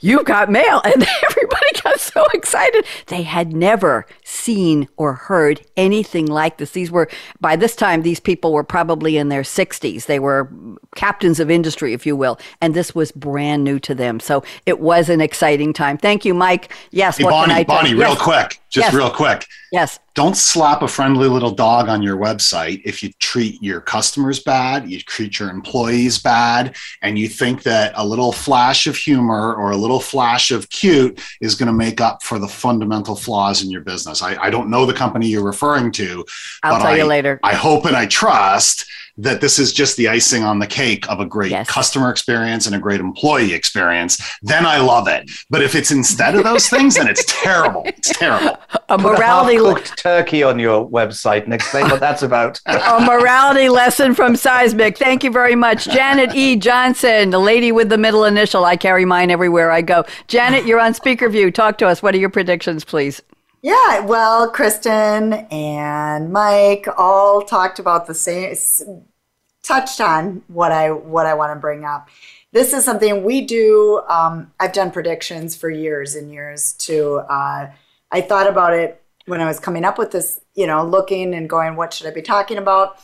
"You've 0.00 0.24
got 0.24 0.50
mail," 0.50 0.80
and 0.84 1.06
everybody 1.24 1.72
got 1.82 2.00
so 2.00 2.24
excited. 2.32 2.84
They 3.06 3.22
had 3.22 3.52
never 3.52 4.06
seen 4.24 4.88
or 4.96 5.14
heard 5.14 5.60
anything 5.76 6.26
like 6.26 6.58
this. 6.58 6.70
These 6.70 6.90
were 6.90 7.08
by 7.40 7.56
this 7.56 7.74
time, 7.76 8.02
these 8.02 8.20
people 8.20 8.52
were 8.52 8.64
probably 8.64 9.16
in 9.16 9.28
their 9.28 9.42
60s 9.42 10.06
they 10.12 10.18
were 10.18 10.50
captains 10.94 11.40
of 11.40 11.50
industry, 11.50 11.94
if 11.94 12.04
you 12.04 12.14
will, 12.14 12.38
and 12.60 12.74
this 12.74 12.94
was 12.94 13.10
brand 13.12 13.64
new 13.64 13.78
to 13.78 13.94
them. 13.94 14.20
So 14.20 14.44
it 14.66 14.78
was 14.78 15.08
an 15.08 15.22
exciting 15.22 15.72
time. 15.72 15.96
Thank 15.96 16.26
you, 16.26 16.34
Mike. 16.34 16.70
Yes, 16.90 17.16
hey, 17.16 17.24
Bonnie, 17.24 17.64
Bonnie, 17.64 17.94
real 17.94 18.14
quick, 18.14 18.60
just 18.72 18.86
yes. 18.86 18.94
real 18.94 19.10
quick. 19.10 19.46
Yes. 19.70 19.98
Don't 20.14 20.36
slap 20.36 20.82
a 20.82 20.88
friendly 20.88 21.28
little 21.28 21.50
dog 21.50 21.88
on 21.88 22.02
your 22.02 22.16
website 22.16 22.80
if 22.84 23.02
you 23.02 23.10
treat 23.18 23.62
your 23.62 23.80
customers 23.80 24.40
bad, 24.40 24.90
you 24.90 24.98
treat 25.00 25.38
your 25.38 25.50
employees 25.50 26.18
bad, 26.18 26.74
and 27.02 27.18
you 27.18 27.28
think 27.28 27.62
that 27.64 27.92
a 27.96 28.06
little 28.06 28.32
flash 28.32 28.86
of 28.86 28.96
humor 28.96 29.54
or 29.54 29.72
a 29.72 29.76
little 29.76 30.00
flash 30.00 30.50
of 30.50 30.70
cute 30.70 31.20
is 31.42 31.54
going 31.54 31.66
to 31.66 31.72
make 31.72 32.00
up 32.00 32.22
for 32.22 32.38
the 32.38 32.48
fundamental 32.48 33.14
flaws 33.14 33.62
in 33.62 33.70
your 33.70 33.82
business. 33.82 34.22
I, 34.22 34.36
I 34.36 34.48
don't 34.48 34.70
know 34.70 34.86
the 34.86 34.94
company 34.94 35.28
you're 35.28 35.44
referring 35.44 35.92
to. 35.92 36.24
I'll 36.62 36.78
tell 36.78 36.88
I, 36.88 36.96
you 36.96 37.04
later. 37.04 37.38
I 37.42 37.54
hope 37.54 37.84
and 37.84 37.96
I 37.96 38.06
trust 38.06 38.86
that 39.18 39.40
this 39.40 39.58
is 39.58 39.72
just 39.72 39.96
the 39.96 40.08
icing 40.08 40.42
on 40.42 40.58
the 40.58 40.66
cake 40.66 41.08
of 41.10 41.20
a 41.20 41.26
great 41.26 41.50
yes. 41.50 41.68
customer 41.68 42.10
experience 42.10 42.66
and 42.66 42.74
a 42.74 42.78
great 42.78 43.00
employee 43.00 43.52
experience, 43.52 44.22
then 44.40 44.64
I 44.64 44.78
love 44.78 45.06
it. 45.06 45.30
But 45.50 45.62
if 45.62 45.74
it's 45.74 45.90
instead 45.90 46.34
of 46.34 46.44
those 46.44 46.68
things, 46.68 46.94
then 46.94 47.08
it's 47.08 47.24
terrible. 47.26 47.82
It's 47.84 48.10
terrible. 48.18 48.56
A 48.88 48.98
morality 48.98 49.56
cooked 49.56 49.98
turkey 49.98 50.42
on 50.42 50.58
your 50.58 50.88
website 50.88 51.44
and 51.44 51.52
explain 51.52 51.88
what 51.88 52.00
that's 52.00 52.22
about. 52.22 52.60
a 52.66 53.00
morality 53.00 53.68
lesson 53.68 54.14
from 54.14 54.36
Seismic. 54.36 54.98
Thank 54.98 55.24
you 55.24 55.30
very 55.30 55.54
much, 55.54 55.86
Janet 55.86 56.34
E. 56.34 56.56
Johnson, 56.56 57.30
the 57.30 57.38
lady 57.38 57.72
with 57.72 57.88
the 57.88 57.98
middle 57.98 58.24
initial. 58.24 58.64
I 58.64 58.76
carry 58.76 59.04
mine 59.04 59.30
everywhere 59.30 59.70
I 59.70 59.82
go. 59.82 60.04
Janet, 60.26 60.66
you're 60.66 60.80
on 60.80 60.94
speaker 60.94 61.28
view. 61.28 61.50
Talk 61.50 61.78
to 61.78 61.86
us. 61.86 62.02
What 62.02 62.14
are 62.14 62.18
your 62.18 62.30
predictions, 62.30 62.84
please? 62.84 63.22
Yeah, 63.62 64.00
well, 64.00 64.50
Kristen 64.50 65.34
and 65.52 66.32
Mike 66.32 66.88
all 66.98 67.42
talked 67.42 67.78
about 67.78 68.06
the 68.06 68.14
same, 68.14 68.56
touched 69.62 70.00
on 70.00 70.42
what 70.48 70.72
I 70.72 70.90
what 70.90 71.26
I 71.26 71.34
want 71.34 71.54
to 71.54 71.60
bring 71.60 71.84
up. 71.84 72.08
This 72.50 72.72
is 72.72 72.84
something 72.84 73.22
we 73.22 73.42
do. 73.42 74.02
Um, 74.08 74.52
I've 74.58 74.72
done 74.72 74.90
predictions 74.90 75.56
for 75.56 75.70
years 75.70 76.16
and 76.16 76.32
years. 76.32 76.72
To 76.80 77.24
uh, 77.28 77.70
I 78.12 78.20
thought 78.20 78.48
about 78.48 78.74
it 78.74 79.02
when 79.26 79.40
I 79.40 79.46
was 79.46 79.58
coming 79.58 79.84
up 79.84 79.98
with 79.98 80.12
this. 80.12 80.40
You 80.54 80.66
know, 80.66 80.84
looking 80.84 81.34
and 81.34 81.48
going, 81.48 81.76
what 81.76 81.94
should 81.94 82.06
I 82.06 82.10
be 82.10 82.22
talking 82.22 82.58
about? 82.58 82.98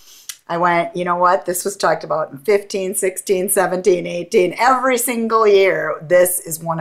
I 0.46 0.58
went, 0.58 0.94
you 0.94 1.04
know 1.04 1.16
what? 1.16 1.46
This 1.46 1.64
was 1.64 1.76
talked 1.76 2.04
about 2.04 2.30
in 2.30 2.38
15, 2.38 2.94
16, 2.94 3.48
17, 3.48 4.06
18. 4.06 4.54
Every 4.58 4.98
single 4.98 5.46
year, 5.46 5.98
this 6.02 6.40
is 6.40 6.60
one 6.60 6.80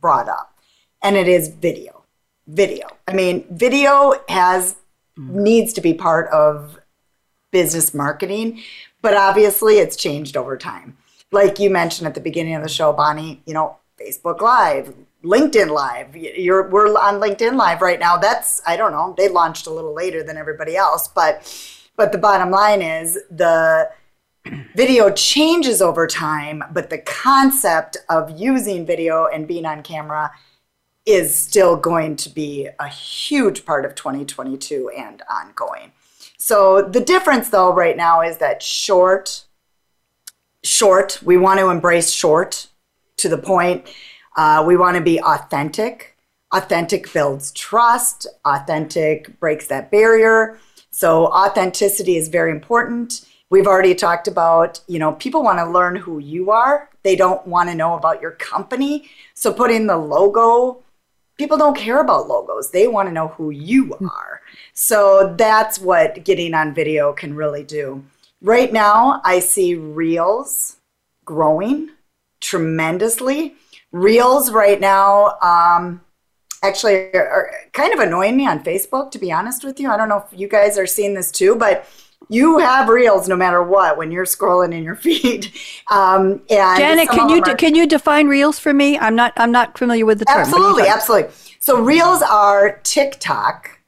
brought 0.00 0.28
up, 0.28 0.54
and 1.02 1.16
it 1.16 1.28
is 1.28 1.48
video 1.48 1.98
video. 2.48 2.88
I 3.06 3.12
mean, 3.12 3.44
video 3.50 4.14
has 4.28 4.76
needs 5.16 5.72
to 5.74 5.80
be 5.80 5.94
part 5.94 6.28
of 6.30 6.78
business 7.50 7.92
marketing, 7.92 8.62
but 9.02 9.14
obviously 9.14 9.78
it's 9.78 9.96
changed 9.96 10.36
over 10.36 10.56
time. 10.56 10.96
Like 11.30 11.58
you 11.58 11.70
mentioned 11.70 12.08
at 12.08 12.14
the 12.14 12.20
beginning 12.20 12.54
of 12.54 12.62
the 12.62 12.68
show, 12.68 12.92
Bonnie, 12.92 13.42
you 13.46 13.54
know, 13.54 13.76
Facebook 14.00 14.40
Live, 14.40 14.94
LinkedIn 15.24 15.70
Live. 15.70 16.16
You're 16.16 16.68
we're 16.68 16.88
on 16.96 17.20
LinkedIn 17.20 17.56
Live 17.56 17.82
right 17.82 17.98
now. 17.98 18.16
That's 18.16 18.60
I 18.66 18.76
don't 18.76 18.92
know. 18.92 19.14
They 19.16 19.28
launched 19.28 19.66
a 19.66 19.70
little 19.70 19.94
later 19.94 20.22
than 20.22 20.36
everybody 20.36 20.76
else, 20.76 21.08
but 21.08 21.42
but 21.96 22.12
the 22.12 22.18
bottom 22.18 22.50
line 22.50 22.82
is 22.82 23.18
the 23.30 23.90
video 24.74 25.10
changes 25.10 25.82
over 25.82 26.06
time, 26.06 26.62
but 26.72 26.90
the 26.90 26.98
concept 26.98 27.96
of 28.08 28.38
using 28.38 28.86
video 28.86 29.26
and 29.26 29.48
being 29.48 29.66
on 29.66 29.82
camera 29.82 30.30
is 31.04 31.36
still 31.36 31.76
going 31.76 32.14
to 32.16 32.28
be 32.28 32.68
a 32.78 32.88
huge 32.88 33.64
part 33.64 33.84
of 33.84 33.94
2022 33.94 34.90
and 34.96 35.22
ongoing. 35.28 35.90
So 36.38 36.82
the 36.82 37.00
difference 37.00 37.48
though 37.48 37.74
right 37.74 37.96
now 37.96 38.22
is 38.22 38.38
that 38.38 38.62
short 38.62 39.44
short, 40.62 41.20
we 41.22 41.36
want 41.36 41.60
to 41.60 41.70
embrace 41.70 42.10
short 42.12 42.68
to 43.16 43.28
the 43.28 43.38
point. 43.38 43.86
Uh, 44.38 44.64
we 44.66 44.76
want 44.76 44.96
to 44.96 45.02
be 45.02 45.20
authentic. 45.20 46.16
Authentic 46.54 47.12
builds 47.12 47.52
trust. 47.52 48.26
Authentic 48.46 49.38
breaks 49.40 49.66
that 49.66 49.90
barrier. 49.90 50.58
So 50.90 51.26
authenticity 51.26 52.16
is 52.16 52.28
very 52.28 52.50
important. 52.50 53.26
We've 53.50 53.66
already 53.66 53.94
talked 53.94 54.28
about, 54.28 54.80
you 54.86 54.98
know, 54.98 55.12
people 55.12 55.42
want 55.42 55.58
to 55.58 55.68
learn 55.68 55.96
who 55.96 56.20
you 56.20 56.50
are. 56.50 56.88
They 57.02 57.16
don't 57.16 57.46
want 57.46 57.68
to 57.68 57.74
know 57.74 57.94
about 57.94 58.22
your 58.22 58.30
company. 58.32 59.10
So 59.34 59.52
putting 59.52 59.86
the 59.86 59.98
logo 59.98 60.82
people 61.38 61.56
don't 61.56 61.76
care 61.76 62.00
about 62.00 62.28
logos. 62.28 62.70
They 62.70 62.88
want 62.88 63.08
to 63.08 63.12
know 63.12 63.28
who 63.28 63.50
you 63.50 63.86
hmm. 63.86 64.08
are. 64.08 64.42
So 64.74 65.34
that's 65.38 65.78
what 65.78 66.24
getting 66.24 66.52
on 66.52 66.74
video 66.74 67.12
can 67.12 67.34
really 67.34 67.64
do. 67.64 68.04
Right 68.42 68.72
now, 68.72 69.20
I 69.24 69.38
see 69.40 69.74
Reels 69.74 70.76
growing 71.24 71.90
tremendously. 72.40 73.54
Reels 73.92 74.50
right 74.50 74.80
now 74.80 75.38
um, 75.40 76.02
actually 76.62 77.14
are, 77.14 77.50
kind 77.72 77.92
of 77.92 78.00
annoying 78.00 78.36
me 78.36 78.46
on 78.46 78.62
Facebook, 78.62 79.10
to 79.12 79.18
be 79.18 79.32
honest 79.32 79.64
with 79.64 79.80
you. 79.80 79.90
I 79.90 79.96
don't 79.96 80.08
know 80.08 80.24
if 80.30 80.38
you 80.38 80.48
guys 80.48 80.78
are 80.78 80.86
seeing 80.86 81.14
this 81.14 81.30
too, 81.30 81.56
but 81.56 81.88
you 82.28 82.58
have 82.58 82.88
reels 82.88 83.28
no 83.28 83.36
matter 83.36 83.62
what 83.62 83.96
when 83.96 84.10
you're 84.10 84.26
scrolling 84.26 84.74
in 84.74 84.82
your 84.82 84.96
feed. 84.96 85.52
Um, 85.90 86.42
and 86.50 86.78
Janet, 86.78 87.08
can 87.08 87.28
you 87.28 87.42
are, 87.46 87.54
can 87.54 87.74
you 87.74 87.86
define 87.86 88.28
reels 88.28 88.58
for 88.58 88.74
me? 88.74 88.98
I'm 88.98 89.14
not 89.14 89.32
I'm 89.36 89.52
not 89.52 89.78
familiar 89.78 90.04
with 90.04 90.18
the 90.18 90.24
term. 90.26 90.40
Absolutely, 90.40 90.88
absolutely. 90.88 91.32
So 91.60 91.80
reels 91.80 92.22
are 92.22 92.80
TikTok, 92.82 93.80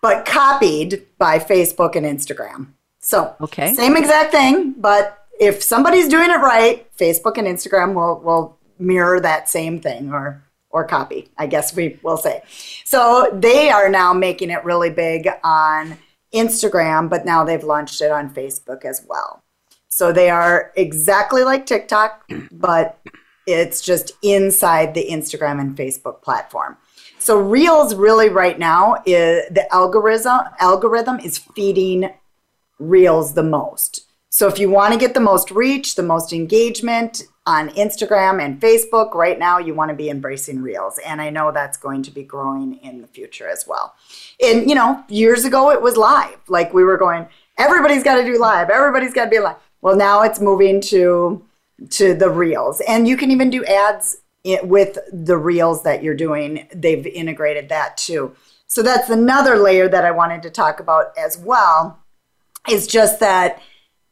but 0.00 0.26
copied 0.26 1.06
by 1.18 1.38
Facebook 1.38 1.96
and 1.96 2.06
Instagram. 2.06 2.68
So 3.00 3.34
okay, 3.40 3.74
same 3.74 3.96
exact 3.96 4.32
thing, 4.32 4.74
but 4.78 5.26
if 5.40 5.62
somebody's 5.62 6.08
doing 6.08 6.30
it 6.30 6.36
right, 6.36 6.86
Facebook 6.96 7.38
and 7.38 7.46
Instagram 7.46 7.94
will 7.94 8.20
will 8.20 8.58
mirror 8.78 9.20
that 9.20 9.48
same 9.48 9.80
thing 9.80 10.12
or 10.12 10.42
or 10.72 10.86
copy. 10.86 11.28
I 11.36 11.46
guess 11.46 11.76
we 11.76 11.98
will 12.02 12.16
say. 12.16 12.42
So 12.84 13.28
they 13.32 13.70
are 13.70 13.88
now 13.88 14.12
making 14.12 14.50
it 14.50 14.64
really 14.64 14.90
big 14.90 15.28
on 15.44 15.98
Instagram, 16.34 17.10
but 17.10 17.26
now 17.26 17.44
they've 17.44 17.62
launched 17.62 18.00
it 18.00 18.10
on 18.10 18.32
Facebook 18.32 18.84
as 18.84 19.04
well. 19.06 19.42
So 19.88 20.12
they 20.12 20.30
are 20.30 20.72
exactly 20.74 21.44
like 21.44 21.66
TikTok, 21.66 22.26
but 22.50 22.98
it's 23.46 23.82
just 23.82 24.12
inside 24.22 24.94
the 24.94 25.06
Instagram 25.10 25.60
and 25.60 25.76
Facebook 25.76 26.22
platform. 26.22 26.78
So 27.18 27.38
Reels 27.38 27.94
really 27.94 28.30
right 28.30 28.58
now 28.58 28.96
is 29.04 29.48
the 29.50 29.66
algorithm 29.72 30.40
algorithm 30.58 31.20
is 31.20 31.38
feeding 31.38 32.10
Reels 32.78 33.34
the 33.34 33.42
most. 33.42 34.08
So 34.30 34.48
if 34.48 34.58
you 34.58 34.70
want 34.70 34.94
to 34.94 34.98
get 34.98 35.12
the 35.12 35.20
most 35.20 35.50
reach, 35.50 35.94
the 35.94 36.02
most 36.02 36.32
engagement 36.32 37.24
on 37.44 37.70
Instagram 37.70 38.40
and 38.40 38.60
Facebook, 38.60 39.14
right 39.14 39.38
now 39.38 39.58
you 39.58 39.74
want 39.74 39.88
to 39.88 39.96
be 39.96 40.08
embracing 40.08 40.62
Reels. 40.62 40.98
And 41.04 41.20
I 41.20 41.30
know 41.30 41.50
that's 41.50 41.76
going 41.76 42.02
to 42.04 42.10
be 42.10 42.22
growing 42.22 42.76
in 42.78 43.00
the 43.00 43.08
future 43.08 43.48
as 43.48 43.66
well. 43.66 43.94
And 44.40 44.68
you 44.68 44.74
know, 44.74 45.02
years 45.08 45.44
ago 45.44 45.70
it 45.70 45.82
was 45.82 45.96
live. 45.96 46.38
Like 46.48 46.72
we 46.72 46.84
were 46.84 46.96
going, 46.96 47.26
everybody's 47.58 48.04
got 48.04 48.16
to 48.16 48.24
do 48.24 48.38
live. 48.38 48.70
Everybody's 48.70 49.12
got 49.12 49.24
to 49.24 49.30
be 49.30 49.40
live. 49.40 49.56
Well, 49.80 49.96
now 49.96 50.22
it's 50.22 50.40
moving 50.40 50.80
to 50.82 51.44
to 51.90 52.14
the 52.14 52.30
Reels. 52.30 52.80
And 52.86 53.08
you 53.08 53.16
can 53.16 53.30
even 53.32 53.50
do 53.50 53.64
ads 53.64 54.18
with 54.44 54.98
the 55.12 55.36
Reels 55.36 55.82
that 55.82 56.02
you're 56.02 56.14
doing. 56.14 56.68
They've 56.72 57.06
integrated 57.06 57.68
that 57.70 57.96
too. 57.96 58.36
So 58.68 58.82
that's 58.82 59.10
another 59.10 59.56
layer 59.56 59.88
that 59.88 60.04
I 60.04 60.12
wanted 60.12 60.42
to 60.44 60.50
talk 60.50 60.80
about 60.80 61.12
as 61.18 61.36
well 61.36 61.98
is 62.70 62.86
just 62.86 63.20
that 63.20 63.60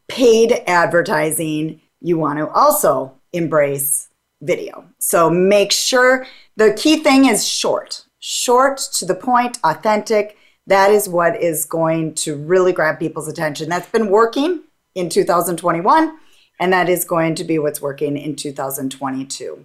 paid 0.08 0.52
advertising, 0.66 1.80
you 2.00 2.18
want 2.18 2.38
to 2.40 2.48
also 2.48 3.14
embrace 3.32 4.08
video. 4.42 4.86
So 4.98 5.30
make 5.30 5.72
sure 5.72 6.26
the 6.56 6.72
key 6.74 6.98
thing 6.98 7.26
is 7.26 7.46
short, 7.46 8.04
short 8.18 8.78
to 8.94 9.04
the 9.04 9.14
point, 9.14 9.58
authentic. 9.64 10.36
That 10.66 10.90
is 10.90 11.08
what 11.08 11.40
is 11.42 11.64
going 11.64 12.14
to 12.16 12.36
really 12.36 12.72
grab 12.72 12.98
people's 12.98 13.28
attention. 13.28 13.68
That's 13.68 13.88
been 13.88 14.08
working 14.08 14.62
in 14.94 15.08
2021, 15.08 16.16
and 16.58 16.72
that 16.72 16.88
is 16.88 17.04
going 17.04 17.34
to 17.36 17.44
be 17.44 17.58
what's 17.58 17.80
working 17.80 18.16
in 18.16 18.36
2022. 18.36 19.64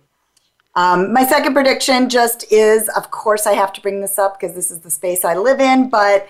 Um, 0.76 1.13
my 1.13 1.26
second 1.26 1.53
prediction 1.53 2.09
just 2.09 2.51
is, 2.51 2.89
of 2.89 3.09
course, 3.11 3.47
I 3.47 3.53
have 3.53 3.72
to 3.74 3.82
bring 3.82 4.01
this 4.01 4.20
up 4.20 4.39
because 4.39 4.55
this 4.55 4.72
is 4.72 4.80
the 4.80 4.91
space 4.91 5.24
I 5.24 5.36
live 5.36 5.61
in, 5.61 5.89
but 5.89 6.28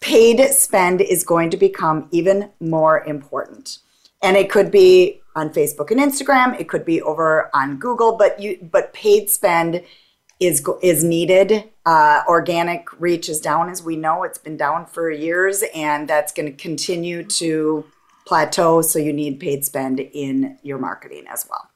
paid 0.00 0.40
spend 0.52 1.00
is 1.00 1.24
going 1.24 1.50
to 1.50 1.56
become 1.56 2.08
even 2.10 2.50
more 2.60 3.04
important. 3.04 3.78
And 4.22 4.36
it 4.36 4.50
could 4.50 4.70
be 4.70 5.19
on 5.36 5.50
Facebook 5.50 5.90
and 5.90 6.00
Instagram, 6.00 6.58
it 6.58 6.68
could 6.68 6.84
be 6.84 7.00
over 7.02 7.50
on 7.54 7.78
Google, 7.78 8.16
but 8.16 8.40
you 8.40 8.58
but 8.70 8.92
paid 8.92 9.30
spend 9.30 9.82
is 10.40 10.66
is 10.82 11.04
needed. 11.04 11.64
Uh, 11.86 12.22
organic 12.26 12.88
reach 13.00 13.28
is 13.28 13.40
down, 13.40 13.68
as 13.68 13.82
we 13.82 13.96
know. 13.96 14.22
It's 14.24 14.38
been 14.38 14.56
down 14.56 14.86
for 14.86 15.10
years, 15.10 15.62
and 15.74 16.08
that's 16.08 16.32
going 16.32 16.46
to 16.46 16.56
continue 16.56 17.22
to 17.24 17.84
plateau. 18.26 18.82
So 18.82 18.98
you 18.98 19.12
need 19.12 19.38
paid 19.38 19.64
spend 19.64 20.00
in 20.00 20.58
your 20.62 20.78
marketing 20.78 21.24
as 21.28 21.46
well. 21.48 21.69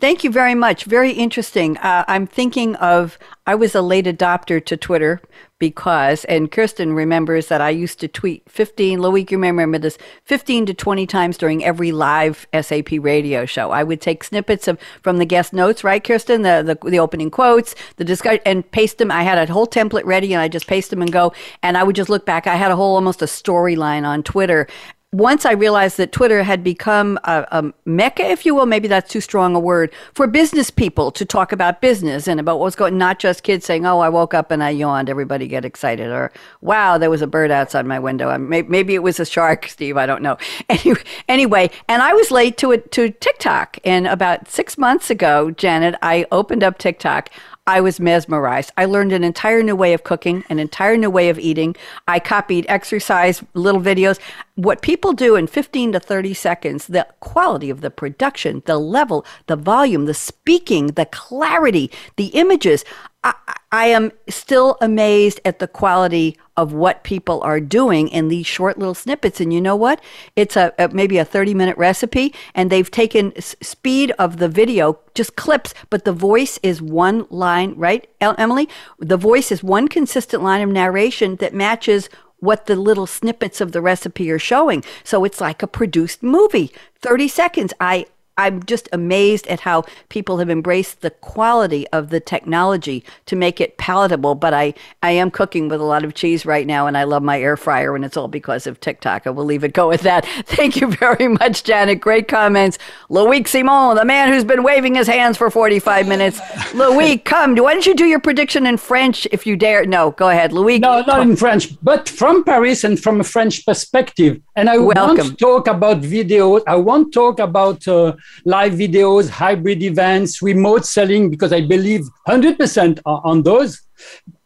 Thank 0.00 0.22
you 0.22 0.30
very 0.30 0.54
much. 0.54 0.84
Very 0.84 1.10
interesting. 1.10 1.76
Uh, 1.78 2.04
I'm 2.06 2.28
thinking 2.28 2.76
of, 2.76 3.18
I 3.48 3.56
was 3.56 3.74
a 3.74 3.82
late 3.82 4.04
adopter 4.04 4.64
to 4.64 4.76
Twitter 4.76 5.20
because, 5.58 6.24
and 6.26 6.52
Kirsten 6.52 6.92
remembers 6.92 7.48
that 7.48 7.60
I 7.60 7.70
used 7.70 7.98
to 8.00 8.06
tweet 8.06 8.48
15, 8.48 9.00
Loic, 9.00 9.28
you 9.32 9.38
may 9.38 9.48
remember 9.48 9.78
this, 9.78 9.98
15 10.22 10.66
to 10.66 10.74
20 10.74 11.04
times 11.08 11.36
during 11.36 11.64
every 11.64 11.90
live 11.90 12.46
SAP 12.52 12.90
radio 13.00 13.44
show. 13.44 13.72
I 13.72 13.82
would 13.82 14.00
take 14.00 14.22
snippets 14.22 14.68
of 14.68 14.78
from 15.02 15.18
the 15.18 15.24
guest 15.24 15.52
notes, 15.52 15.82
right, 15.82 16.02
Kirsten? 16.02 16.42
The, 16.42 16.78
the, 16.80 16.90
the 16.90 17.00
opening 17.00 17.30
quotes, 17.30 17.74
the 17.96 18.04
discussion, 18.04 18.40
and 18.46 18.70
paste 18.70 18.98
them. 18.98 19.10
I 19.10 19.24
had 19.24 19.48
a 19.48 19.52
whole 19.52 19.66
template 19.66 20.04
ready 20.04 20.32
and 20.32 20.40
I 20.40 20.46
just 20.46 20.68
paste 20.68 20.90
them 20.90 21.02
and 21.02 21.10
go. 21.10 21.32
And 21.64 21.76
I 21.76 21.82
would 21.82 21.96
just 21.96 22.08
look 22.08 22.24
back. 22.24 22.46
I 22.46 22.54
had 22.54 22.70
a 22.70 22.76
whole, 22.76 22.94
almost 22.94 23.20
a 23.20 23.26
storyline 23.26 24.06
on 24.06 24.22
Twitter 24.22 24.68
once 25.12 25.46
I 25.46 25.52
realized 25.52 25.96
that 25.96 26.12
Twitter 26.12 26.42
had 26.42 26.62
become 26.62 27.18
a, 27.24 27.46
a, 27.50 27.72
mecca, 27.86 28.24
if 28.24 28.44
you 28.44 28.54
will, 28.54 28.66
maybe 28.66 28.88
that's 28.88 29.10
too 29.10 29.22
strong 29.22 29.56
a 29.56 29.60
word, 29.60 29.90
for 30.12 30.26
business 30.26 30.70
people 30.70 31.10
to 31.12 31.24
talk 31.24 31.50
about 31.50 31.80
business 31.80 32.28
and 32.28 32.38
about 32.38 32.60
what's 32.60 32.76
going, 32.76 32.98
not 32.98 33.18
just 33.18 33.42
kids 33.42 33.64
saying, 33.64 33.86
oh, 33.86 34.00
I 34.00 34.10
woke 34.10 34.34
up 34.34 34.50
and 34.50 34.62
I 34.62 34.68
yawned, 34.68 35.08
everybody 35.08 35.48
get 35.48 35.64
excited, 35.64 36.08
or 36.08 36.30
wow, 36.60 36.98
there 36.98 37.08
was 37.08 37.22
a 37.22 37.26
bird 37.26 37.50
outside 37.50 37.86
my 37.86 37.98
window. 37.98 38.36
Maybe 38.36 38.94
it 38.94 39.02
was 39.02 39.18
a 39.18 39.24
shark, 39.24 39.66
Steve, 39.68 39.96
I 39.96 40.04
don't 40.06 40.22
know. 40.22 40.36
Anyway, 40.68 41.02
anyway, 41.28 41.70
and 41.88 42.02
I 42.02 42.12
was 42.12 42.30
late 42.30 42.56
to 42.58 42.72
it, 42.72 42.92
to 42.92 43.10
TikTok. 43.10 43.78
And 43.84 44.06
about 44.06 44.48
six 44.48 44.76
months 44.76 45.10
ago, 45.10 45.50
Janet, 45.50 45.96
I 46.02 46.26
opened 46.30 46.62
up 46.62 46.78
TikTok. 46.78 47.30
I 47.68 47.82
was 47.82 48.00
mesmerized. 48.00 48.72
I 48.78 48.86
learned 48.86 49.12
an 49.12 49.22
entire 49.22 49.62
new 49.62 49.76
way 49.76 49.92
of 49.92 50.02
cooking, 50.02 50.42
an 50.48 50.58
entire 50.58 50.96
new 50.96 51.10
way 51.10 51.28
of 51.28 51.38
eating. 51.38 51.76
I 52.08 52.18
copied 52.18 52.64
exercise 52.66 53.44
little 53.52 53.82
videos. 53.82 54.18
What 54.54 54.80
people 54.80 55.12
do 55.12 55.36
in 55.36 55.46
15 55.46 55.92
to 55.92 56.00
30 56.00 56.32
seconds, 56.32 56.86
the 56.86 57.06
quality 57.20 57.68
of 57.68 57.82
the 57.82 57.90
production, 57.90 58.62
the 58.64 58.78
level, 58.78 59.26
the 59.48 59.56
volume, 59.56 60.06
the 60.06 60.14
speaking, 60.14 60.86
the 60.86 61.04
clarity, 61.04 61.90
the 62.16 62.28
images. 62.28 62.86
I, 63.22 63.34
I, 63.70 63.88
am 63.88 64.12
still 64.30 64.78
amazed 64.80 65.38
at 65.44 65.58
the 65.58 65.68
quality 65.68 66.38
of 66.58 66.72
what 66.72 67.04
people 67.04 67.40
are 67.42 67.60
doing 67.60 68.08
in 68.08 68.26
these 68.26 68.44
short 68.44 68.78
little 68.78 68.92
snippets. 68.92 69.40
And 69.40 69.52
you 69.52 69.60
know 69.60 69.76
what? 69.76 70.00
It's 70.34 70.56
a, 70.56 70.74
a 70.76 70.88
maybe 70.88 71.16
a 71.16 71.24
30 71.24 71.54
minute 71.54 71.78
recipe, 71.78 72.34
and 72.52 72.68
they've 72.68 72.90
taken 72.90 73.32
s- 73.36 73.54
speed 73.62 74.10
of 74.18 74.38
the 74.38 74.48
video, 74.48 74.98
just 75.14 75.36
clips, 75.36 75.72
but 75.88 76.04
the 76.04 76.12
voice 76.12 76.58
is 76.64 76.82
one 76.82 77.26
line, 77.30 77.74
right, 77.76 78.10
Emily? 78.20 78.68
The 78.98 79.16
voice 79.16 79.52
is 79.52 79.62
one 79.62 79.86
consistent 79.86 80.42
line 80.42 80.60
of 80.60 80.68
narration 80.68 81.36
that 81.36 81.54
matches 81.54 82.10
what 82.40 82.66
the 82.66 82.74
little 82.74 83.06
snippets 83.06 83.60
of 83.60 83.70
the 83.70 83.80
recipe 83.80 84.28
are 84.28 84.38
showing. 84.38 84.82
So 85.04 85.24
it's 85.24 85.40
like 85.40 85.62
a 85.62 85.68
produced 85.68 86.24
movie. 86.24 86.72
30 87.00 87.28
seconds. 87.28 87.72
I 87.80 88.06
I'm 88.38 88.62
just 88.62 88.88
amazed 88.92 89.48
at 89.48 89.60
how 89.60 89.84
people 90.08 90.38
have 90.38 90.48
embraced 90.48 91.00
the 91.00 91.10
quality 91.10 91.86
of 91.88 92.10
the 92.10 92.20
technology 92.20 93.04
to 93.26 93.34
make 93.34 93.60
it 93.60 93.76
palatable. 93.76 94.36
But 94.36 94.54
I, 94.54 94.74
I 95.02 95.10
am 95.10 95.30
cooking 95.30 95.68
with 95.68 95.80
a 95.80 95.84
lot 95.84 96.04
of 96.04 96.14
cheese 96.14 96.46
right 96.46 96.66
now, 96.66 96.86
and 96.86 96.96
I 96.96 97.02
love 97.02 97.22
my 97.22 97.40
air 97.40 97.56
fryer, 97.56 97.96
and 97.96 98.04
it's 98.04 98.16
all 98.16 98.28
because 98.28 98.66
of 98.66 98.78
TikTok. 98.78 99.26
I 99.26 99.30
will 99.30 99.44
leave 99.44 99.64
it 99.64 99.72
go 99.72 99.88
with 99.88 100.02
that. 100.02 100.24
Thank 100.46 100.76
you 100.76 100.86
very 100.86 101.26
much, 101.26 101.64
Janet. 101.64 102.00
Great 102.00 102.28
comments. 102.28 102.78
Loic 103.10 103.48
Simon, 103.48 103.96
the 103.96 104.04
man 104.04 104.32
who's 104.32 104.44
been 104.44 104.62
waving 104.62 104.94
his 104.94 105.08
hands 105.08 105.36
for 105.36 105.50
45 105.50 106.06
minutes. 106.06 106.40
Loic, 106.72 107.24
come. 107.24 107.56
Why 107.56 107.72
don't 107.72 107.86
you 107.86 107.94
do 107.94 108.06
your 108.06 108.20
prediction 108.20 108.66
in 108.66 108.76
French 108.76 109.26
if 109.32 109.46
you 109.46 109.56
dare? 109.56 109.84
No, 109.84 110.12
go 110.12 110.28
ahead, 110.28 110.52
Loic. 110.52 110.80
No, 110.80 111.00
not 111.00 111.22
in 111.22 111.34
French, 111.34 111.76
but 111.82 112.08
from 112.08 112.44
Paris 112.44 112.84
and 112.84 113.00
from 113.00 113.20
a 113.20 113.24
French 113.24 113.66
perspective. 113.66 114.40
And 114.54 114.70
I 114.70 114.78
Welcome. 114.78 115.16
want 115.16 115.22
to 115.22 115.36
talk 115.36 115.66
about 115.66 115.98
video. 115.98 116.60
I 116.66 116.76
want 116.76 117.12
to 117.12 117.18
talk 117.18 117.40
about. 117.40 117.86
Uh, 117.88 118.14
live 118.44 118.72
videos, 118.74 119.28
hybrid 119.28 119.82
events, 119.82 120.42
remote 120.42 120.86
selling, 120.86 121.30
because 121.30 121.52
I 121.52 121.60
believe 121.60 122.02
100% 122.26 123.00
on 123.04 123.42
those. 123.42 123.82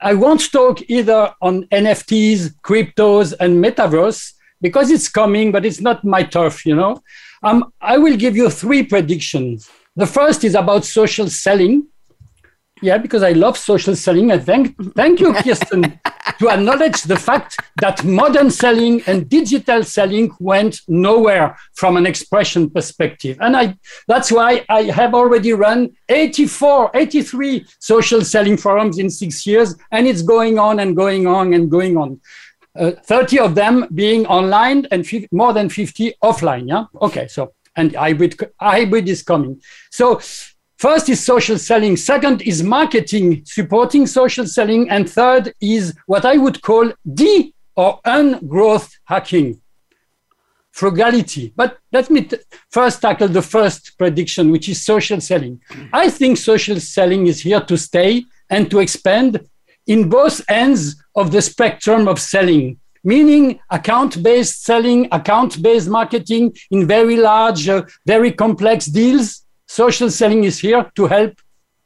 I 0.00 0.14
won't 0.14 0.50
talk 0.50 0.80
either 0.88 1.34
on 1.40 1.64
NFTs, 1.66 2.54
cryptos, 2.62 3.34
and 3.38 3.62
metaverse 3.62 4.32
because 4.60 4.90
it's 4.90 5.08
coming, 5.08 5.52
but 5.52 5.66
it's 5.66 5.80
not 5.80 6.04
my 6.04 6.22
turf, 6.22 6.64
you 6.64 6.74
know. 6.74 7.02
Um, 7.42 7.72
I 7.80 7.98
will 7.98 8.16
give 8.16 8.36
you 8.36 8.48
three 8.48 8.84
predictions. 8.84 9.68
The 9.96 10.06
first 10.06 10.44
is 10.44 10.54
about 10.54 10.84
social 10.84 11.28
selling. 11.28 11.88
Yeah, 12.82 12.98
because 12.98 13.22
I 13.22 13.30
love 13.30 13.56
social 13.56 13.94
selling. 13.94 14.32
And 14.32 14.44
thank, 14.44 14.76
thank 14.94 15.20
you, 15.20 15.32
Kirsten, 15.32 16.00
to 16.40 16.50
acknowledge 16.50 17.02
the 17.02 17.16
fact 17.16 17.56
that 17.80 18.04
modern 18.04 18.50
selling 18.50 19.02
and 19.06 19.28
digital 19.28 19.84
selling 19.84 20.32
went 20.40 20.80
nowhere 20.88 21.56
from 21.74 21.96
an 21.96 22.06
expression 22.06 22.68
perspective. 22.68 23.38
And 23.40 23.56
I, 23.56 23.76
that's 24.08 24.32
why 24.32 24.64
I 24.68 24.82
have 24.82 25.14
already 25.14 25.52
run 25.52 25.96
84, 26.08 26.90
83 26.92 27.64
social 27.78 28.22
selling 28.22 28.56
forums 28.56 28.98
in 28.98 29.08
six 29.08 29.46
years, 29.46 29.76
and 29.92 30.08
it's 30.08 30.22
going 30.22 30.58
on 30.58 30.80
and 30.80 30.96
going 30.96 31.28
on 31.28 31.54
and 31.54 31.70
going 31.70 31.96
on. 31.96 32.20
Uh, 32.74 32.92
30 33.04 33.38
of 33.38 33.54
them 33.54 33.86
being 33.94 34.26
online 34.26 34.86
and 34.90 35.06
f- 35.06 35.28
more 35.30 35.52
than 35.52 35.68
50 35.68 36.14
offline. 36.24 36.68
Yeah. 36.68 36.86
Okay. 37.00 37.28
So, 37.28 37.52
and 37.76 37.94
hybrid, 37.94 38.38
hybrid 38.58 39.08
is 39.08 39.22
coming. 39.22 39.60
So 39.90 40.20
First 40.82 41.08
is 41.08 41.24
social 41.24 41.58
selling. 41.58 41.96
Second 41.96 42.42
is 42.42 42.60
marketing, 42.64 43.42
supporting 43.44 44.04
social 44.04 44.48
selling. 44.48 44.90
And 44.90 45.08
third 45.08 45.54
is 45.60 45.94
what 46.06 46.24
I 46.24 46.36
would 46.36 46.60
call 46.60 46.92
D 47.14 47.54
or 47.76 48.00
ungrowth 48.04 48.90
hacking, 49.04 49.60
frugality. 50.72 51.52
But 51.54 51.78
let 51.92 52.10
me 52.10 52.22
t- 52.22 52.36
first 52.68 53.00
tackle 53.00 53.28
the 53.28 53.42
first 53.42 53.96
prediction, 53.96 54.50
which 54.50 54.68
is 54.68 54.84
social 54.84 55.20
selling. 55.20 55.60
I 55.92 56.10
think 56.10 56.36
social 56.36 56.80
selling 56.80 57.28
is 57.28 57.40
here 57.40 57.60
to 57.60 57.76
stay 57.78 58.24
and 58.50 58.68
to 58.72 58.80
expand 58.80 59.38
in 59.86 60.08
both 60.08 60.42
ends 60.48 60.96
of 61.14 61.30
the 61.30 61.42
spectrum 61.42 62.08
of 62.08 62.18
selling 62.18 62.80
meaning 63.04 63.58
account 63.70 64.22
based 64.22 64.64
selling, 64.64 65.08
account 65.10 65.60
based 65.60 65.88
marketing 65.88 66.54
in 66.70 66.86
very 66.86 67.16
large, 67.16 67.68
uh, 67.68 67.82
very 68.06 68.30
complex 68.30 68.86
deals, 68.86 69.41
social 69.80 70.10
selling 70.10 70.44
is 70.44 70.58
here 70.58 70.84
to 70.96 71.06
help 71.06 71.34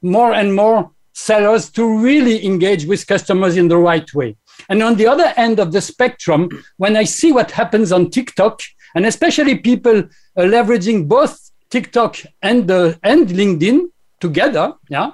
more 0.03 0.33
and 0.35 0.55
more 0.55 0.91
sellers 1.13 1.71
to 1.71 1.83
really 2.07 2.45
engage 2.45 2.85
with 2.85 3.07
customers 3.07 3.57
in 3.57 3.69
the 3.69 3.77
right 3.77 4.13
way. 4.13 4.37
And 4.69 4.83
on 4.83 4.97
the 4.97 5.07
other 5.07 5.33
end 5.37 5.61
of 5.61 5.71
the 5.73 5.81
spectrum, 5.81 6.49
when 6.79 6.97
I 6.97 7.05
see 7.05 7.31
what 7.33 7.51
happens 7.53 7.93
on 7.93 8.11
TikTok, 8.11 8.61
and 8.95 9.07
especially 9.07 9.59
people 9.59 9.99
uh, 9.99 10.43
leveraging 10.55 11.07
both 11.07 11.39
TikTok 11.71 12.17
and, 12.43 12.71
uh, 12.71 12.95
and 13.03 13.29
LinkedIn 13.29 13.79
together, 14.21 14.75
yeah, 14.89 15.11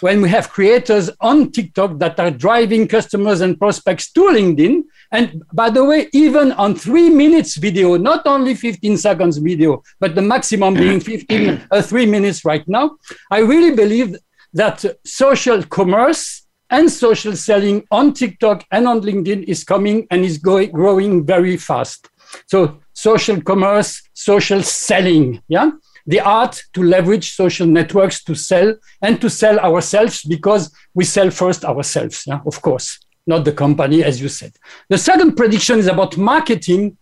when 0.00 0.20
we 0.20 0.28
have 0.28 0.50
creators 0.50 1.10
on 1.20 1.50
TikTok 1.50 1.98
that 1.98 2.18
are 2.20 2.30
driving 2.30 2.86
customers 2.86 3.40
and 3.40 3.58
prospects 3.58 4.12
to 4.12 4.20
LinkedIn. 4.20 4.82
And 5.12 5.42
by 5.52 5.70
the 5.70 5.84
way, 5.84 6.08
even 6.12 6.52
on 6.52 6.74
three 6.74 7.10
minutes 7.10 7.56
video, 7.56 7.96
not 7.96 8.26
only 8.26 8.54
15 8.54 8.96
seconds 8.96 9.38
video, 9.38 9.82
but 10.00 10.14
the 10.14 10.22
maximum 10.22 10.74
being 10.84 11.00
15, 11.00 11.62
uh, 11.70 11.82
three 11.82 12.06
minutes 12.06 12.44
right 12.44 12.66
now, 12.68 12.96
I 13.30 13.38
really 13.38 13.74
believe 13.74 14.16
that 14.52 14.84
social 15.04 15.62
commerce 15.62 16.46
and 16.70 16.90
social 16.90 17.36
selling 17.36 17.84
on 17.90 18.12
TikTok 18.12 18.64
and 18.72 18.88
on 18.88 19.00
LinkedIn 19.00 19.44
is 19.44 19.64
coming 19.64 20.06
and 20.10 20.24
is 20.24 20.38
going, 20.38 20.72
growing 20.72 21.24
very 21.24 21.56
fast. 21.56 22.08
So 22.46 22.80
social 22.92 23.40
commerce, 23.40 24.02
social 24.14 24.62
selling, 24.62 25.42
yeah? 25.48 25.70
The 26.06 26.20
art 26.20 26.62
to 26.72 26.82
leverage 26.82 27.34
social 27.34 27.66
networks 27.66 28.22
to 28.24 28.34
sell 28.34 28.74
and 29.02 29.20
to 29.20 29.28
sell 29.28 29.58
ourselves 29.58 30.22
because 30.22 30.72
we 30.94 31.04
sell 31.04 31.30
first 31.30 31.64
ourselves, 31.64 32.24
yeah, 32.26 32.40
of 32.46 32.62
course, 32.62 33.00
not 33.26 33.44
the 33.44 33.52
company, 33.52 34.04
as 34.04 34.20
you 34.20 34.28
said. 34.28 34.52
The 34.88 34.98
second 34.98 35.36
prediction 35.36 35.78
is 35.78 35.88
about 35.88 36.16
marketing, 36.16 36.96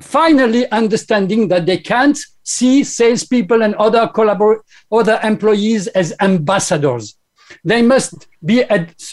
finally 0.00 0.70
understanding 0.70 1.48
that 1.48 1.66
they 1.66 1.78
can't 1.78 2.18
see 2.44 2.84
salespeople 2.84 3.62
and 3.62 3.74
other 3.76 4.06
collabor- 4.14 4.60
other 4.92 5.18
employees 5.22 5.88
as 5.88 6.14
ambassadors. 6.20 7.16
They 7.64 7.82
must 7.82 8.26
be 8.44 8.64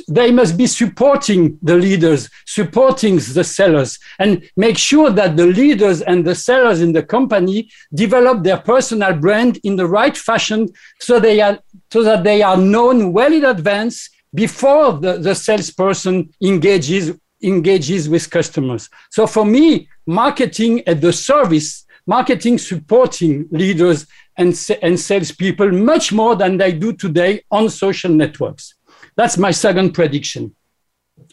they 0.08 0.32
must 0.32 0.58
be 0.58 0.68
supporting 0.68 1.58
the 1.62 1.76
leaders, 1.76 2.30
supporting 2.46 3.16
the 3.18 3.44
sellers, 3.44 4.00
and 4.20 4.44
make 4.56 4.78
sure 4.78 5.10
that 5.10 5.38
the 5.38 5.48
leaders 5.48 6.02
and 6.02 6.26
the 6.26 6.36
sellers 6.36 6.82
in 6.82 6.94
the 6.94 7.04
company 7.04 7.70
develop 7.94 8.44
their 8.44 8.58
personal 8.58 9.14
brand 9.14 9.60
in 9.64 9.76
the 9.76 9.88
right 9.88 10.18
fashion, 10.18 10.70
so 11.00 11.20
they 11.20 11.42
are 11.42 11.60
so 11.92 12.04
that 12.04 12.24
they 12.24 12.42
are 12.42 12.58
known 12.58 13.14
well 13.14 13.34
in 13.34 13.46
advance 13.46 14.10
before 14.34 14.94
the, 14.94 15.18
the 15.18 15.36
salesperson 15.36 16.34
engages 16.42 17.14
engages 17.44 18.08
with 18.08 18.30
customers. 18.30 18.90
So 19.10 19.26
for 19.26 19.46
me, 19.46 19.90
marketing 20.06 20.88
at 20.88 21.02
the 21.02 21.12
service, 21.12 21.86
marketing 22.06 22.58
supporting 22.58 23.48
leaders 23.52 24.08
and, 24.38 24.50
and 24.82 25.00
salespeople 25.00 25.72
much 25.72 26.12
more 26.12 26.36
than 26.36 26.58
they 26.58 26.72
do 26.72 26.94
today 26.94 27.44
on 27.52 27.70
social 27.70 28.12
networks. 28.12 28.76
That's 29.16 29.38
my 29.38 29.52
second 29.52 29.94
prediction. 29.94 30.56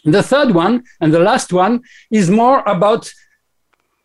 The 0.04 0.22
third 0.22 0.54
one 0.54 0.84
and 1.00 1.12
the 1.12 1.20
last 1.20 1.52
one 1.52 1.82
is 2.10 2.30
more 2.30 2.62
about 2.66 3.12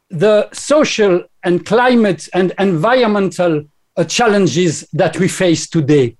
the 0.09 0.49
social 0.53 1.23
and 1.43 1.65
climate 1.65 2.29
and 2.33 2.53
environmental 2.59 3.65
uh, 3.97 4.03
challenges 4.03 4.87
that 4.93 5.17
we 5.19 5.27
face 5.27 5.67
today. 5.67 6.17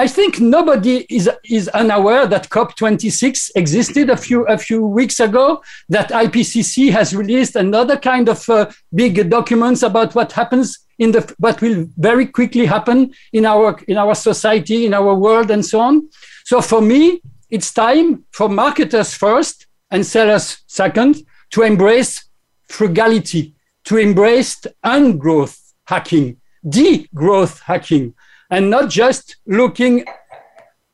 I 0.00 0.06
think 0.06 0.40
nobody 0.40 1.04
is, 1.10 1.28
is 1.44 1.68
unaware 1.68 2.26
that 2.26 2.48
COP26 2.48 3.50
existed 3.54 4.08
a 4.08 4.16
few, 4.16 4.46
a 4.46 4.56
few 4.56 4.80
weeks 4.82 5.20
ago, 5.20 5.62
that 5.90 6.08
IPCC 6.08 6.90
has 6.90 7.14
released 7.14 7.54
another 7.54 7.98
kind 7.98 8.30
of 8.30 8.48
uh, 8.48 8.70
big 8.94 9.28
documents 9.28 9.82
about 9.82 10.14
what 10.14 10.32
happens 10.32 10.78
in 10.98 11.12
the, 11.12 11.34
what 11.36 11.60
will 11.60 11.86
very 11.98 12.24
quickly 12.24 12.64
happen 12.64 13.12
in 13.34 13.44
our, 13.44 13.78
in 13.88 13.98
our 13.98 14.14
society, 14.14 14.86
in 14.86 14.94
our 14.94 15.14
world, 15.14 15.50
and 15.50 15.66
so 15.66 15.80
on. 15.80 16.08
So 16.46 16.62
for 16.62 16.80
me, 16.80 17.20
it's 17.50 17.70
time 17.70 18.24
for 18.30 18.48
marketers 18.48 19.12
first 19.12 19.66
and 19.90 20.06
sellers 20.06 20.62
second 20.66 21.26
to 21.50 21.60
embrace 21.60 22.26
frugality, 22.70 23.54
to 23.84 23.98
embrace 23.98 24.62
ungrowth 24.82 25.60
hacking, 25.88 26.40
degrowth 26.64 27.60
hacking, 27.60 28.14
and 28.50 28.70
not 28.70 28.90
just 28.90 29.36
looking 29.46 30.04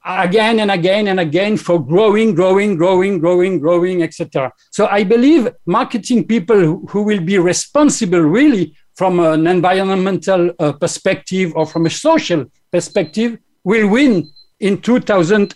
again 0.06 0.60
and 0.60 0.70
again 0.70 1.08
and 1.08 1.18
again 1.18 1.56
for 1.56 1.84
growing, 1.84 2.34
growing, 2.34 2.76
growing, 2.76 3.18
growing, 3.18 3.58
growing, 3.58 4.02
etc. 4.02 4.52
So 4.70 4.86
I 4.86 5.02
believe 5.02 5.48
marketing 5.66 6.26
people 6.26 6.86
who 6.88 7.02
will 7.02 7.20
be 7.20 7.38
responsible 7.38 8.20
really 8.20 8.76
from 8.94 9.20
an 9.20 9.46
environmental 9.46 10.52
uh, 10.58 10.72
perspective 10.72 11.52
or 11.56 11.66
from 11.66 11.86
a 11.86 11.90
social 11.90 12.46
perspective 12.72 13.38
will 13.64 13.88
win 13.88 14.30
in 14.60 14.80
2000 14.80 15.54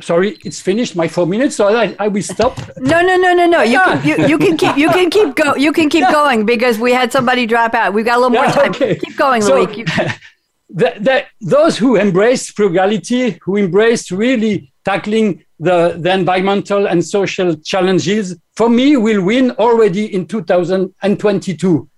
sorry 0.00 0.36
it's 0.44 0.60
finished 0.60 0.96
my 0.96 1.06
four 1.06 1.26
minutes 1.26 1.54
so 1.56 1.68
i, 1.68 1.94
I 1.98 2.08
will 2.08 2.22
stop 2.22 2.58
no 2.78 3.00
no 3.02 3.16
no 3.16 3.34
no 3.34 3.46
no 3.46 3.62
you, 3.62 3.78
can, 3.78 4.06
you, 4.06 4.26
you 4.26 4.38
can 4.38 4.56
keep 4.56 4.76
you 4.76 4.88
can 4.88 5.10
keep 5.10 5.36
go 5.36 5.54
you 5.54 5.72
can 5.72 5.88
keep 5.88 6.00
yeah. 6.08 6.12
going 6.12 6.44
because 6.44 6.78
we 6.78 6.92
had 6.92 7.12
somebody 7.12 7.46
drop 7.46 7.74
out 7.74 7.92
we've 7.92 8.04
got 8.04 8.16
a 8.16 8.20
little 8.20 8.30
more 8.30 8.46
time 8.46 8.70
okay. 8.70 8.98
keep 8.98 9.16
going 9.16 9.40
so. 9.40 9.66
the, 10.72 10.94
the, 10.98 11.24
those 11.40 11.76
who 11.76 11.96
embrace 11.96 12.50
frugality, 12.50 13.38
who 13.42 13.56
embrace 13.56 14.10
really 14.10 14.72
tackling 14.84 15.44
the, 15.58 15.96
the 15.98 16.12
environmental 16.12 16.88
and 16.88 17.04
social 17.04 17.54
challenges, 17.56 18.36
for 18.56 18.68
me, 18.68 18.96
will 18.96 19.22
win 19.22 19.50
already 19.52 20.12
in 20.12 20.26
2022. 20.26 21.88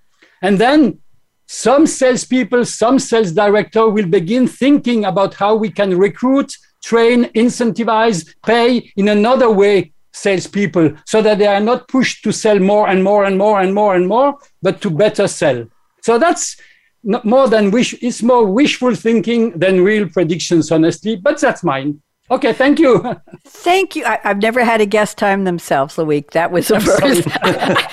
And 0.43 0.59
then 0.59 0.99
some 1.47 1.87
salespeople, 1.87 2.65
some 2.65 2.99
sales 2.99 3.33
director 3.33 3.89
will 3.89 4.07
begin 4.07 4.49
thinking 4.49 5.05
about 5.05 5.35
how 5.35 5.55
we 5.55 5.71
can 5.71 5.97
recruit, 5.97 6.57
train, 6.83 7.25
incentivize, 7.27 8.35
pay 8.45 8.93
in 8.97 9.09
another 9.09 9.51
way 9.51 9.93
salespeople 10.13 10.93
so 11.07 11.23
that 11.23 11.39
they 11.39 11.47
are 11.47 11.61
not 11.61 11.89
pushed 11.89 12.23
to 12.25 12.33
sell 12.33 12.59
more 12.59 12.89
and 12.89 13.03
more 13.03 13.25
and 13.25 13.39
more 13.39 13.61
and 13.61 13.75
more 13.75 13.95
and 13.95 14.07
more, 14.07 14.37
but 14.63 14.81
to 14.81 14.91
better 14.91 15.29
sell. 15.29 15.65
So 16.03 16.19
that's 16.19 16.57
more 17.05 17.49
than 17.49 17.71
wish 17.71 17.95
it's 18.03 18.23
more 18.23 18.47
wishful 18.47 18.95
thinking 18.95 19.51
than 19.59 19.85
real 19.85 20.09
predictions 20.09 20.73
honestly 20.73 21.17
but 21.17 21.41
that's 21.41 21.63
mine 21.63 22.01
okay 22.31 22.53
thank 22.53 22.79
you. 22.79 23.03
Thank 23.47 23.97
you. 23.97 24.05
I, 24.05 24.19
have 24.23 24.39
never 24.41 24.65
had 24.65 24.81
a 24.81 24.87
guest 24.87 25.19
time 25.19 25.45
themselves 25.45 25.99
a 25.99 26.05
week 26.05 26.31
that 26.31 26.51
was 26.51 26.71
a 26.73 26.81
first. 26.81 27.29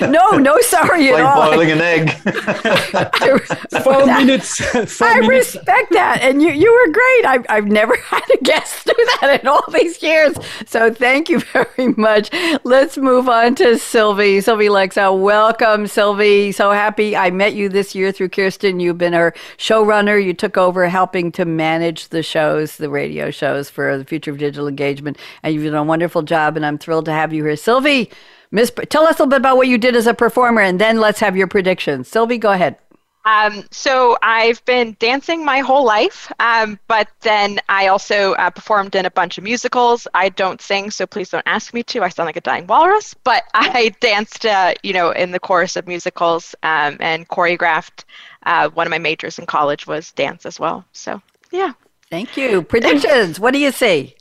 No 0.00 0.30
no 0.30 0.58
sorry 0.62 1.08
at 1.08 1.14
like 1.14 1.24
all. 1.24 1.50
boiling 1.50 1.70
an 1.70 1.80
egg. 1.80 2.10
Four 3.82 4.06
minutes 4.06 4.56
four 4.96 5.06
i 5.06 5.20
minutes. 5.20 5.54
respect 5.54 5.92
that 5.92 6.20
and 6.22 6.42
you 6.42 6.50
you 6.50 6.72
were 6.72 6.92
great. 6.92 7.24
I've, 7.26 7.46
I've 7.48 7.66
never 7.66 7.96
had 7.96 8.22
a 8.32 8.38
guest 8.42 8.84
do 8.86 8.94
that 9.20 9.40
in 9.40 9.48
all 9.48 9.62
these 9.72 10.02
years. 10.02 10.36
So 10.66 10.92
thank 10.92 11.28
you 11.28 11.40
very 11.40 11.88
much. 11.96 12.30
Let's 12.64 12.96
move 12.96 13.28
on 13.28 13.54
to 13.56 13.78
sylvie. 13.78 14.40
Sylvie 14.40 14.68
lexa 14.68 15.16
welcome 15.18 15.86
sylvie. 15.86 16.52
So 16.52 16.70
happy 16.72 17.16
i 17.16 17.30
met 17.30 17.54
you 17.54 17.68
this 17.68 17.94
year 17.94 18.12
through 18.12 18.30
kirsten. 18.30 18.80
You've 18.80 18.98
been 18.98 19.14
our 19.14 19.32
showrunner. 19.58 20.22
You 20.22 20.34
took 20.34 20.56
over 20.56 20.88
helping 20.88 21.32
to 21.32 21.44
manage 21.44 22.08
the 22.08 22.22
shows 22.22 22.76
the 22.76 22.90
radio 22.90 23.30
shows 23.30 23.68
for 23.70 23.96
the 23.98 24.04
future 24.04 24.21
future 24.22 24.30
of 24.30 24.38
digital 24.38 24.68
engagement. 24.68 25.18
And 25.42 25.54
you've 25.54 25.64
done 25.64 25.74
a 25.74 25.82
wonderful 25.82 26.22
job, 26.22 26.56
and 26.56 26.64
I'm 26.64 26.78
thrilled 26.78 27.06
to 27.06 27.12
have 27.12 27.32
you 27.32 27.44
here. 27.44 27.56
Sylvie, 27.56 28.10
Miss, 28.50 28.70
tell 28.88 29.04
us 29.04 29.18
a 29.18 29.24
little 29.24 29.26
bit 29.26 29.38
about 29.38 29.56
what 29.56 29.68
you 29.68 29.78
did 29.78 29.96
as 29.96 30.06
a 30.06 30.14
performer, 30.14 30.60
and 30.60 30.80
then 30.80 31.00
let's 31.00 31.20
have 31.20 31.36
your 31.36 31.46
predictions. 31.46 32.08
Sylvie, 32.08 32.38
go 32.38 32.52
ahead. 32.52 32.78
Um, 33.24 33.62
so 33.70 34.16
I've 34.20 34.64
been 34.64 34.96
dancing 34.98 35.44
my 35.44 35.60
whole 35.60 35.84
life, 35.84 36.30
um, 36.40 36.78
but 36.88 37.08
then 37.20 37.60
I 37.68 37.86
also 37.86 38.32
uh, 38.32 38.50
performed 38.50 38.96
in 38.96 39.06
a 39.06 39.12
bunch 39.12 39.38
of 39.38 39.44
musicals. 39.44 40.08
I 40.12 40.28
don't 40.28 40.60
sing, 40.60 40.90
so 40.90 41.06
please 41.06 41.30
don't 41.30 41.46
ask 41.46 41.72
me 41.72 41.84
to. 41.84 42.02
I 42.02 42.08
sound 42.08 42.26
like 42.26 42.36
a 42.36 42.40
dying 42.40 42.66
walrus. 42.66 43.14
But 43.14 43.44
I 43.54 43.94
danced, 44.00 44.44
uh, 44.44 44.74
you 44.82 44.92
know, 44.92 45.12
in 45.12 45.30
the 45.30 45.38
chorus 45.38 45.76
of 45.76 45.86
musicals 45.86 46.56
um, 46.64 46.96
and 46.98 47.28
choreographed. 47.28 48.04
Uh, 48.44 48.70
one 48.70 48.88
of 48.88 48.90
my 48.90 48.98
majors 48.98 49.38
in 49.38 49.46
college 49.46 49.86
was 49.86 50.10
dance 50.12 50.44
as 50.44 50.58
well. 50.58 50.84
So 50.92 51.22
yeah. 51.52 51.74
Thank 52.12 52.36
you. 52.36 52.60
Predictions. 52.60 53.40
what 53.40 53.54
do 53.54 53.58
you 53.58 53.72
see? 53.72 54.14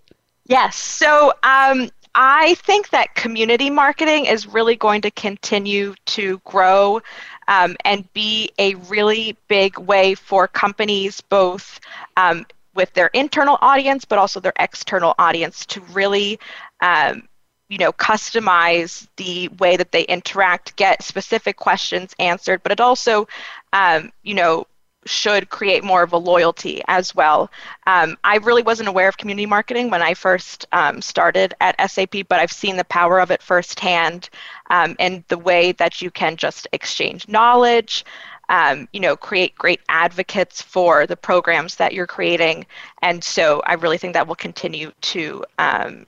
Yes. 0.45 0.77
So 0.77 1.33
um, 1.43 1.89
I 2.15 2.53
think 2.55 2.89
that 2.91 3.15
community 3.15 3.69
marketing 3.69 4.27
is 4.27 4.47
really 4.47 4.77
going 4.77 5.01
to 5.01 5.11
continue 5.11 5.93
to 6.05 6.39
grow 6.45 7.01
um, 7.49 7.75
and 7.83 8.07
be 8.13 8.49
a 8.59 8.75
really 8.75 9.35
big 9.49 9.77
way 9.77 10.15
for 10.15 10.47
companies, 10.47 11.19
both 11.19 11.81
um, 12.15 12.45
with 12.75 12.93
their 12.93 13.07
internal 13.07 13.57
audience, 13.59 14.05
but 14.05 14.17
also 14.17 14.39
their 14.39 14.53
external 14.57 15.13
audience, 15.19 15.65
to 15.65 15.81
really 15.91 16.39
um, 16.79 17.27
you 17.67 17.77
know 17.77 17.91
customize 17.91 19.05
the 19.17 19.49
way 19.59 19.75
that 19.75 19.91
they 19.91 20.03
interact 20.03 20.77
get 20.77 21.01
specific 21.01 21.55
questions 21.55 22.13
answered 22.19 22.61
but 22.63 22.71
it 22.73 22.81
also 22.81 23.25
um, 23.71 24.11
you 24.23 24.33
know 24.33 24.67
should 25.05 25.49
create 25.49 25.83
more 25.83 26.03
of 26.03 26.13
a 26.13 26.17
loyalty 26.17 26.81
as 26.87 27.15
well. 27.15 27.49
Um, 27.87 28.17
I 28.23 28.37
really 28.37 28.61
wasn't 28.61 28.89
aware 28.89 29.07
of 29.07 29.17
community 29.17 29.45
marketing 29.45 29.89
when 29.89 30.01
I 30.01 30.13
first 30.13 30.65
um, 30.71 31.01
started 31.01 31.53
at 31.59 31.75
SAP, 31.89 32.27
but 32.27 32.39
I've 32.39 32.51
seen 32.51 32.77
the 32.77 32.83
power 32.85 33.19
of 33.19 33.31
it 33.31 33.41
firsthand 33.41 34.29
um, 34.69 34.95
and 34.99 35.23
the 35.27 35.37
way 35.37 35.71
that 35.73 36.01
you 36.01 36.11
can 36.11 36.35
just 36.35 36.67
exchange 36.71 37.27
knowledge. 37.27 38.05
Um, 38.49 38.89
you 38.91 38.99
know, 38.99 39.15
create 39.15 39.55
great 39.55 39.79
advocates 39.87 40.61
for 40.61 41.07
the 41.07 41.15
programs 41.15 41.75
that 41.75 41.93
you're 41.93 42.05
creating, 42.07 42.65
and 43.01 43.23
so 43.23 43.61
I 43.65 43.75
really 43.75 43.97
think 43.97 44.13
that 44.13 44.27
will 44.27 44.35
continue 44.35 44.91
to 45.01 45.45
um, 45.57 46.05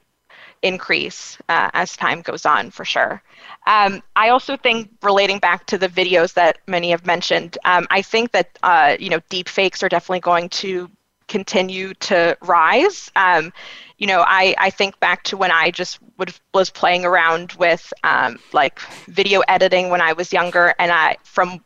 increase 0.64 1.38
uh, 1.50 1.70
as 1.74 1.96
time 1.96 2.22
goes 2.22 2.46
on, 2.46 2.72
for 2.72 2.86
sure. 2.86 3.22
Um, 3.68 4.02
I 4.16 4.30
also 4.30 4.58
think, 4.58 4.90
relating 5.04 5.40
back 5.40 5.66
to 5.68 5.78
the 5.78 5.88
videos 5.88 6.34
that 6.34 6.58
many 6.68 6.90
have 6.92 7.06
mentioned, 7.06 7.58
um, 7.66 7.86
I 7.90 8.02
think 8.02 8.32
that 8.32 8.58
uh, 8.64 8.98
you 9.00 9.10
know 9.10 9.20
deep 9.30 9.48
fakes 9.48 9.84
are 9.84 9.90
definitely 9.90 10.22
going 10.22 10.50
to 10.50 10.90
continue 11.28 11.94
to 11.96 12.38
rise. 12.42 13.12
Um, 13.16 13.54
you 13.98 14.08
know, 14.08 14.24
I, 14.28 14.56
I 14.58 14.70
think 14.70 15.00
back 15.00 15.24
to 15.24 15.38
when 15.38 15.52
I 15.52 15.72
just 15.72 16.00
would, 16.18 16.34
was 16.54 16.70
playing 16.70 17.06
around 17.06 17.54
with 17.54 17.94
um, 18.04 18.40
like 18.52 18.80
video 19.08 19.42
editing 19.48 19.90
when 19.90 20.02
I 20.02 20.14
was 20.14 20.34
younger, 20.34 20.74
and 20.80 20.92
I 20.92 21.18
from 21.24 21.64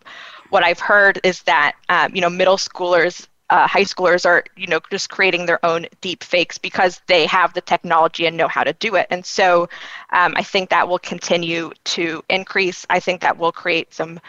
what 0.49 0.63
I've 0.63 0.79
heard 0.79 1.19
is 1.23 1.41
that 1.43 1.75
um, 1.89 2.13
you 2.15 2.21
know 2.21 2.29
middle 2.29 2.57
schoolers 2.57 3.27
uh, 3.49 3.67
high 3.67 3.83
schoolers 3.83 4.25
are 4.25 4.43
you 4.55 4.67
know 4.67 4.79
just 4.91 5.09
creating 5.09 5.45
their 5.45 5.63
own 5.65 5.85
deep 6.01 6.23
fakes 6.23 6.57
because 6.57 7.01
they 7.07 7.25
have 7.25 7.53
the 7.53 7.61
technology 7.61 8.25
and 8.25 8.35
know 8.35 8.47
how 8.47 8.63
to 8.63 8.73
do 8.73 8.95
it. 8.95 9.07
And 9.09 9.25
so 9.25 9.69
um, 10.11 10.33
i 10.35 10.43
think 10.43 10.69
that 10.69 10.87
will 10.87 10.99
continue 10.99 11.71
to 11.85 12.23
increase. 12.29 12.85
I 12.89 12.99
think 12.99 13.21
that 13.21 13.37
will 13.37 13.51
create 13.51 13.93
some 13.93 14.19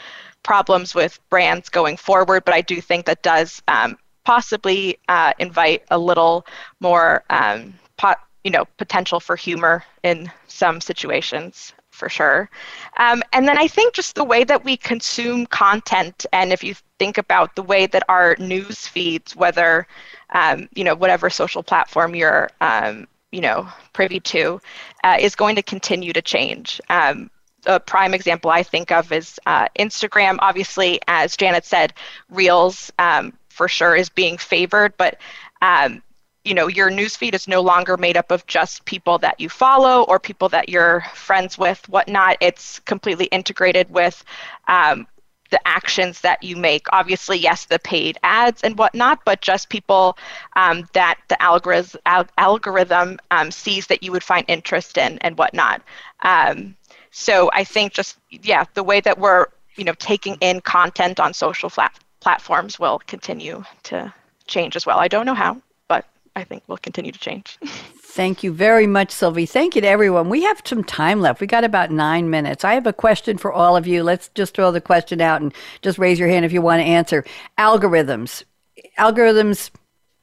problems 0.42 0.94
with 0.94 1.18
brands 1.30 1.68
going 1.68 1.96
forward 1.96 2.44
but 2.44 2.54
i 2.54 2.60
do 2.60 2.80
think 2.80 3.04
that 3.06 3.22
does 3.22 3.60
um, 3.68 3.98
possibly 4.24 4.98
uh, 5.08 5.32
invite 5.38 5.82
a 5.90 5.98
little 5.98 6.46
more 6.80 7.24
um, 7.30 7.74
pot, 7.96 8.18
you 8.44 8.50
know 8.50 8.64
potential 8.76 9.20
for 9.20 9.36
humor 9.36 9.84
in 10.02 10.30
some 10.46 10.80
situations 10.80 11.72
for 11.98 12.08
sure. 12.08 12.48
Um, 12.96 13.22
and 13.32 13.46
then 13.46 13.58
I 13.58 13.66
think 13.66 13.92
just 13.92 14.14
the 14.14 14.24
way 14.24 14.44
that 14.44 14.64
we 14.64 14.76
consume 14.76 15.46
content, 15.46 16.24
and 16.32 16.52
if 16.52 16.62
you 16.64 16.74
think 16.98 17.18
about 17.18 17.56
the 17.56 17.62
way 17.62 17.86
that 17.86 18.04
our 18.08 18.36
news 18.38 18.86
feeds, 18.86 19.36
whether 19.36 19.86
um, 20.30 20.68
you 20.74 20.84
know 20.84 20.94
whatever 20.94 21.28
social 21.28 21.62
platform 21.62 22.14
you're 22.14 22.48
um, 22.60 23.06
you 23.32 23.40
know 23.40 23.68
privy 23.92 24.20
to, 24.20 24.60
uh, 25.04 25.16
is 25.20 25.34
going 25.34 25.56
to 25.56 25.62
continue 25.62 26.12
to 26.12 26.22
change. 26.22 26.80
Um, 26.88 27.30
a 27.66 27.80
prime 27.80 28.14
example 28.14 28.50
I 28.50 28.62
think 28.62 28.92
of 28.92 29.12
is 29.12 29.38
uh, 29.46 29.66
Instagram. 29.78 30.38
Obviously, 30.40 31.00
as 31.08 31.36
Janet 31.36 31.64
said, 31.64 31.92
Reels 32.30 32.92
um, 32.98 33.32
for 33.48 33.68
sure 33.68 33.96
is 33.96 34.08
being 34.08 34.38
favored, 34.38 34.94
but 34.96 35.18
um, 35.60 36.02
you 36.48 36.54
know 36.54 36.66
your 36.66 36.90
newsfeed 36.90 37.34
is 37.34 37.46
no 37.46 37.60
longer 37.60 37.98
made 37.98 38.16
up 38.16 38.30
of 38.30 38.46
just 38.46 38.84
people 38.86 39.18
that 39.18 39.38
you 39.38 39.50
follow 39.50 40.04
or 40.04 40.18
people 40.18 40.48
that 40.48 40.70
you're 40.70 41.04
friends 41.12 41.58
with 41.58 41.86
whatnot. 41.90 42.38
It's 42.40 42.78
completely 42.80 43.26
integrated 43.26 43.90
with 43.90 44.24
um, 44.66 45.06
the 45.50 45.60
actions 45.68 46.22
that 46.22 46.42
you 46.42 46.56
make. 46.56 46.86
Obviously 46.90 47.36
yes 47.38 47.66
the 47.66 47.78
paid 47.78 48.16
ads 48.22 48.62
and 48.62 48.78
whatnot 48.78 49.24
but 49.26 49.42
just 49.42 49.68
people 49.68 50.16
um, 50.56 50.88
that 50.94 51.18
the 51.28 51.40
algorithm, 51.42 52.00
algorithm 52.38 53.18
um, 53.30 53.50
sees 53.50 53.86
that 53.88 54.02
you 54.02 54.10
would 54.10 54.24
find 54.24 54.46
interest 54.48 54.96
in 54.96 55.18
and 55.18 55.36
whatnot. 55.36 55.82
Um, 56.22 56.74
so 57.10 57.50
i 57.54 57.64
think 57.64 57.94
just 57.94 58.18
yeah 58.30 58.64
the 58.74 58.82
way 58.82 59.00
that 59.00 59.18
we're 59.18 59.46
you 59.76 59.84
know 59.84 59.94
taking 59.98 60.36
in 60.40 60.60
content 60.60 61.18
on 61.18 61.32
social 61.32 61.70
flat- 61.70 61.98
platforms 62.20 62.78
will 62.78 62.98
continue 63.06 63.64
to 63.84 64.12
change 64.46 64.76
as 64.76 64.84
well. 64.86 64.98
I 64.98 65.08
don't 65.08 65.26
know 65.26 65.34
how 65.34 65.60
I 66.38 66.44
think 66.44 66.62
will 66.68 66.76
continue 66.76 67.10
to 67.10 67.18
change. 67.18 67.58
Thank 68.00 68.42
you 68.42 68.52
very 68.52 68.86
much, 68.86 69.10
Sylvie. 69.10 69.44
Thank 69.44 69.74
you 69.74 69.80
to 69.80 69.88
everyone. 69.88 70.28
We 70.28 70.44
have 70.44 70.62
some 70.64 70.84
time 70.84 71.20
left. 71.20 71.40
We 71.40 71.46
got 71.48 71.64
about 71.64 71.90
nine 71.90 72.30
minutes. 72.30 72.64
I 72.64 72.74
have 72.74 72.86
a 72.86 72.92
question 72.92 73.38
for 73.38 73.52
all 73.52 73.76
of 73.76 73.86
you. 73.86 74.02
Let's 74.04 74.28
just 74.34 74.54
throw 74.54 74.70
the 74.70 74.80
question 74.80 75.20
out 75.20 75.42
and 75.42 75.52
just 75.82 75.98
raise 75.98 76.18
your 76.18 76.28
hand 76.28 76.44
if 76.44 76.52
you 76.52 76.62
want 76.62 76.80
to 76.80 76.86
answer. 76.86 77.24
Algorithms. 77.58 78.44
Algorithms, 78.98 79.70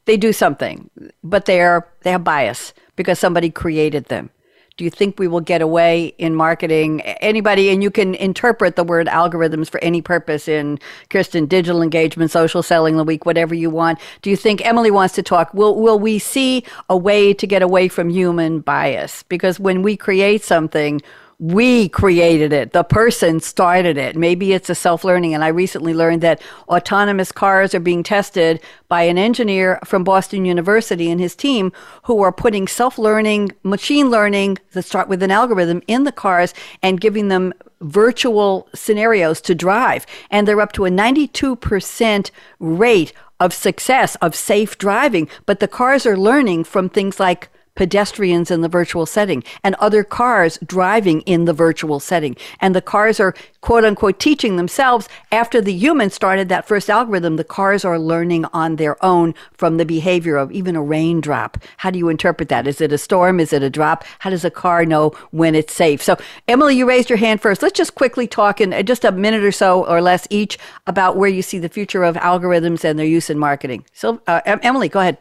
they 0.05 0.15
do 0.15 0.31
something, 0.31 0.89
but 1.23 1.45
they 1.45 1.61
are 1.61 1.87
they 2.01 2.11
have 2.11 2.23
bias 2.23 2.73
because 2.95 3.19
somebody 3.19 3.49
created 3.49 4.05
them. 4.05 4.29
Do 4.77 4.83
you 4.83 4.89
think 4.89 5.17
we 5.17 5.29
will 5.29 5.39
get 5.39 5.61
away 5.61 6.07
in 6.17 6.35
marketing? 6.35 6.99
Anybody, 7.01 7.69
and 7.69 7.81
you 7.81 7.89
can 7.89 8.13
interpret 8.15 8.75
the 8.75 8.83
word 8.83 9.07
algorithms 9.07 9.69
for 9.69 9.81
any 9.81 10.01
purpose 10.01 10.49
in 10.49 10.79
Kristen, 11.09 11.45
digital 11.45 11.81
engagement, 11.81 12.29
social 12.29 12.61
selling 12.61 12.97
the 12.97 13.05
week, 13.05 13.25
whatever 13.25 13.55
you 13.55 13.69
want. 13.69 13.99
Do 14.21 14.29
you 14.29 14.35
think 14.35 14.65
Emily 14.65 14.91
wants 14.91 15.15
to 15.15 15.23
talk? 15.23 15.53
Will 15.53 15.79
will 15.79 15.97
we 15.97 16.19
see 16.19 16.65
a 16.89 16.97
way 16.97 17.33
to 17.33 17.47
get 17.47 17.61
away 17.61 17.87
from 17.87 18.09
human 18.09 18.59
bias? 18.59 19.23
Because 19.29 19.61
when 19.61 19.81
we 19.81 19.95
create 19.95 20.43
something, 20.43 21.01
we 21.37 21.89
created 21.89 22.53
it. 22.53 22.71
The 22.71 22.83
person 22.83 23.39
started 23.39 23.97
it. 23.97 24.15
Maybe 24.15 24.53
it's 24.53 24.69
a 24.69 24.75
self 24.75 25.03
learning. 25.03 25.33
And 25.33 25.43
I 25.43 25.49
recently 25.49 25.93
learned 25.93 26.21
that 26.21 26.41
autonomous 26.69 27.31
cars 27.31 27.75
are 27.75 27.79
being 27.79 28.03
tested 28.03 28.61
by 28.87 29.03
an 29.03 29.17
engineer 29.17 29.79
from 29.83 30.03
Boston 30.03 30.45
University 30.45 31.11
and 31.11 31.19
his 31.19 31.35
team 31.35 31.73
who 32.03 32.21
are 32.21 32.31
putting 32.31 32.67
self 32.67 32.97
learning, 32.97 33.51
machine 33.63 34.09
learning 34.09 34.59
that 34.71 34.83
start 34.83 35.09
with 35.09 35.21
an 35.23 35.31
algorithm 35.31 35.81
in 35.87 36.05
the 36.05 36.11
cars 36.11 36.53
and 36.81 37.01
giving 37.01 37.27
them 37.27 37.53
virtual 37.81 38.69
scenarios 38.73 39.41
to 39.41 39.53
drive. 39.53 40.05
And 40.31 40.47
they're 40.47 40.61
up 40.61 40.71
to 40.73 40.85
a 40.85 40.89
92% 40.89 42.31
rate 42.59 43.13
of 43.39 43.53
success 43.53 44.15
of 44.15 44.35
safe 44.35 44.77
driving. 44.77 45.27
But 45.45 45.59
the 45.59 45.67
cars 45.67 46.05
are 46.05 46.17
learning 46.17 46.63
from 46.63 46.87
things 46.87 47.19
like 47.19 47.49
pedestrians 47.75 48.49
in 48.49 48.61
the 48.61 48.69
virtual 48.69 49.05
setting 49.05 49.43
and 49.63 49.75
other 49.75 50.03
cars 50.03 50.57
driving 50.65 51.21
in 51.21 51.45
the 51.45 51.53
virtual 51.53 51.99
setting. 51.99 52.35
And 52.59 52.73
the 52.75 52.81
cars 52.81 53.19
are 53.19 53.35
quote 53.61 53.83
unquote 53.83 54.19
teaching 54.19 54.55
themselves 54.55 55.09
after 55.31 55.59
the 55.59 55.73
humans 55.73 56.13
started 56.13 56.49
that 56.49 56.67
first 56.67 56.89
algorithm. 56.89 57.35
The 57.35 57.43
cars 57.43 57.83
are 57.83 57.99
learning 57.99 58.45
on 58.53 58.75
their 58.75 59.03
own 59.03 59.33
from 59.53 59.77
the 59.77 59.85
behavior 59.85 60.37
of 60.37 60.51
even 60.51 60.75
a 60.75 60.81
raindrop. 60.81 61.57
How 61.77 61.91
do 61.91 61.99
you 61.99 62.09
interpret 62.09 62.49
that? 62.49 62.67
Is 62.67 62.81
it 62.81 62.93
a 62.93 62.97
storm? 62.97 63.39
Is 63.39 63.53
it 63.53 63.63
a 63.63 63.69
drop? 63.69 64.03
How 64.19 64.29
does 64.29 64.45
a 64.45 64.51
car 64.51 64.85
know 64.85 65.09
when 65.31 65.55
it's 65.55 65.73
safe? 65.73 66.01
So, 66.01 66.17
Emily, 66.47 66.75
you 66.75 66.87
raised 66.87 67.09
your 67.09 67.17
hand 67.17 67.41
first. 67.41 67.61
Let's 67.61 67.77
just 67.77 67.95
quickly 67.95 68.27
talk 68.27 68.61
in 68.61 68.85
just 68.85 69.03
a 69.03 69.11
minute 69.11 69.43
or 69.43 69.51
so 69.51 69.85
or 69.85 70.01
less 70.01 70.27
each 70.29 70.57
about 70.87 71.17
where 71.17 71.29
you 71.29 71.41
see 71.41 71.59
the 71.59 71.69
future 71.69 72.03
of 72.03 72.15
algorithms 72.15 72.83
and 72.83 72.97
their 72.97 73.05
use 73.05 73.29
in 73.29 73.39
marketing. 73.39 73.85
So, 73.93 74.21
uh, 74.27 74.41
Emily, 74.45 74.89
go 74.89 74.99
ahead. 74.99 75.17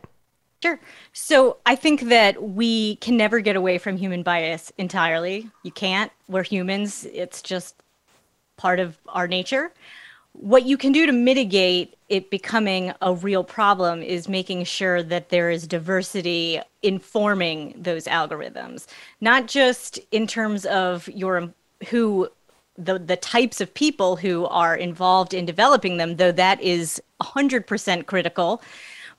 Sure. 0.64 0.80
So 1.12 1.58
I 1.66 1.76
think 1.76 2.08
that 2.08 2.42
we 2.42 2.96
can 2.96 3.18
never 3.18 3.40
get 3.40 3.54
away 3.54 3.76
from 3.76 3.98
human 3.98 4.22
bias 4.22 4.72
entirely. 4.78 5.50
You 5.62 5.70
can't. 5.70 6.10
We're 6.26 6.42
humans. 6.42 7.06
It's 7.12 7.42
just 7.42 7.74
part 8.56 8.80
of 8.80 8.96
our 9.08 9.28
nature. 9.28 9.74
What 10.32 10.64
you 10.64 10.78
can 10.78 10.92
do 10.92 11.04
to 11.04 11.12
mitigate 11.12 11.98
it 12.08 12.30
becoming 12.30 12.94
a 13.02 13.12
real 13.12 13.44
problem 13.44 14.00
is 14.00 14.26
making 14.26 14.64
sure 14.64 15.02
that 15.02 15.28
there 15.28 15.50
is 15.50 15.66
diversity 15.66 16.62
informing 16.82 17.74
those 17.76 18.06
algorithms, 18.06 18.86
not 19.20 19.46
just 19.46 19.98
in 20.12 20.26
terms 20.26 20.64
of 20.64 21.06
your 21.08 21.52
who 21.90 22.26
the 22.78 22.98
the 22.98 23.16
types 23.16 23.60
of 23.60 23.74
people 23.74 24.16
who 24.16 24.46
are 24.46 24.74
involved 24.74 25.34
in 25.34 25.44
developing 25.44 25.98
them, 25.98 26.16
though 26.16 26.32
that 26.32 26.58
is 26.62 27.02
100% 27.20 28.06
critical 28.06 28.62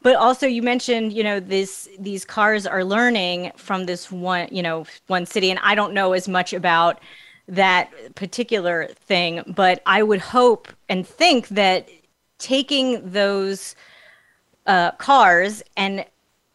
but 0.05 0.15
also 0.15 0.45
you 0.45 0.61
mentioned 0.61 1.11
you 1.11 1.23
know 1.23 1.39
this 1.39 1.89
these 1.97 2.23
cars 2.23 2.67
are 2.67 2.83
learning 2.83 3.51
from 3.57 3.87
this 3.87 4.11
one 4.11 4.47
you 4.51 4.61
know 4.61 4.85
one 5.07 5.25
city 5.25 5.49
and 5.49 5.59
i 5.63 5.73
don't 5.73 5.95
know 5.95 6.13
as 6.13 6.27
much 6.27 6.53
about 6.53 6.99
that 7.47 7.91
particular 8.13 8.87
thing 9.07 9.41
but 9.47 9.81
i 9.87 10.03
would 10.03 10.21
hope 10.21 10.71
and 10.89 11.07
think 11.07 11.47
that 11.47 11.89
taking 12.37 13.01
those 13.09 13.75
uh, 14.67 14.91
cars 14.91 15.63
and 15.75 16.05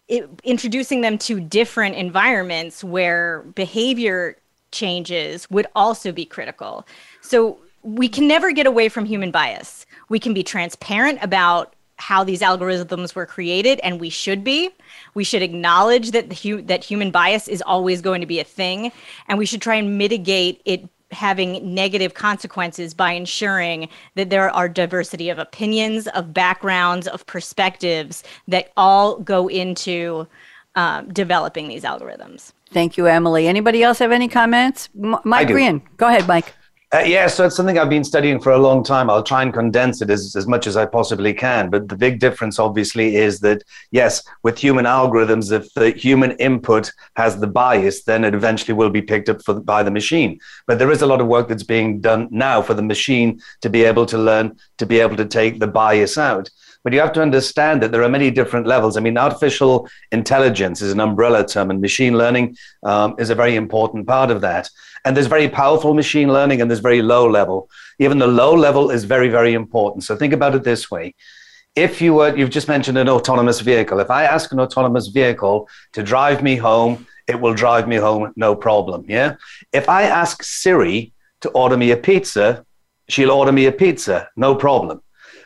it, 0.09 0.29
introducing 0.45 1.01
them 1.01 1.19
to 1.19 1.41
different 1.41 1.97
environments 1.97 2.85
where 2.85 3.43
behavior 3.55 4.37
changes 4.73 5.49
would 5.51 5.67
also 5.75 6.13
be 6.13 6.25
critical. 6.25 6.87
So 7.21 7.59
we 7.83 8.09
can 8.09 8.27
never 8.27 8.53
get 8.53 8.67
away 8.67 8.89
from 8.89 9.05
human 9.05 9.31
bias. 9.31 9.87
We 10.09 10.19
can 10.19 10.35
be 10.35 10.43
transparent 10.43 11.19
about 11.23 11.75
how 12.01 12.25
these 12.25 12.41
algorithms 12.41 13.15
were 13.15 13.27
created 13.27 13.79
and 13.83 14.01
we 14.01 14.09
should 14.09 14.43
be. 14.43 14.71
We 15.15 15.23
should 15.23 15.43
acknowledge 15.43 16.13
that 16.13 16.31
the 16.31 16.35
hu- 16.35 16.63
that 16.63 16.83
human 16.83 17.11
bias 17.11 17.47
is 17.47 17.63
always 17.63 18.01
going 18.01 18.23
to 18.23 18.27
be 18.27 18.41
a 18.41 18.45
thing 18.45 18.91
and 19.29 19.39
we 19.39 19.47
should 19.47 19.61
try 19.61 19.77
and 19.77 19.99
mitigate 19.99 20.63
it 20.65 20.89
having 21.13 21.75
negative 21.75 22.15
consequences 22.15 22.95
by 22.95 23.13
ensuring 23.13 23.89
that 24.15 24.31
there 24.31 24.49
are 24.49 24.69
diversity 24.69 25.29
of 25.29 25.39
opinions 25.39 26.07
of 26.09 26.33
backgrounds 26.33 27.07
of 27.09 27.27
perspectives 27.27 28.23
that 28.49 28.73
all 28.77 29.19
go 29.19 29.49
into 29.49 30.27
um, 30.77 31.13
developing 31.13 31.67
these 31.69 31.83
algorithms. 31.83 32.53
Thank 32.73 32.97
you 32.97 33.07
emily. 33.09 33.47
Anybody 33.47 33.83
else 33.83 33.99
have 33.99 34.13
any 34.13 34.29
comments? 34.29 34.89
M- 34.97 35.19
mike 35.25 35.49
Grehan. 35.49 35.83
Go 35.97 36.07
ahead 36.07 36.27
mike 36.27 36.55
uh, 36.93 36.99
yeah, 37.07 37.29
so 37.29 37.47
it's 37.47 37.55
something 37.55 37.79
I've 37.79 37.89
been 37.89 38.03
studying 38.03 38.41
for 38.41 38.51
a 38.51 38.59
long 38.59 38.83
time. 38.83 39.09
I'll 39.09 39.23
try 39.23 39.43
and 39.43 39.55
condense 39.55 40.03
it 40.03 40.11
as, 40.11 40.35
as 40.35 40.49
much 40.49 40.67
as 40.67 40.77
I 40.77 40.87
possibly 40.87 41.33
can. 41.33 41.71
But 41.71 41.89
the 41.89 41.97
big 41.97 42.19
difference, 42.19 42.59
obviously, 42.59 43.15
is 43.15 43.39
that, 43.41 43.63
yes, 43.93 44.25
with 44.43 44.59
human 44.59 44.87
algorithms, 44.87 45.53
if 45.53 45.73
the 45.75 45.91
human 45.91 46.33
input 46.33 46.91
has 47.15 47.39
the 47.39 47.47
bias, 47.47 48.03
then 48.03 48.25
it 48.25 48.35
eventually 48.35 48.75
will 48.75 48.91
be 48.91 49.03
picked 49.03 49.29
up 49.29 49.41
for, 49.43 49.61
by 49.61 49.85
the 49.85 49.91
machine. 49.93 50.41
But 50.67 50.81
there 50.81 50.91
is 50.91 51.03
a 51.03 51.07
lot 51.07 51.21
of 51.21 51.29
work 51.29 51.47
that's 51.47 51.63
being 51.63 52.01
done 52.01 52.27
now 52.33 52.61
for 52.61 52.75
the 52.75 52.83
machine 52.83 53.41
to 53.61 53.71
be 53.71 53.85
able 53.85 54.07
to 54.07 54.19
learn, 54.19 54.57
to 54.79 54.87
be 54.87 54.99
able 54.99 55.17
to 55.17 55.27
take 55.27 55.61
the 55.61 55.69
bias 55.69 56.19
out. 56.19 56.51
But 56.83 56.93
you 56.93 57.01
have 57.01 57.13
to 57.13 57.23
understand 57.23 57.83
that 57.83 57.93
there 57.93 58.03
are 58.03 58.09
many 58.09 58.31
different 58.31 58.67
levels. 58.67 58.97
I 58.97 59.01
mean, 59.01 59.19
artificial 59.19 59.89
intelligence 60.13 60.81
is 60.81 60.93
an 60.93 61.01
umbrella 61.01 61.47
term, 61.47 61.71
and 61.71 61.81
machine 61.81 62.17
learning 62.17 62.57
um, 62.83 63.15
is 63.19 63.31
a 63.31 63.35
very 63.35 63.55
important 63.55 64.07
part 64.07 64.31
of 64.31 64.41
that. 64.41 64.71
And 65.05 65.17
there's 65.17 65.27
very 65.27 65.49
powerful 65.49 65.95
machine 65.95 66.33
learning 66.33 66.61
and 66.61 66.71
there's 66.71 66.81
very 66.81 67.03
low 67.03 67.29
level. 67.29 67.71
Even 67.99 68.19
the 68.19 68.27
low 68.27 68.55
level 68.55 68.91
is 68.91 69.05
very, 69.05 69.29
very 69.29 69.55
important. 69.55 70.05
So 70.05 70.17
think 70.17 70.33
about 70.33 70.55
it 70.55 70.65
this 70.65 70.91
way 70.91 71.15
if 71.77 72.01
you 72.01 72.15
were, 72.15 72.37
you've 72.37 72.51
just 72.51 72.69
mentioned 72.69 72.99
an 72.99 73.09
autonomous 73.09 73.61
vehicle. 73.61 74.01
If 74.01 74.11
I 74.11 74.25
ask 74.25 74.53
an 74.53 74.61
autonomous 74.61 75.09
vehicle 75.09 75.69
to 75.93 76.03
drive 76.03 76.43
me 76.43 76.57
home, 76.57 77.07
it 77.29 77.41
will 77.41 77.55
drive 77.55 77.87
me 77.87 77.97
home 77.97 78.33
no 78.37 78.57
problem. 78.57 79.05
Yeah. 79.09 79.37
If 79.73 79.89
I 79.89 80.03
ask 80.03 80.43
Siri 80.43 81.13
to 81.43 81.49
order 81.51 81.77
me 81.77 81.93
a 81.93 81.97
pizza, 81.97 82.65
she'll 83.09 83.31
order 83.31 83.53
me 83.53 83.67
a 83.67 83.73
pizza, 83.73 84.29
no 84.37 84.55
problem. 84.55 85.01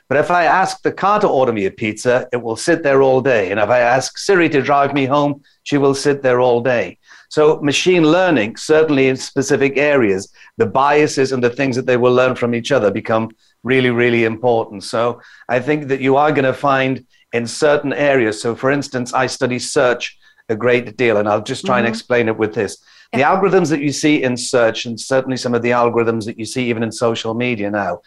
But 0.08 0.18
if 0.18 0.30
I 0.30 0.44
ask 0.44 0.82
the 0.82 0.92
car 0.92 1.20
to 1.20 1.28
order 1.28 1.52
me 1.52 1.66
a 1.66 1.70
pizza, 1.70 2.28
it 2.32 2.42
will 2.42 2.56
sit 2.56 2.82
there 2.82 3.02
all 3.02 3.20
day. 3.20 3.50
And 3.50 3.60
if 3.60 3.68
I 3.68 3.80
ask 3.80 4.18
Siri 4.18 4.48
to 4.50 4.62
drive 4.62 4.94
me 4.94 5.06
home, 5.06 5.42
she 5.62 5.78
will 5.78 5.94
sit 5.94 6.22
there 6.22 6.40
all 6.40 6.60
day. 6.62 6.98
So, 7.34 7.60
machine 7.62 8.04
learning, 8.04 8.54
certainly 8.58 9.08
in 9.08 9.16
specific 9.16 9.76
areas, 9.76 10.32
the 10.56 10.66
biases 10.66 11.32
and 11.32 11.42
the 11.42 11.50
things 11.50 11.74
that 11.74 11.84
they 11.84 11.96
will 11.96 12.14
learn 12.14 12.36
from 12.36 12.54
each 12.54 12.70
other 12.70 12.92
become 12.92 13.28
really, 13.64 13.90
really 13.90 14.22
important. 14.22 14.84
So, 14.84 15.20
I 15.48 15.58
think 15.58 15.88
that 15.88 16.00
you 16.00 16.14
are 16.14 16.30
going 16.30 16.44
to 16.44 16.54
find 16.54 17.04
in 17.32 17.48
certain 17.48 17.92
areas. 17.92 18.40
So, 18.40 18.54
for 18.54 18.70
instance, 18.70 19.12
I 19.12 19.26
study 19.26 19.58
search 19.58 20.16
a 20.48 20.54
great 20.54 20.96
deal, 20.96 21.16
and 21.16 21.28
I'll 21.28 21.42
just 21.42 21.66
try 21.66 21.78
mm-hmm. 21.78 21.86
and 21.86 21.92
explain 21.92 22.28
it 22.28 22.38
with 22.38 22.54
this. 22.54 22.80
The 23.12 23.22
algorithms 23.22 23.68
that 23.70 23.80
you 23.80 23.90
see 23.90 24.22
in 24.22 24.36
search, 24.36 24.86
and 24.86 25.00
certainly 25.00 25.36
some 25.36 25.54
of 25.54 25.62
the 25.62 25.70
algorithms 25.70 26.26
that 26.26 26.38
you 26.38 26.44
see 26.44 26.70
even 26.70 26.84
in 26.84 26.92
social 26.92 27.34
media 27.34 27.68
now, 27.68 27.98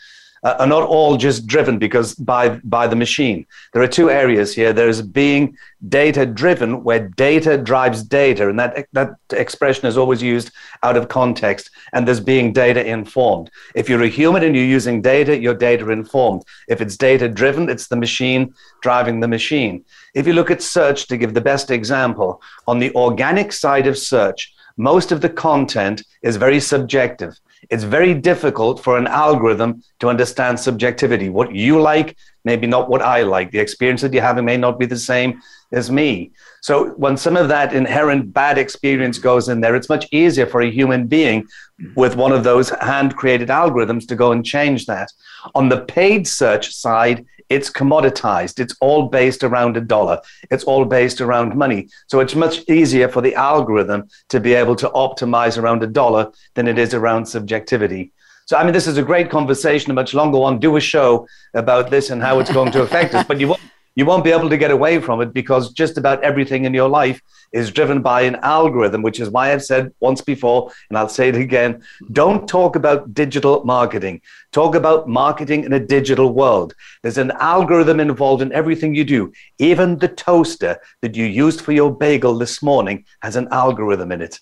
uh, 0.43 0.55
are 0.59 0.67
not 0.67 0.83
all 0.83 1.17
just 1.17 1.47
driven 1.47 1.77
because 1.77 2.15
by 2.15 2.49
by 2.63 2.87
the 2.87 2.95
machine. 2.95 3.45
There 3.73 3.81
are 3.81 3.87
two 3.87 4.09
areas 4.09 4.53
here. 4.53 4.73
There's 4.73 5.01
being 5.01 5.57
data 5.89 6.25
driven, 6.25 6.83
where 6.83 7.07
data 7.09 7.57
drives 7.57 8.03
data, 8.03 8.49
and 8.49 8.59
that 8.59 8.87
that 8.93 9.15
expression 9.31 9.87
is 9.87 9.97
always 9.97 10.21
used 10.21 10.51
out 10.83 10.97
of 10.97 11.07
context. 11.07 11.69
And 11.93 12.07
there's 12.07 12.19
being 12.19 12.53
data 12.53 12.85
informed. 12.85 13.49
If 13.75 13.89
you're 13.89 14.03
a 14.03 14.07
human 14.07 14.43
and 14.43 14.55
you're 14.55 14.65
using 14.65 15.01
data, 15.01 15.37
you're 15.37 15.53
data 15.53 15.89
informed. 15.89 16.43
If 16.67 16.81
it's 16.81 16.97
data 16.97 17.27
driven, 17.27 17.69
it's 17.69 17.87
the 17.87 17.95
machine 17.95 18.53
driving 18.81 19.19
the 19.19 19.27
machine. 19.27 19.85
If 20.13 20.27
you 20.27 20.33
look 20.33 20.51
at 20.51 20.61
search, 20.61 21.07
to 21.07 21.17
give 21.17 21.33
the 21.33 21.41
best 21.41 21.71
example, 21.71 22.41
on 22.67 22.79
the 22.79 22.93
organic 22.95 23.51
side 23.53 23.87
of 23.87 23.97
search, 23.97 24.53
most 24.77 25.11
of 25.11 25.21
the 25.21 25.29
content 25.29 26.03
is 26.21 26.37
very 26.37 26.59
subjective 26.59 27.39
it's 27.69 27.83
very 27.83 28.13
difficult 28.13 28.83
for 28.83 28.97
an 28.97 29.07
algorithm 29.07 29.83
to 29.99 30.09
understand 30.09 30.59
subjectivity. 30.59 31.29
What 31.29 31.53
you 31.53 31.79
like, 31.81 32.17
maybe 32.43 32.67
not 32.67 32.89
what 32.89 33.01
I 33.01 33.23
like. 33.23 33.51
The 33.51 33.59
experience 33.59 34.01
that 34.01 34.13
you're 34.13 34.23
having 34.23 34.45
may 34.45 34.57
not 34.57 34.79
be 34.79 34.85
the 34.85 34.97
same 34.97 35.41
as 35.71 35.91
me. 35.91 36.31
So 36.61 36.89
when 36.91 37.17
some 37.17 37.37
of 37.37 37.49
that 37.49 37.73
inherent 37.73 38.33
bad 38.33 38.57
experience 38.57 39.19
goes 39.19 39.49
in 39.49 39.61
there, 39.61 39.75
it's 39.75 39.89
much 39.89 40.07
easier 40.11 40.45
for 40.45 40.61
a 40.61 40.71
human 40.71 41.07
being 41.07 41.47
with 41.95 42.15
one 42.15 42.31
of 42.31 42.43
those 42.43 42.69
hand 42.69 43.15
created 43.15 43.49
algorithms 43.49 44.07
to 44.07 44.15
go 44.15 44.31
and 44.31 44.45
change 44.45 44.85
that. 44.85 45.11
On 45.55 45.69
the 45.69 45.81
paid 45.81 46.27
search 46.27 46.73
side, 46.73 47.25
it's 47.49 47.69
commoditized. 47.69 48.59
It's 48.59 48.75
all 48.81 49.07
based 49.07 49.43
around 49.43 49.77
a 49.77 49.81
dollar. 49.81 50.19
It's 50.51 50.63
all 50.65 50.85
based 50.85 51.21
around 51.21 51.55
money. 51.55 51.87
So 52.07 52.19
it's 52.19 52.35
much 52.35 52.67
easier 52.67 53.07
for 53.07 53.21
the 53.21 53.35
algorithm 53.35 54.09
to 54.29 54.39
be 54.39 54.53
able 54.53 54.75
to 54.77 54.89
optimize 54.89 55.57
around 55.57 55.83
a 55.83 55.87
dollar 55.87 56.31
than 56.55 56.67
it 56.67 56.77
is 56.77 56.93
around 56.93 57.25
subjectivity. 57.25 58.11
So, 58.47 58.55
I 58.55 58.63
mean, 58.63 58.71
this 58.71 58.87
is 58.87 58.97
a 58.97 59.03
great 59.03 59.29
conversation, 59.29 59.91
a 59.91 59.93
much 59.93 60.13
longer 60.13 60.37
one. 60.37 60.57
Do 60.57 60.77
a 60.77 60.79
show 60.79 61.27
about 61.53 61.91
this 61.91 62.11
and 62.11 62.21
how 62.21 62.39
it's 62.39 62.49
going 62.49 62.71
to 62.71 62.81
affect 62.81 63.13
us. 63.13 63.27
But 63.27 63.41
you 63.41 63.49
won't, 63.49 63.59
you 63.95 64.05
won't 64.05 64.23
be 64.23 64.31
able 64.31 64.49
to 64.49 64.55
get 64.57 64.71
away 64.71 65.01
from 65.01 65.19
it 65.19 65.33
because 65.33 65.73
just 65.73 65.97
about 65.97 66.23
everything 66.23 66.63
in 66.63 66.73
your 66.73 66.87
life 66.87 67.21
is 67.51 67.71
driven 67.71 68.01
by 68.01 68.21
an 68.21 68.35
algorithm, 68.43 69.01
which 69.01 69.19
is 69.19 69.29
why 69.29 69.51
I've 69.51 69.65
said 69.65 69.91
once 69.99 70.21
before, 70.21 70.71
and 70.87 70.97
I'll 70.97 71.09
say 71.09 71.27
it 71.27 71.35
again 71.35 71.83
don't 72.13 72.47
talk 72.47 72.77
about 72.77 73.13
digital 73.13 73.65
marketing. 73.65 74.21
Talk 74.53 74.75
about 74.75 75.09
marketing 75.09 75.65
in 75.65 75.73
a 75.73 75.85
digital 75.85 76.31
world. 76.31 76.73
There's 77.03 77.17
an 77.17 77.31
algorithm 77.39 77.99
involved 77.99 78.41
in 78.41 78.53
everything 78.53 78.95
you 78.95 79.03
do. 79.03 79.33
Even 79.59 79.97
the 79.97 80.07
toaster 80.07 80.79
that 81.01 81.17
you 81.17 81.25
used 81.25 81.59
for 81.59 81.73
your 81.73 81.93
bagel 81.93 82.37
this 82.37 82.63
morning 82.63 83.03
has 83.23 83.35
an 83.35 83.49
algorithm 83.51 84.13
in 84.13 84.21
it. 84.21 84.39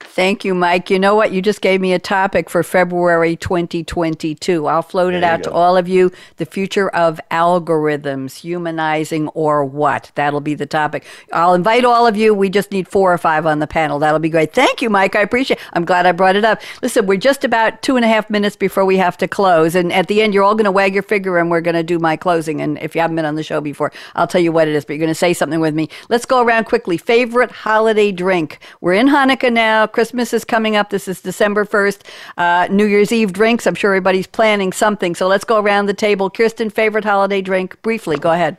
Thank 0.00 0.44
you, 0.44 0.54
Mike. 0.54 0.90
You 0.90 0.98
know 1.00 1.16
what? 1.16 1.32
You 1.32 1.42
just 1.42 1.60
gave 1.60 1.80
me 1.80 1.92
a 1.92 1.98
topic 1.98 2.48
for 2.48 2.62
February 2.62 3.34
2022. 3.34 4.66
I'll 4.68 4.80
float 4.80 5.12
it 5.12 5.24
out 5.24 5.42
to 5.42 5.50
all 5.50 5.76
of 5.76 5.88
you. 5.88 6.12
The 6.36 6.46
future 6.46 6.88
of 6.90 7.20
algorithms, 7.32 8.36
humanizing 8.36 9.26
or 9.30 9.64
what? 9.64 10.12
That'll 10.14 10.40
be 10.40 10.54
the 10.54 10.66
topic. 10.66 11.04
I'll 11.32 11.52
invite 11.52 11.84
all 11.84 12.06
of 12.06 12.16
you. 12.16 12.32
We 12.32 12.48
just 12.48 12.70
need 12.70 12.86
four 12.86 13.12
or 13.12 13.18
five 13.18 13.44
on 13.44 13.58
the 13.58 13.66
panel. 13.66 13.98
That'll 13.98 14.20
be 14.20 14.28
great. 14.28 14.52
Thank 14.52 14.82
you, 14.82 14.88
Mike. 14.88 15.16
I 15.16 15.20
appreciate 15.20 15.58
it. 15.58 15.64
I'm 15.72 15.84
glad 15.84 16.06
I 16.06 16.12
brought 16.12 16.36
it 16.36 16.44
up. 16.44 16.62
Listen, 16.80 17.06
we're 17.06 17.18
just 17.18 17.42
about 17.42 17.82
two 17.82 17.96
and 17.96 18.04
a 18.04 18.08
half 18.08 18.30
minutes 18.30 18.54
before 18.54 18.84
we 18.84 18.98
have 18.98 19.16
to 19.18 19.26
close. 19.26 19.74
And 19.74 19.92
at 19.92 20.06
the 20.06 20.22
end, 20.22 20.32
you're 20.32 20.44
all 20.44 20.54
going 20.54 20.64
to 20.64 20.72
wag 20.72 20.94
your 20.94 21.02
finger 21.02 21.38
and 21.38 21.50
we're 21.50 21.60
going 21.60 21.74
to 21.74 21.82
do 21.82 21.98
my 21.98 22.16
closing. 22.16 22.60
And 22.60 22.78
if 22.78 22.94
you 22.94 23.00
haven't 23.00 23.16
been 23.16 23.24
on 23.24 23.34
the 23.34 23.42
show 23.42 23.60
before, 23.60 23.92
I'll 24.14 24.28
tell 24.28 24.40
you 24.40 24.52
what 24.52 24.68
it 24.68 24.76
is, 24.76 24.84
but 24.84 24.92
you're 24.92 25.00
going 25.00 25.08
to 25.08 25.14
say 25.16 25.32
something 25.32 25.58
with 25.58 25.74
me. 25.74 25.88
Let's 26.08 26.24
go 26.24 26.40
around 26.40 26.66
quickly. 26.66 26.98
Favorite 26.98 27.50
holiday 27.50 28.12
drink? 28.12 28.60
We're 28.80 28.94
in 28.94 29.08
Hanukkah 29.08 29.52
now. 29.52 29.87
Christmas 29.88 30.32
is 30.32 30.44
coming 30.44 30.76
up. 30.76 30.90
This 30.90 31.08
is 31.08 31.20
December 31.20 31.64
1st. 31.64 32.02
Uh, 32.36 32.68
New 32.70 32.86
Year's 32.86 33.12
Eve 33.12 33.32
drinks. 33.32 33.66
I'm 33.66 33.74
sure 33.74 33.92
everybody's 33.92 34.26
planning 34.26 34.72
something. 34.72 35.14
So 35.14 35.26
let's 35.26 35.44
go 35.44 35.60
around 35.60 35.86
the 35.86 35.94
table. 35.94 36.30
Kirsten, 36.30 36.70
favorite 36.70 37.04
holiday 37.04 37.40
drink? 37.42 37.80
Briefly, 37.82 38.16
go 38.16 38.30
ahead. 38.32 38.56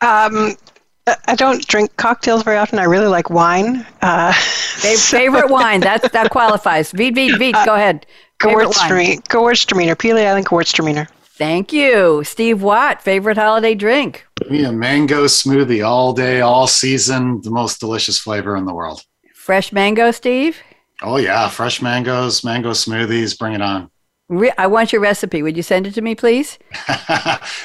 Um, 0.00 0.56
I 1.28 1.36
don't 1.36 1.66
drink 1.66 1.96
cocktails 1.96 2.42
very 2.42 2.56
often. 2.56 2.78
I 2.78 2.84
really 2.84 3.06
like 3.06 3.30
wine. 3.30 3.86
Uh, 4.02 4.32
favorite 4.98 5.50
wine. 5.58 5.80
That 5.80 6.12
that 6.12 6.30
qualifies. 6.30 6.92
Veet, 6.92 7.14
veet, 7.14 7.36
veet. 7.38 7.64
Go 7.64 7.74
ahead. 7.74 8.06
Gewürztraminer. 8.40 9.22
Gewürztraminer. 9.28 9.96
Pelee 9.96 10.26
Island 10.26 10.46
Gewürztraminer. 10.46 11.08
Thank 11.38 11.72
you. 11.72 12.24
Steve 12.24 12.62
Watt, 12.62 13.02
favorite 13.02 13.36
holiday 13.36 13.74
drink? 13.74 14.26
Me, 14.48 14.64
a 14.64 14.72
mango 14.72 15.26
smoothie 15.26 15.86
all 15.86 16.14
day, 16.14 16.40
all 16.40 16.66
season. 16.66 17.42
The 17.42 17.50
most 17.50 17.78
delicious 17.78 18.18
flavor 18.18 18.56
in 18.56 18.64
the 18.64 18.74
world. 18.74 19.02
Fresh 19.46 19.70
mango, 19.70 20.10
Steve? 20.10 20.60
Oh, 21.02 21.18
yeah. 21.18 21.48
Fresh 21.48 21.80
mangoes, 21.80 22.42
mango 22.42 22.72
smoothies. 22.72 23.38
Bring 23.38 23.52
it 23.52 23.62
on. 23.62 23.88
Re- 24.28 24.50
I 24.58 24.66
want 24.66 24.92
your 24.92 25.00
recipe. 25.00 25.40
Would 25.40 25.56
you 25.56 25.62
send 25.62 25.86
it 25.86 25.94
to 25.94 26.02
me, 26.02 26.16
please? 26.16 26.58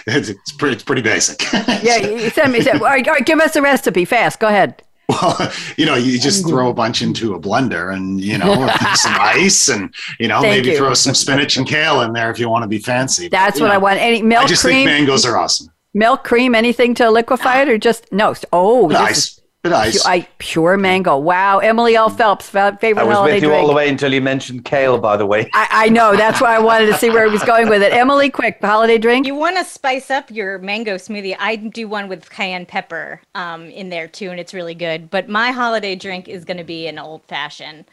it's, 0.05 0.29
it's, 0.29 0.51
pretty, 0.51 0.75
it's 0.75 0.84
pretty 0.84 1.01
basic. 1.01 1.41
yeah, 1.82 1.97
you 1.97 2.29
send 2.29 2.53
me. 2.53 2.61
Send, 2.61 2.82
all, 2.84 2.88
right, 2.88 3.07
all 3.07 3.15
right, 3.15 3.25
give 3.25 3.39
us 3.39 3.55
the 3.55 3.63
recipe 3.63 4.05
fast. 4.05 4.39
Go 4.39 4.47
ahead. 4.47 4.84
Well, 5.09 5.51
you 5.75 5.88
know, 5.88 5.95
you 5.95 6.19
just 6.19 6.47
throw 6.47 6.69
a 6.69 6.73
bunch 6.75 7.01
into 7.01 7.34
a 7.34 7.39
blender 7.39 7.95
and, 7.95 8.21
you 8.21 8.38
know, 8.38 8.53
some 8.93 9.15
ice 9.19 9.67
and, 9.67 9.91
you 10.19 10.27
know, 10.27 10.41
Thank 10.41 10.57
maybe 10.57 10.69
you. 10.73 10.77
throw 10.77 10.93
some 10.93 11.15
spinach 11.15 11.57
and 11.57 11.67
kale 11.67 12.01
in 12.01 12.13
there 12.13 12.29
if 12.29 12.38
you 12.38 12.47
want 12.47 12.61
to 12.61 12.67
be 12.67 12.77
fancy. 12.77 13.27
That's 13.27 13.57
but, 13.57 13.63
what 13.63 13.69
know, 13.69 13.73
I 13.73 13.77
want. 13.79 13.99
Any 13.99 14.21
milk, 14.21 14.43
I 14.43 14.47
just 14.47 14.61
cream? 14.61 14.86
think 14.86 14.86
mangoes 14.86 15.25
are 15.25 15.36
awesome. 15.36 15.69
Milk, 15.95 16.23
cream, 16.23 16.53
anything 16.53 16.93
to 16.93 17.09
liquefy 17.09 17.63
it 17.63 17.69
or 17.69 17.79
just, 17.79 18.05
no. 18.11 18.36
Oh, 18.53 18.86
nice. 18.86 19.40
But 19.64 19.74
ice. 19.74 20.01
Pure, 20.01 20.12
I, 20.12 20.28
pure 20.39 20.78
mango. 20.78 21.18
Wow. 21.18 21.59
Emily 21.59 21.95
L. 21.95 22.09
Phelps, 22.09 22.49
favorite 22.49 22.97
I 22.97 23.03
was 23.03 23.16
holiday 23.16 23.36
with 23.36 23.43
you 23.43 23.49
drink. 23.49 23.62
all 23.62 23.68
the 23.68 23.76
way 23.76 23.89
until 23.89 24.12
you 24.12 24.20
mentioned 24.20 24.66
kale, 24.66 24.97
by 24.97 25.18
the 25.18 25.26
way. 25.26 25.51
I, 25.53 25.68
I 25.72 25.89
know. 25.89 26.16
That's 26.16 26.41
why 26.41 26.55
I 26.55 26.59
wanted 26.59 26.88
to 26.88 26.95
see 26.95 27.12
where 27.12 27.26
he 27.26 27.32
was 27.32 27.43
going 27.43 27.70
with 27.70 27.84
it. 27.84 27.93
Emily, 27.93 28.32
quick, 28.32 28.57
holiday 28.59 28.97
drink? 28.97 29.28
You 29.28 29.36
want 29.36 29.57
to 29.57 29.64
spice 29.64 30.09
up 30.09 30.32
your 30.32 30.57
mango 30.57 30.95
smoothie. 30.95 31.36
I 31.38 31.57
do 31.57 31.88
one 31.88 32.07
with 32.07 32.28
cayenne 32.32 32.66
pepper 32.66 33.22
um, 33.36 33.66
in 33.66 33.89
there 33.89 34.07
too, 34.07 34.32
and 34.32 34.39
it's 34.39 34.53
really 34.53 34.76
good. 34.76 35.12
But 35.12 35.30
my 35.30 35.51
holiday 35.51 35.95
drink 35.95 36.28
is 36.28 36.43
going 36.43 36.57
to 36.57 36.64
be 36.64 36.88
an 36.88 36.97
old 36.97 37.24
fashioned. 37.26 37.86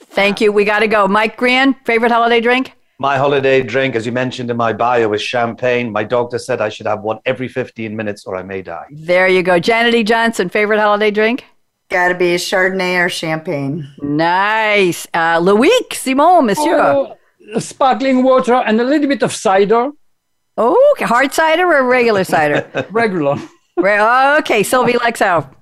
Thank 0.00 0.38
um, 0.38 0.44
you. 0.44 0.52
We 0.52 0.64
got 0.64 0.80
to 0.80 0.88
go. 0.88 1.06
Mike 1.06 1.38
Grehan, 1.38 1.76
favorite 1.86 2.10
holiday 2.10 2.40
drink? 2.40 2.74
My 2.98 3.18
holiday 3.18 3.60
drink, 3.62 3.96
as 3.96 4.06
you 4.06 4.12
mentioned 4.12 4.50
in 4.50 4.56
my 4.56 4.72
bio, 4.72 5.12
is 5.14 5.22
champagne. 5.22 5.90
My 5.90 6.04
doctor 6.04 6.38
said 6.38 6.60
I 6.60 6.68
should 6.68 6.86
have 6.86 7.00
one 7.02 7.18
every 7.26 7.48
15 7.48 7.94
minutes 7.96 8.24
or 8.24 8.36
I 8.36 8.44
may 8.44 8.62
die. 8.62 8.86
There 8.90 9.26
you 9.26 9.42
go. 9.42 9.58
Janet 9.58 9.94
E. 9.94 10.04
Johnson, 10.04 10.48
favorite 10.48 10.78
holiday 10.78 11.10
drink? 11.10 11.44
Got 11.88 12.08
to 12.08 12.14
be 12.14 12.34
a 12.34 12.38
Chardonnay 12.38 13.04
or 13.04 13.08
champagne. 13.08 13.92
Nice. 14.00 15.08
Uh, 15.12 15.40
Loic, 15.40 15.92
Simon, 15.92 16.46
monsieur. 16.46 16.80
Oh, 16.80 17.16
sparkling 17.58 18.22
water 18.22 18.54
and 18.54 18.80
a 18.80 18.84
little 18.84 19.08
bit 19.08 19.22
of 19.22 19.32
cider. 19.32 19.90
Oh, 20.56 20.94
hard 21.00 21.32
cider 21.32 21.66
or 21.66 21.84
regular 21.84 22.22
cider? 22.22 22.86
regular. 22.90 23.36
okay, 23.76 24.62
Sylvie 24.62 24.92
Lexow. 24.92 25.52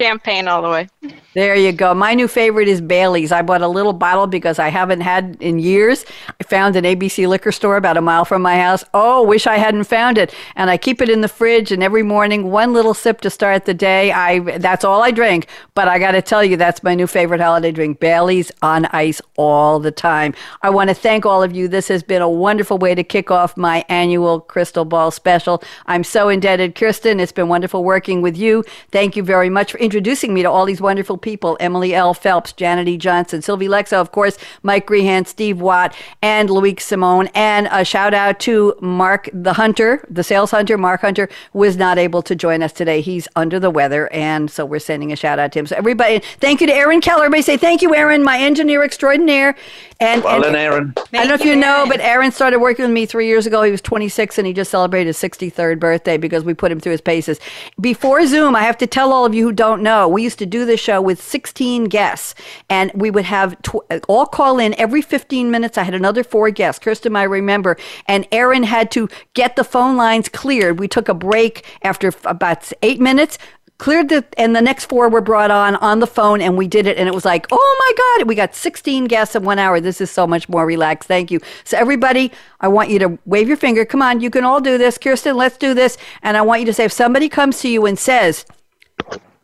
Champagne 0.00 0.48
all 0.48 0.62
the 0.62 0.68
way. 0.70 0.88
There 1.34 1.54
you 1.54 1.70
go. 1.72 1.94
My 1.94 2.14
new 2.14 2.26
favorite 2.26 2.66
is 2.66 2.80
Bailey's. 2.80 3.30
I 3.30 3.42
bought 3.42 3.60
a 3.60 3.68
little 3.68 3.92
bottle 3.92 4.26
because 4.26 4.58
I 4.58 4.68
haven't 4.68 5.02
had 5.02 5.36
in 5.38 5.58
years. 5.58 6.04
I 6.40 6.44
found 6.44 6.74
an 6.74 6.84
ABC 6.84 7.28
liquor 7.28 7.52
store 7.52 7.76
about 7.76 7.96
a 7.96 8.00
mile 8.00 8.24
from 8.24 8.42
my 8.42 8.58
house. 8.58 8.82
Oh, 8.94 9.22
wish 9.22 9.46
I 9.46 9.56
hadn't 9.56 9.84
found 9.84 10.18
it. 10.18 10.34
And 10.56 10.70
I 10.70 10.76
keep 10.76 11.00
it 11.00 11.08
in 11.08 11.20
the 11.20 11.28
fridge 11.28 11.70
and 11.70 11.82
every 11.82 12.02
morning 12.02 12.50
one 12.50 12.72
little 12.72 12.94
sip 12.94 13.20
to 13.20 13.30
start 13.30 13.64
the 13.64 13.74
day. 13.74 14.10
I 14.10 14.40
that's 14.58 14.84
all 14.84 15.02
I 15.02 15.12
drink, 15.12 15.46
but 15.74 15.86
I 15.86 15.98
got 15.98 16.12
to 16.12 16.22
tell 16.22 16.42
you 16.42 16.56
that's 16.56 16.82
my 16.82 16.94
new 16.94 17.06
favorite 17.06 17.40
holiday 17.40 17.70
drink. 17.70 18.00
Bailey's 18.00 18.50
on 18.62 18.86
ice 18.86 19.20
all 19.36 19.78
the 19.78 19.92
time. 19.92 20.34
I 20.62 20.70
want 20.70 20.88
to 20.88 20.94
thank 20.94 21.26
all 21.26 21.42
of 21.42 21.52
you. 21.52 21.68
This 21.68 21.86
has 21.88 22.02
been 22.02 22.22
a 22.22 22.28
wonderful 22.28 22.78
way 22.78 22.94
to 22.94 23.04
kick 23.04 23.30
off 23.30 23.56
my 23.56 23.84
annual 23.88 24.40
Crystal 24.40 24.84
Ball 24.84 25.10
special. 25.10 25.62
I'm 25.86 26.02
so 26.02 26.28
indebted, 26.28 26.74
Kirsten. 26.74 27.20
It's 27.20 27.32
been 27.32 27.48
wonderful 27.48 27.84
working 27.84 28.20
with 28.20 28.36
you. 28.36 28.64
Thank 28.90 29.14
you 29.14 29.22
very 29.22 29.48
much 29.48 29.70
for 29.70 29.78
introducing 29.90 30.32
me 30.32 30.40
to 30.40 30.48
all 30.48 30.66
these 30.66 30.80
wonderful 30.80 31.18
people 31.18 31.56
Emily 31.58 31.96
L. 31.96 32.14
Phelps, 32.14 32.52
Janet 32.52 32.86
E. 32.86 32.96
Johnson, 32.96 33.42
Sylvie 33.42 33.66
Lexo, 33.66 33.94
of 33.94 34.12
course, 34.12 34.38
Mike 34.62 34.86
Grehan, 34.86 35.26
Steve 35.26 35.60
Watt, 35.60 35.96
and 36.22 36.48
Loic 36.48 36.78
Simon. 36.78 37.28
And 37.34 37.66
a 37.72 37.84
shout 37.84 38.14
out 38.14 38.38
to 38.40 38.76
Mark 38.80 39.28
the 39.32 39.54
Hunter, 39.54 40.06
the 40.08 40.22
sales 40.22 40.52
hunter, 40.52 40.78
Mark 40.78 41.00
Hunter, 41.00 41.28
was 41.54 41.76
not 41.76 41.98
able 41.98 42.22
to 42.22 42.36
join 42.36 42.62
us 42.62 42.72
today. 42.72 43.00
He's 43.00 43.26
under 43.34 43.58
the 43.58 43.68
weather. 43.68 44.06
And 44.12 44.48
so 44.48 44.64
we're 44.64 44.78
sending 44.78 45.10
a 45.10 45.16
shout 45.16 45.40
out 45.40 45.50
to 45.52 45.58
him. 45.58 45.66
So, 45.66 45.74
everybody, 45.74 46.20
thank 46.38 46.60
you 46.60 46.68
to 46.68 46.72
Aaron 46.72 47.00
Keller. 47.00 47.24
Everybody 47.24 47.42
say 47.42 47.56
thank 47.56 47.82
you, 47.82 47.92
Aaron, 47.92 48.22
my 48.22 48.38
engineer 48.38 48.84
extraordinaire. 48.84 49.56
And, 49.98 50.22
well, 50.22 50.44
and, 50.44 50.54
Aaron. 50.54 50.94
I 50.96 51.02
don't 51.18 51.28
know 51.28 51.34
if 51.34 51.44
you 51.44 51.56
know, 51.56 51.84
but 51.88 51.98
Aaron 52.00 52.30
started 52.30 52.60
working 52.60 52.84
with 52.84 52.94
me 52.94 53.06
three 53.06 53.26
years 53.26 53.44
ago. 53.44 53.62
He 53.62 53.72
was 53.72 53.82
26 53.82 54.38
and 54.38 54.46
he 54.46 54.52
just 54.52 54.70
celebrated 54.70 55.08
his 55.08 55.18
63rd 55.18 55.80
birthday 55.80 56.16
because 56.16 56.44
we 56.44 56.54
put 56.54 56.70
him 56.70 56.78
through 56.78 56.92
his 56.92 57.00
paces. 57.00 57.40
Before 57.80 58.24
Zoom, 58.26 58.54
I 58.54 58.62
have 58.62 58.78
to 58.78 58.86
tell 58.86 59.12
all 59.12 59.26
of 59.26 59.34
you 59.34 59.44
who 59.44 59.52
don't 59.52 59.79
know, 59.82 60.08
we 60.08 60.22
used 60.22 60.38
to 60.38 60.46
do 60.46 60.64
this 60.64 60.80
show 60.80 61.00
with 61.00 61.22
16 61.22 61.84
guests 61.84 62.34
and 62.68 62.90
we 62.94 63.10
would 63.10 63.24
have 63.24 63.60
tw- 63.62 63.84
all 64.08 64.26
call 64.26 64.58
in 64.58 64.74
every 64.74 65.02
15 65.02 65.50
minutes. 65.50 65.78
I 65.78 65.82
had 65.82 65.94
another 65.94 66.24
four 66.24 66.50
guests. 66.50 66.82
Kirsten, 66.82 67.16
I 67.16 67.24
remember. 67.24 67.76
And 68.06 68.26
Aaron 68.32 68.62
had 68.62 68.90
to 68.92 69.08
get 69.34 69.56
the 69.56 69.64
phone 69.64 69.96
lines 69.96 70.28
cleared. 70.28 70.78
We 70.78 70.88
took 70.88 71.08
a 71.08 71.14
break 71.14 71.64
after 71.82 72.12
about 72.24 72.72
eight 72.82 73.00
minutes 73.00 73.38
cleared 73.80 74.10
the 74.10 74.22
and 74.36 74.54
the 74.54 74.60
next 74.60 74.84
four 74.84 75.08
were 75.08 75.22
brought 75.22 75.50
on 75.50 75.74
on 75.76 76.00
the 76.00 76.06
phone 76.06 76.42
and 76.42 76.56
we 76.56 76.68
did 76.68 76.86
it 76.86 76.98
and 76.98 77.08
it 77.08 77.14
was 77.14 77.24
like 77.24 77.46
oh 77.50 77.76
my 77.88 78.18
god 78.18 78.28
we 78.28 78.34
got 78.34 78.54
16 78.54 79.06
guests 79.06 79.34
in 79.34 79.42
one 79.42 79.58
hour 79.58 79.80
this 79.80 80.02
is 80.02 80.10
so 80.10 80.26
much 80.26 80.50
more 80.50 80.66
relaxed 80.66 81.08
thank 81.08 81.30
you 81.30 81.40
so 81.64 81.78
everybody 81.78 82.30
i 82.60 82.68
want 82.68 82.90
you 82.90 82.98
to 82.98 83.18
wave 83.24 83.48
your 83.48 83.56
finger 83.56 83.86
come 83.86 84.02
on 84.02 84.20
you 84.20 84.28
can 84.28 84.44
all 84.44 84.60
do 84.60 84.76
this 84.76 84.98
kirsten 84.98 85.34
let's 85.34 85.56
do 85.56 85.72
this 85.72 85.96
and 86.22 86.36
i 86.36 86.42
want 86.42 86.60
you 86.60 86.66
to 86.66 86.74
say 86.74 86.84
if 86.84 86.92
somebody 86.92 87.26
comes 87.26 87.60
to 87.60 87.70
you 87.70 87.86
and 87.86 87.98
says 87.98 88.44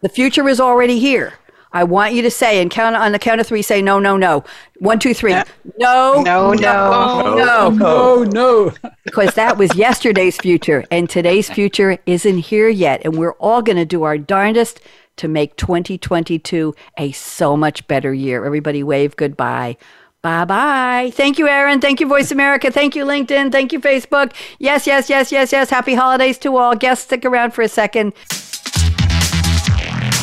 the 0.01 0.09
future 0.09 0.49
is 0.49 0.61
already 0.61 0.99
here 0.99 1.35
I 1.77 1.85
want 1.85 2.15
you 2.15 2.23
to 2.23 2.31
say 2.31 2.63
and 2.63 2.71
count 2.71 2.97
on 2.97 3.13
the 3.13 3.19
count 3.19 3.39
of 3.39 3.47
three. 3.47 3.61
Say 3.61 3.83
no, 3.83 3.99
no, 3.99 4.17
no. 4.17 4.45
One, 4.79 4.99
two, 4.99 5.13
three. 5.13 5.35
No, 5.79 6.23
no, 6.23 6.23
no, 6.23 6.55
no, 6.55 7.35
no, 7.35 7.69
no, 7.71 8.25
no. 8.25 8.73
Because 9.05 9.35
that 9.35 9.59
was 9.59 9.75
yesterday's 9.77 10.39
future, 10.39 10.85
and 10.91 11.11
today's 11.11 11.51
future 11.51 11.99
isn't 12.07 12.39
here 12.39 12.71
yet, 12.71 13.03
and 13.05 13.19
we're 13.19 13.35
all 13.35 13.61
going 13.61 13.77
to 13.77 13.85
do 13.85 14.05
our 14.05 14.17
darndest 14.17 14.81
to 15.17 15.29
make 15.29 15.57
2022 15.57 16.75
a 16.97 17.13
so 17.13 17.59
much 17.59 17.87
better 17.87 18.15
year. 18.15 18.47
Everybody, 18.47 18.83
wave 18.83 19.15
goodbye. 19.17 19.77
Bye 20.23 20.45
bye. 20.45 21.13
Thank 21.15 21.39
you, 21.39 21.47
Aaron. 21.47 21.81
Thank 21.81 22.01
you, 22.01 22.09
Voice 22.09 22.33
America. 22.33 22.71
Thank 22.71 22.97
you, 22.97 23.05
LinkedIn. 23.05 23.53
Thank 23.53 23.73
you, 23.73 23.81
Facebook. 23.81 24.33
Yes, 24.59 24.87
yes, 24.87 25.09
yes, 25.09 25.31
yes, 25.31 25.53
yes. 25.53 25.71
Happy 25.71 25.95
holidays 25.95 26.39
to 26.39 26.57
all. 26.57 26.75
Guests, 26.75 27.05
stick 27.05 27.25
around 27.25 27.53
for 27.53 27.63
a 27.63 27.69
second. 27.69 28.13